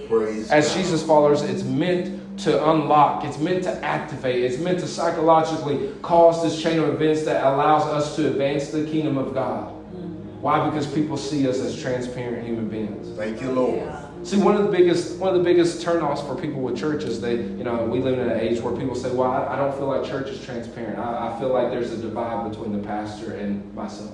Praise 0.08 0.50
As 0.50 0.68
God. 0.68 0.76
Jesus 0.76 1.02
followers, 1.02 1.42
it's 1.42 1.62
meant 1.62 2.38
to 2.40 2.70
unlock, 2.70 3.24
it's 3.24 3.38
meant 3.38 3.64
to 3.64 3.72
activate, 3.84 4.44
it's 4.44 4.58
meant 4.58 4.78
to 4.80 4.86
psychologically 4.86 5.90
cause 6.02 6.42
this 6.42 6.62
chain 6.62 6.78
of 6.78 6.88
events 6.88 7.24
that 7.24 7.44
allows 7.44 7.84
us 7.84 8.14
to 8.16 8.28
advance 8.28 8.68
the 8.68 8.84
kingdom 8.84 9.16
of 9.16 9.32
God. 9.32 9.72
Mm. 9.94 10.40
Why? 10.40 10.68
Because 10.68 10.86
people 10.86 11.16
see 11.16 11.48
us 11.48 11.60
as 11.60 11.80
transparent 11.80 12.46
human 12.46 12.68
beings. 12.68 13.16
Thank 13.16 13.40
you, 13.40 13.50
Lord. 13.52 13.90
See, 14.26 14.38
one 14.38 14.56
of 14.56 14.64
the 14.64 14.72
biggest 14.72 15.18
one 15.18 15.32
of 15.32 15.38
the 15.38 15.44
biggest 15.44 15.86
turnoffs 15.86 16.26
for 16.26 16.34
people 16.34 16.60
with 16.60 16.76
churches, 16.76 17.20
they 17.20 17.36
you 17.36 17.62
know 17.62 17.84
we 17.84 18.00
live 18.00 18.18
in 18.18 18.28
an 18.28 18.40
age 18.40 18.60
where 18.60 18.74
people 18.74 18.96
say, 18.96 19.08
"Well, 19.08 19.30
I, 19.30 19.54
I 19.54 19.56
don't 19.56 19.72
feel 19.72 19.86
like 19.86 20.04
church 20.04 20.30
is 20.30 20.44
transparent. 20.44 20.98
I, 20.98 21.28
I 21.28 21.38
feel 21.38 21.50
like 21.50 21.70
there's 21.70 21.92
a 21.92 21.96
divide 21.96 22.50
between 22.50 22.72
the 22.72 22.84
pastor 22.84 23.34
and 23.34 23.72
myself." 23.72 24.10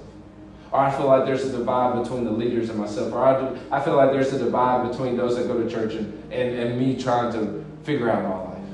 Or 0.70 0.80
I 0.80 0.90
feel 0.90 1.06
like 1.06 1.24
there's 1.24 1.46
a 1.46 1.56
divide 1.56 2.02
between 2.02 2.24
the 2.24 2.30
leaders 2.30 2.68
and 2.68 2.78
myself. 2.78 3.10
Or 3.10 3.24
I, 3.24 3.40
do, 3.40 3.58
I 3.70 3.80
feel 3.80 3.96
like 3.96 4.12
there's 4.12 4.34
a 4.34 4.38
divide 4.38 4.90
between 4.90 5.16
those 5.16 5.34
that 5.36 5.46
go 5.46 5.62
to 5.62 5.70
church 5.70 5.94
and, 5.94 6.12
and, 6.30 6.58
and 6.58 6.78
me 6.78 7.02
trying 7.02 7.32
to 7.32 7.64
figure 7.82 8.10
out 8.10 8.22
my 8.22 8.50
life. 8.50 8.68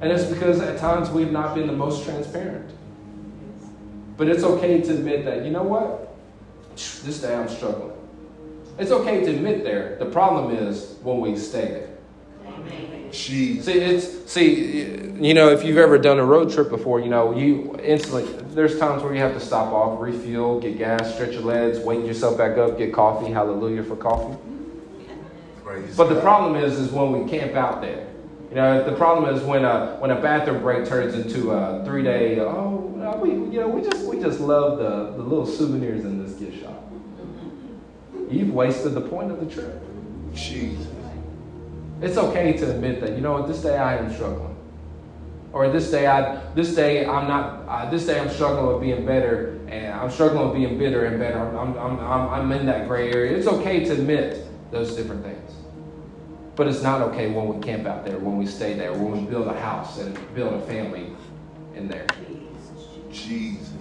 And 0.00 0.10
it's 0.10 0.24
because 0.24 0.60
at 0.60 0.78
times 0.78 1.08
we've 1.10 1.30
not 1.30 1.54
been 1.54 1.68
the 1.68 1.72
most 1.72 2.04
transparent. 2.04 2.68
But 4.16 4.28
it's 4.28 4.42
okay 4.42 4.80
to 4.80 4.94
admit 4.94 5.24
that, 5.24 5.44
you 5.44 5.50
know 5.50 5.64
what? 5.64 6.16
This 6.76 7.20
day 7.20 7.34
I'm 7.34 7.48
struggling. 7.48 8.01
It's 8.78 8.90
okay 8.90 9.24
to 9.24 9.30
admit 9.30 9.64
there. 9.64 9.96
The 9.98 10.06
problem 10.06 10.54
is 10.54 10.96
when 11.02 11.20
we 11.20 11.36
stay 11.36 11.68
there. 11.68 11.88
See, 13.12 13.58
it's 13.58 14.30
see, 14.30 15.12
you 15.20 15.34
know, 15.34 15.50
if 15.50 15.64
you've 15.64 15.76
ever 15.76 15.98
done 15.98 16.18
a 16.18 16.24
road 16.24 16.50
trip 16.50 16.70
before, 16.70 16.98
you 16.98 17.10
know, 17.10 17.36
you 17.36 17.76
instantly 17.82 18.24
there's 18.54 18.78
times 18.78 19.02
where 19.02 19.14
you 19.14 19.20
have 19.20 19.34
to 19.34 19.40
stop 19.40 19.70
off, 19.72 20.00
refuel, 20.00 20.58
get 20.60 20.78
gas, 20.78 21.14
stretch 21.14 21.32
your 21.32 21.42
legs, 21.42 21.78
wake 21.78 22.06
yourself 22.06 22.38
back 22.38 22.56
up, 22.56 22.78
get 22.78 22.92
coffee. 22.92 23.30
Hallelujah 23.30 23.82
for 23.82 23.96
coffee. 23.96 24.38
Praise 25.62 25.94
But 25.94 26.08
the 26.08 26.20
problem 26.20 26.56
is, 26.56 26.78
is 26.78 26.90
when 26.90 27.12
we 27.12 27.30
camp 27.30 27.54
out 27.54 27.82
there. 27.82 28.06
You 28.48 28.56
know, 28.56 28.84
the 28.84 28.96
problem 28.96 29.34
is 29.34 29.42
when 29.42 29.64
a 29.64 29.96
when 29.98 30.10
a 30.10 30.20
bathroom 30.20 30.62
break 30.62 30.86
turns 30.86 31.14
into 31.14 31.50
a 31.52 31.84
three 31.84 32.02
day. 32.02 32.40
Oh, 32.40 33.18
we 33.22 33.30
you 33.30 33.60
know 33.60 33.68
we 33.68 33.82
just 33.82 34.06
we 34.06 34.20
just 34.20 34.40
love 34.40 34.78
the 34.78 35.16
the 35.16 35.22
little 35.22 35.46
souvenirs 35.46 36.04
in 36.04 36.22
this 36.22 36.34
gift 36.34 36.62
shop. 36.62 36.91
You've 38.32 38.54
wasted 38.54 38.94
the 38.94 39.00
point 39.02 39.30
of 39.30 39.40
the 39.40 39.54
trip. 39.54 39.80
Jesus. 40.32 40.86
It's 42.00 42.16
okay 42.16 42.54
to 42.54 42.70
admit 42.74 43.00
that. 43.00 43.10
You 43.10 43.20
know 43.20 43.32
what? 43.32 43.46
This 43.46 43.62
day 43.62 43.76
I 43.76 43.96
am 43.98 44.12
struggling, 44.12 44.56
or 45.52 45.68
this 45.68 45.90
day 45.90 46.06
I 46.06 46.42
this 46.54 46.74
day 46.74 47.06
I'm 47.06 47.28
not. 47.28 47.62
Uh, 47.68 47.90
this 47.90 48.06
day 48.06 48.18
I'm 48.18 48.30
struggling 48.30 48.72
with 48.72 48.80
being 48.80 49.06
better, 49.06 49.60
and 49.68 49.94
I'm 49.94 50.10
struggling 50.10 50.46
with 50.46 50.54
being 50.56 50.78
bitter 50.78 51.04
and 51.04 51.18
better. 51.18 51.38
I'm 51.38 51.76
I'm 51.76 52.00
I'm, 52.00 52.28
I'm 52.30 52.52
in 52.52 52.66
that 52.66 52.88
gray 52.88 53.12
area. 53.12 53.36
It's 53.36 53.46
okay 53.46 53.84
to 53.84 53.92
admit 53.92 54.48
those 54.72 54.96
different 54.96 55.22
things. 55.22 55.52
But 56.56 56.66
it's 56.66 56.82
not 56.82 57.02
okay 57.02 57.30
when 57.30 57.48
we 57.48 57.64
camp 57.64 57.86
out 57.86 58.04
there, 58.04 58.18
when 58.18 58.36
we 58.36 58.46
stay 58.46 58.74
there, 58.74 58.92
when 58.92 59.12
we 59.12 59.30
build 59.30 59.46
a 59.46 59.58
house 59.60 59.98
and 59.98 60.18
build 60.34 60.54
a 60.54 60.60
family 60.66 61.12
in 61.74 61.88
there. 61.88 62.06
Jesus. 63.10 63.71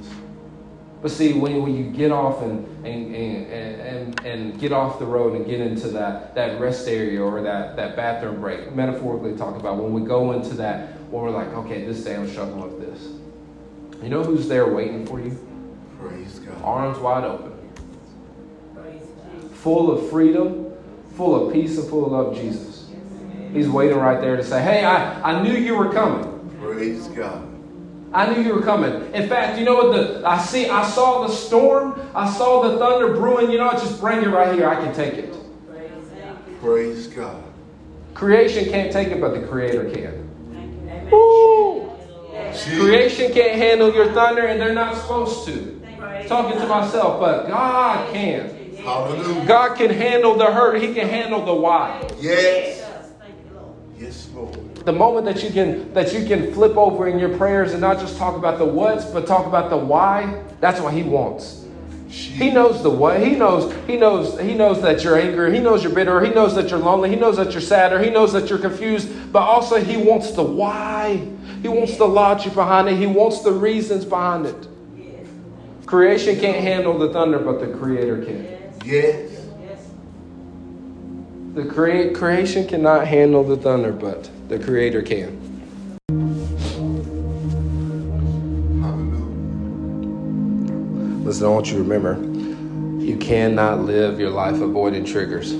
But 1.01 1.09
see, 1.09 1.33
when, 1.33 1.63
when 1.63 1.75
you 1.75 1.85
get 1.85 2.11
off 2.11 2.43
and, 2.43 2.85
and, 2.85 3.15
and, 3.15 3.51
and, 3.51 4.25
and 4.25 4.59
get 4.59 4.71
off 4.71 4.99
the 4.99 5.05
road 5.05 5.35
and 5.35 5.45
get 5.45 5.59
into 5.59 5.87
that, 5.89 6.35
that 6.35 6.59
rest 6.59 6.87
area 6.87 7.21
or 7.21 7.41
that, 7.41 7.75
that 7.75 7.95
bathroom 7.95 8.39
break, 8.39 8.71
metaphorically 8.73 9.35
talk 9.35 9.55
about 9.55 9.77
when 9.77 9.93
we 9.93 10.01
go 10.01 10.31
into 10.33 10.53
that, 10.55 10.93
when 11.09 11.23
we're 11.23 11.31
like, 11.31 11.47
okay, 11.49 11.85
this 11.85 12.03
day 12.03 12.15
I'm 12.15 12.29
struggling 12.29 12.61
with 12.61 12.79
this. 12.79 13.07
You 14.03 14.09
know 14.09 14.23
who's 14.23 14.47
there 14.47 14.67
waiting 14.67 15.05
for 15.05 15.19
you? 15.19 15.37
Praise 15.99 16.39
God. 16.39 16.61
Arms 16.63 16.99
wide 16.99 17.23
open, 17.23 17.51
full 19.53 19.91
of 19.91 20.09
freedom, 20.09 20.71
full 21.15 21.47
of 21.47 21.53
peace, 21.53 21.77
and 21.77 21.87
full 21.87 22.05
of 22.05 22.11
love, 22.11 22.35
Jesus. 22.35 22.89
He's 23.53 23.67
waiting 23.69 23.97
right 23.97 24.21
there 24.21 24.37
to 24.37 24.43
say, 24.43 24.61
hey, 24.61 24.85
I, 24.85 25.33
I 25.33 25.43
knew 25.43 25.53
you 25.53 25.75
were 25.75 25.91
coming. 25.91 26.49
Praise 26.59 27.07
God. 27.09 27.50
I 28.13 28.33
knew 28.33 28.41
you 28.41 28.53
were 28.53 28.61
coming. 28.61 29.13
In 29.13 29.29
fact, 29.29 29.57
you 29.57 29.65
know 29.65 29.75
what 29.75 29.93
the 29.93 30.27
I 30.27 30.37
see 30.37 30.67
I 30.67 30.85
saw 30.87 31.25
the 31.25 31.33
storm, 31.33 32.09
I 32.13 32.29
saw 32.29 32.69
the 32.69 32.77
thunder 32.77 33.13
brewing, 33.13 33.51
you 33.51 33.57
know 33.57 33.67
what? 33.67 33.77
Just 33.77 34.01
bring 34.01 34.21
it 34.21 34.27
right 34.27 34.53
here. 34.53 34.67
I 34.67 34.75
can 34.75 34.93
take 34.93 35.13
it. 35.13 35.33
Praise 36.61 37.07
God. 37.07 37.43
Creation 38.13 38.69
can't 38.69 38.91
take 38.91 39.07
it, 39.07 39.19
but 39.21 39.33
the 39.33 39.47
creator 39.47 39.89
can. 39.89 41.09
Woo! 41.09 41.89
Creation 42.79 43.31
can't 43.33 43.57
handle 43.57 43.93
your 43.93 44.13
thunder, 44.13 44.45
and 44.45 44.59
they're 44.59 44.73
not 44.73 44.95
supposed 44.95 45.45
to. 45.47 45.81
Talking 46.27 46.59
to 46.59 46.67
myself, 46.67 47.19
but 47.19 47.47
God 47.47 48.13
can. 48.13 48.75
Hallelujah. 48.75 49.45
God 49.45 49.75
can 49.77 49.89
handle 49.89 50.35
the 50.35 50.51
hurt, 50.51 50.81
He 50.81 50.93
can 50.93 51.07
handle 51.07 51.45
the 51.45 51.53
why. 51.53 52.07
Yes. 52.19 52.87
Yes, 53.97 54.29
Lord. 54.33 54.59
The 54.83 54.91
moment 54.91 55.25
that 55.25 55.43
you 55.43 55.51
can 55.51 55.93
that 55.93 56.13
you 56.13 56.25
can 56.25 56.53
flip 56.53 56.75
over 56.75 57.07
in 57.07 57.19
your 57.19 57.37
prayers 57.37 57.73
and 57.73 57.81
not 57.81 57.99
just 57.99 58.17
talk 58.17 58.35
about 58.35 58.57
the 58.57 58.65
what's, 58.65 59.05
but 59.05 59.27
talk 59.27 59.45
about 59.45 59.69
the 59.69 59.77
why, 59.77 60.43
that's 60.59 60.81
what 60.81 60.93
he 60.93 61.03
wants. 61.03 61.61
He 62.11 62.51
knows 62.51 62.83
the 62.83 62.89
what. 62.89 63.21
He 63.21 63.35
knows. 63.35 63.73
He 63.87 63.95
knows. 63.95 64.37
He 64.39 64.53
knows 64.53 64.81
that 64.81 65.01
you're 65.01 65.17
angry. 65.17 65.53
He 65.55 65.61
knows 65.61 65.81
you're 65.81 65.93
bitter. 65.93 66.19
He 66.19 66.33
knows 66.33 66.53
that 66.55 66.69
you're 66.69 66.79
lonely. 66.79 67.09
He 67.09 67.15
knows 67.15 67.37
that 67.37 67.53
you're 67.53 67.61
sad. 67.61 67.93
Or 67.93 68.03
he 68.03 68.09
knows 68.09 68.33
that 68.33 68.49
you're 68.49 68.59
confused. 68.59 69.31
But 69.31 69.43
also, 69.43 69.79
he 69.81 69.95
wants 69.95 70.31
the 70.31 70.43
why. 70.43 71.25
He 71.61 71.69
wants 71.69 71.95
the 71.97 72.07
logic 72.07 72.53
behind 72.53 72.89
it. 72.89 72.97
He 72.97 73.07
wants 73.07 73.43
the 73.43 73.53
reasons 73.53 74.03
behind 74.03 74.45
it. 74.45 74.67
Creation 75.85 76.37
can't 76.37 76.57
handle 76.57 76.97
the 76.97 77.13
thunder, 77.13 77.39
but 77.39 77.61
the 77.61 77.67
Creator 77.77 78.25
can. 78.25 78.47
Yes. 78.83 79.30
The 81.53 81.65
crea- 81.65 82.13
creation 82.13 82.65
cannot 82.65 83.07
handle 83.07 83.43
the 83.43 83.57
thunder, 83.57 83.91
but 83.91 84.29
the 84.47 84.57
Creator 84.57 85.01
can. 85.01 85.37
Hallelujah. 88.81 89.25
Listen, 91.25 91.47
I 91.47 91.49
want 91.49 91.67
you 91.67 91.73
to 91.73 91.83
remember 91.83 92.15
you 93.03 93.17
cannot 93.17 93.81
live 93.81 94.17
your 94.17 94.29
life 94.29 94.61
avoiding 94.61 95.03
triggers. 95.03 95.51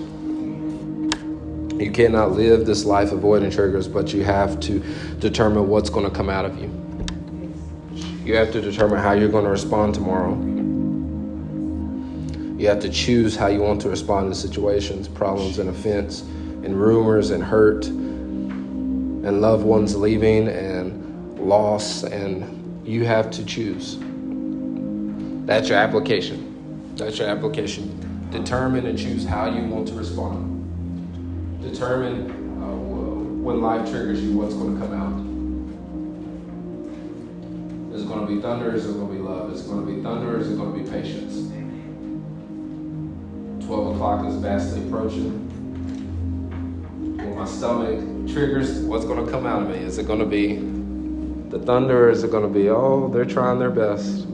You 1.82 1.91
cannot 1.93 2.32
live 2.32 2.65
this 2.65 2.86
life 2.86 3.12
avoiding 3.12 3.51
triggers, 3.51 3.89
but 3.89 4.13
you 4.13 4.23
have 4.23 4.62
to 4.62 4.82
determine 5.19 5.67
what's 5.67 5.89
going 5.89 6.10
to 6.10 6.15
come 6.15 6.30
out 6.30 6.45
of 6.45 6.58
you. 6.58 6.69
You 8.23 8.38
have 8.38 8.54
to 8.54 8.62
determine 8.62 8.99
how 8.99 9.12
you're 9.12 9.27
going 9.27 9.43
to 9.43 9.51
respond 9.51 9.93
tomorrow. 9.93 10.61
You 12.62 12.67
have 12.67 12.80
to 12.82 12.89
choose 12.89 13.36
how 13.36 13.47
you 13.47 13.60
want 13.60 13.82
to 13.82 13.89
respond 13.89 14.32
to 14.32 14.39
situations, 14.39 15.08
problems, 15.08 15.58
and 15.58 15.67
offense, 15.67 16.21
and 16.21 16.80
rumors, 16.80 17.32
and 17.32 17.43
hurt, 17.43 17.88
and 17.88 19.41
loved 19.41 19.65
ones 19.65 19.95
leaving, 19.95 20.47
and 20.47 21.39
loss, 21.39 22.04
and 22.04 22.88
you 22.88 23.04
have 23.04 23.32
to 23.32 23.43
choose. 23.43 23.97
That's 25.47 25.69
your 25.69 25.80
application. 25.80 26.93
That's 26.97 27.17
your 27.17 27.30
application. 27.30 28.30
Determine 28.30 28.86
and 28.86 28.95
choose 28.95 29.26
how 29.26 29.50
you 29.50 29.63
want 29.63 29.88
to 29.88 29.95
respond. 29.95 31.63
Determine 31.63 32.30
uh, 32.62 32.76
when 33.43 33.60
life 33.62 33.89
triggers 33.89 34.21
you, 34.24 34.38
what's 34.38 34.54
going 34.54 34.80
to 34.80 34.86
come 34.86 34.93
out. 34.93 35.19
Is 37.95 38.04
it 38.04 38.08
going 38.08 38.28
to 38.28 38.36
be 38.36 38.39
thunder? 38.39 38.76
Is 38.76 38.86
it 38.88 38.93
going 38.93 39.08
to 39.08 39.13
be 39.15 39.19
love? 39.19 39.52
Is 39.52 39.65
it 39.65 39.67
going 39.67 39.84
to 39.84 39.91
be 39.91 40.00
thunder? 40.04 40.39
Is 40.39 40.52
it 40.52 40.58
going 40.58 40.74
to 40.74 40.80
be 40.80 40.88
patience? 40.88 41.51
12 43.72 43.96
o'clock 43.96 44.26
is 44.26 44.36
vastly 44.36 44.86
approaching. 44.86 45.32
When 47.16 47.36
my 47.38 47.46
stomach 47.46 48.02
triggers, 48.30 48.80
what's 48.80 49.06
going 49.06 49.26
to 49.26 49.32
come 49.32 49.46
out 49.46 49.62
of 49.62 49.69
me? 49.69 49.78
Is 49.78 49.98
it 49.98 50.06
going 50.06 50.19
to 50.19 50.26
be 50.26 50.58
the 51.50 51.58
thunder? 51.65 52.10
Is 52.10 52.26
it 52.26 52.32
going 52.32 52.44
to 52.44 52.50
be, 52.50 52.67
oh, 52.67 53.08
they're 53.13 53.24
trying 53.24 53.60
their 53.60 53.69
best? 53.69 54.26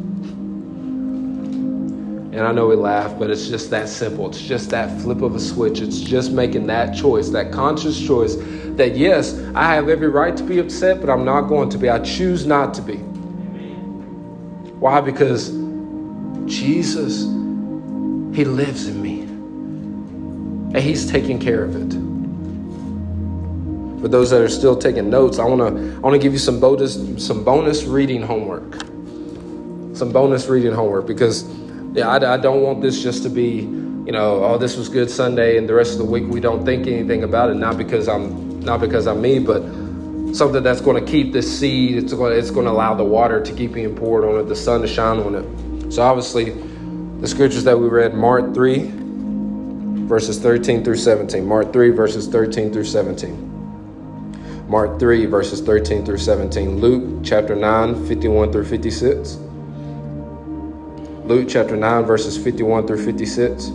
And 2.32 2.40
I 2.40 2.52
know 2.52 2.66
we 2.66 2.76
laugh, 2.76 3.14
but 3.20 3.30
it's 3.30 3.48
just 3.48 3.70
that 3.70 3.90
simple. 3.90 4.28
It's 4.28 4.42
just 4.42 4.72
that 4.72 5.00
flip 5.02 5.22
of 5.22 5.36
a 5.36 5.40
switch. 5.40 5.82
It's 5.82 6.00
just 6.00 6.32
making 6.32 6.66
that 6.68 6.96
choice, 6.96 7.30
that 7.30 7.52
conscious 7.52 8.04
choice 8.04 8.38
that 8.78 8.98
yes, 8.98 9.40
I 9.54 9.76
have 9.76 9.88
every 9.88 10.10
right 10.10 10.36
to 10.36 10.44
be 10.44 10.58
upset, 10.58 11.00
but 11.00 11.12
I'm 11.12 11.26
not 11.26 11.42
going 11.42 11.70
to 11.70 11.78
be. 11.78 11.92
I 11.92 12.00
choose 12.00 12.48
not 12.48 12.74
to 12.74 12.82
be. 12.82 12.98
Why? 14.80 15.00
Because 15.00 15.52
Jesus, 16.48 17.22
He 18.36 18.44
lives 18.44 18.88
in 18.88 19.00
me. 19.00 19.17
And 20.78 20.86
He's 20.86 21.10
taking 21.10 21.40
care 21.40 21.64
of 21.64 21.76
it. 21.76 21.92
For 24.00 24.08
those 24.08 24.30
that 24.30 24.42
are 24.42 24.48
still 24.48 24.78
taking 24.78 25.10
notes, 25.10 25.40
I 25.40 25.44
wanna 25.44 25.70
I 25.96 26.00
wanna 26.02 26.20
give 26.20 26.34
you 26.34 26.38
some 26.38 26.60
bonus 26.60 27.00
some 27.18 27.44
bonus 27.44 27.86
reading 27.86 28.22
homework. 28.22 28.76
Some 29.98 30.12
bonus 30.12 30.48
reading 30.48 30.74
homework 30.74 31.08
because 31.08 31.50
yeah, 31.94 32.08
I, 32.10 32.36
I 32.36 32.38
don't 32.38 32.62
want 32.62 32.84
this 32.84 33.02
just 33.02 33.24
to 33.24 33.30
be 33.30 33.62
you 34.06 34.12
know, 34.12 34.44
oh, 34.44 34.60
this 34.60 34.78
was 34.78 34.88
good 34.88 35.10
Sunday, 35.10 35.58
and 35.58 35.68
the 35.68 35.74
rest 35.74 35.94
of 35.94 35.98
the 35.98 36.06
week 36.06 36.26
we 36.28 36.40
don't 36.40 36.64
think 36.64 36.86
anything 36.86 37.24
about 37.24 37.50
it. 37.50 37.56
Not 37.56 37.76
because 37.76 38.08
I'm 38.08 38.60
not 38.60 38.80
because 38.80 39.08
I'm 39.08 39.20
me, 39.20 39.40
but 39.40 39.64
something 40.36 40.62
that's 40.62 40.80
going 40.80 41.04
to 41.04 41.12
keep 41.12 41.34
this 41.34 41.60
seed. 41.60 41.98
It's 41.98 42.14
going 42.14 42.34
to, 42.34 42.38
it's 42.38 42.52
going 42.52 42.68
to 42.68 42.72
allow 42.72 42.94
the 42.94 43.04
water 43.04 43.44
to 43.44 43.52
keep 43.52 43.74
being 43.74 43.96
poured 43.96 44.26
on 44.26 44.40
it, 44.40 44.44
the 44.44 44.56
sun 44.56 44.82
to 44.82 44.88
shine 44.88 45.18
on 45.22 45.34
it. 45.34 45.92
So 45.92 46.04
obviously, 46.04 46.52
the 47.20 47.28
scriptures 47.28 47.64
that 47.64 47.80
we 47.80 47.88
read, 47.88 48.14
Mark 48.14 48.54
three, 48.54 48.94
verses 50.08 50.40
thirteen 50.40 50.84
through 50.84 50.98
seventeen. 50.98 51.46
Mark 51.46 51.72
three, 51.72 51.92
verses 51.92 52.28
thirteen 52.28 52.74
through 52.74 52.86
seventeen. 52.86 53.58
Mark 54.68 55.00
3, 55.00 55.26
verses 55.28 55.62
13 55.62 56.06
through 56.06 56.18
17. 56.18 56.82
Luke 56.82 57.24
chapter 57.24 57.56
9, 57.56 58.06
51 58.06 58.52
through 58.52 58.66
56. 58.66 59.38
Luke 61.24 61.48
chapter 61.48 61.78
9, 61.78 62.04
verses 62.04 62.38
51 62.38 62.86
through 62.86 63.06
56. 63.06 63.70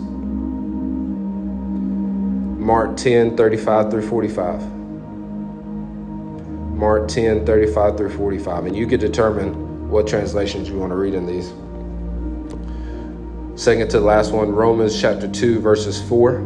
Mark 2.59 2.95
10, 2.95 3.35
35 3.35 3.89
through 3.89 4.07
45. 4.07 4.61
Mark 6.75 7.07
10, 7.07 7.43
35 7.43 7.97
through 7.97 8.09
45. 8.11 8.65
And 8.67 8.75
you 8.75 8.85
can 8.85 8.99
determine 8.99 9.89
what 9.89 10.07
translations 10.07 10.69
you 10.69 10.77
want 10.77 10.91
to 10.91 10.95
read 10.95 11.15
in 11.15 11.25
these. 11.25 11.51
Second 13.55 13.89
to 13.91 13.99
the 13.99 14.05
last 14.05 14.31
one, 14.31 14.51
Romans 14.51 14.99
chapter 14.99 15.27
2, 15.27 15.59
verses 15.59 16.01
4. 16.09 16.39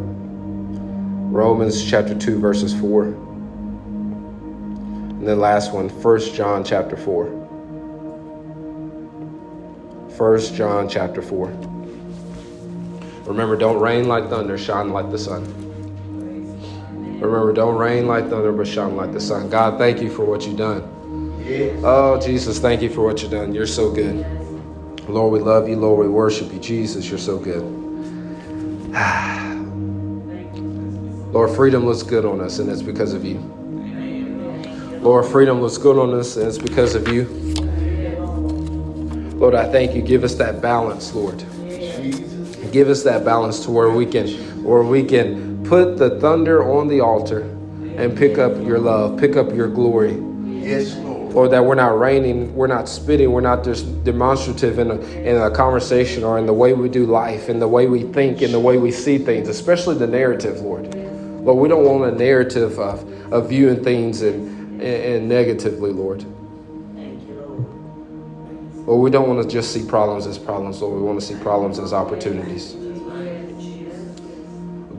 Romans 1.32 1.90
chapter 1.90 2.14
2, 2.14 2.38
verses 2.38 2.78
4. 2.78 3.06
And 5.18 5.26
the 5.26 5.36
last 5.36 5.74
one, 5.74 5.88
1 5.88 6.20
John 6.34 6.66
chapter 6.66 6.98
4. 6.98 7.28
1 10.18 10.40
John 10.54 10.90
chapter 10.90 11.22
4. 11.22 11.48
Remember, 13.26 13.56
don't 13.56 13.80
rain 13.80 14.10
like 14.10 14.28
thunder, 14.30 14.58
shine 14.58 14.90
like 14.90 15.10
the 15.10 15.18
sun. 15.18 15.46
Remember, 17.22 17.54
don't 17.54 17.78
rain 17.78 18.06
like 18.06 18.30
thunder, 18.30 18.52
but 18.52 18.68
shine 18.68 18.98
like 18.98 19.14
the 19.14 19.22
sun. 19.22 19.50
God, 19.50 19.78
thank 19.78 20.02
you 20.02 20.10
for 20.10 20.26
what 20.26 20.46
you've 20.46 20.58
done. 20.58 20.84
Oh, 21.86 22.20
Jesus, 22.22 22.60
thank 22.60 22.82
you 22.82 22.90
for 22.90 23.02
what 23.02 23.22
you've 23.22 23.32
done. 23.32 23.54
You're 23.54 23.66
so 23.66 23.92
good. 23.92 24.26
Lord, 25.08 25.32
we 25.32 25.40
love 25.40 25.70
you. 25.70 25.78
Lord, 25.78 26.06
we 26.06 26.12
worship 26.12 26.52
you. 26.52 26.60
Jesus, 26.60 27.10
you're 27.10 27.18
so 27.18 27.38
good. 27.38 27.62
Lord, 31.34 31.56
freedom 31.56 31.86
looks 31.86 32.04
good 32.04 32.26
on 32.26 32.42
us, 32.42 32.60
and 32.60 32.70
it's 32.70 32.82
because 32.82 33.14
of 33.14 33.24
you. 33.24 33.38
Lord, 35.02 35.26
freedom 35.26 35.62
looks 35.62 35.78
good 35.78 35.98
on 35.98 36.14
us, 36.14 36.36
and 36.36 36.48
it's 36.48 36.58
because 36.58 36.96
of 36.96 37.08
you. 37.08 37.26
Lord, 39.38 39.56
I 39.56 39.72
thank 39.72 39.96
you. 39.96 40.02
Give 40.02 40.24
us 40.24 40.36
that 40.36 40.62
balance, 40.62 41.14
Lord. 41.14 41.38
Give 42.72 42.90
us 42.90 43.04
that 43.04 43.24
balance 43.24 43.64
to 43.66 43.72
where 43.72 43.90
we 43.90 44.06
can, 44.06 44.28
where 44.64 44.84
we 44.84 45.04
can 45.04 45.64
put 45.64 45.98
the 45.98 46.20
thunder 46.20 46.70
on 46.70 46.88
the 46.88 47.02
altar 47.02 47.42
and 47.42 48.18
pick 48.18 48.38
up 48.38 48.56
your 48.58 48.80
love, 48.80 49.20
pick 49.20 49.38
up 49.38 49.54
your 49.54 49.70
glory. 49.70 50.18
Yes, 50.46 50.96
Lord. 50.96 51.17
Or 51.38 51.48
that 51.50 51.64
we're 51.64 51.76
not 51.76 52.00
raining, 52.00 52.56
we're 52.56 52.68
not 52.68 52.90
spitting, 52.90 53.32
we're 53.32 53.42
not 53.42 53.64
just 53.64 54.04
demonstrative 54.04 54.80
in 54.80 54.92
a, 54.92 55.00
in 55.00 55.38
a 55.38 55.52
conversation 55.52 56.24
or 56.24 56.40
in 56.40 56.46
the 56.46 56.54
way 56.54 56.74
we 56.74 56.90
do 56.90 57.06
life, 57.06 57.48
in 57.48 57.60
the 57.60 57.68
way 57.68 57.88
we 57.88 58.04
think, 58.04 58.42
in 58.42 58.52
the 58.52 58.60
way 58.60 58.78
we 58.78 58.92
see 58.92 59.18
things, 59.18 59.48
especially 59.48 59.96
the 59.96 60.08
narrative, 60.08 60.62
Lord. 60.62 60.94
Lord, 60.96 61.60
we 61.60 61.68
don't 61.70 61.86
want 61.86 62.12
a 62.12 62.18
narrative 62.18 62.80
of, 62.80 63.32
of 63.32 63.50
viewing 63.50 63.84
things 63.84 64.22
and 64.22 64.58
and, 64.82 64.84
and 64.84 65.30
negatively, 65.30 65.92
Lord. 65.92 66.22
Thank 66.96 67.28
you, 67.28 67.34
Lord, 68.86 69.02
we 69.02 69.10
don't 69.10 69.28
want 69.28 69.42
to 69.42 69.50
just 69.50 69.74
see 69.74 69.84
problems 69.84 70.28
as 70.28 70.38
problems, 70.38 70.82
Lord. 70.82 71.00
We 71.00 71.02
want 71.02 71.20
to 71.20 71.26
see 71.26 71.36
problems 71.42 71.80
as 71.80 71.94
opportunities. 71.94 72.76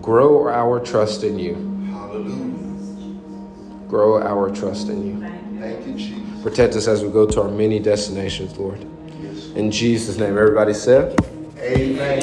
Grow 0.02 0.48
our 0.48 0.80
trust 0.80 1.22
in 1.22 1.38
you. 1.38 1.54
Hallelujah. 1.90 2.57
Grow 3.88 4.20
our 4.20 4.54
trust 4.54 4.88
in 4.88 5.06
you. 5.06 5.58
Thank 5.58 5.86
you, 5.86 5.94
Jesus. 5.94 6.42
Protect 6.42 6.76
us 6.76 6.86
as 6.86 7.02
we 7.02 7.10
go 7.10 7.26
to 7.26 7.42
our 7.42 7.48
many 7.48 7.78
destinations, 7.78 8.56
Lord. 8.58 8.84
Yes. 9.20 9.46
In 9.56 9.70
Jesus' 9.70 10.18
name, 10.18 10.36
everybody 10.36 10.74
said. 10.74 11.18
Amen. 11.58 12.22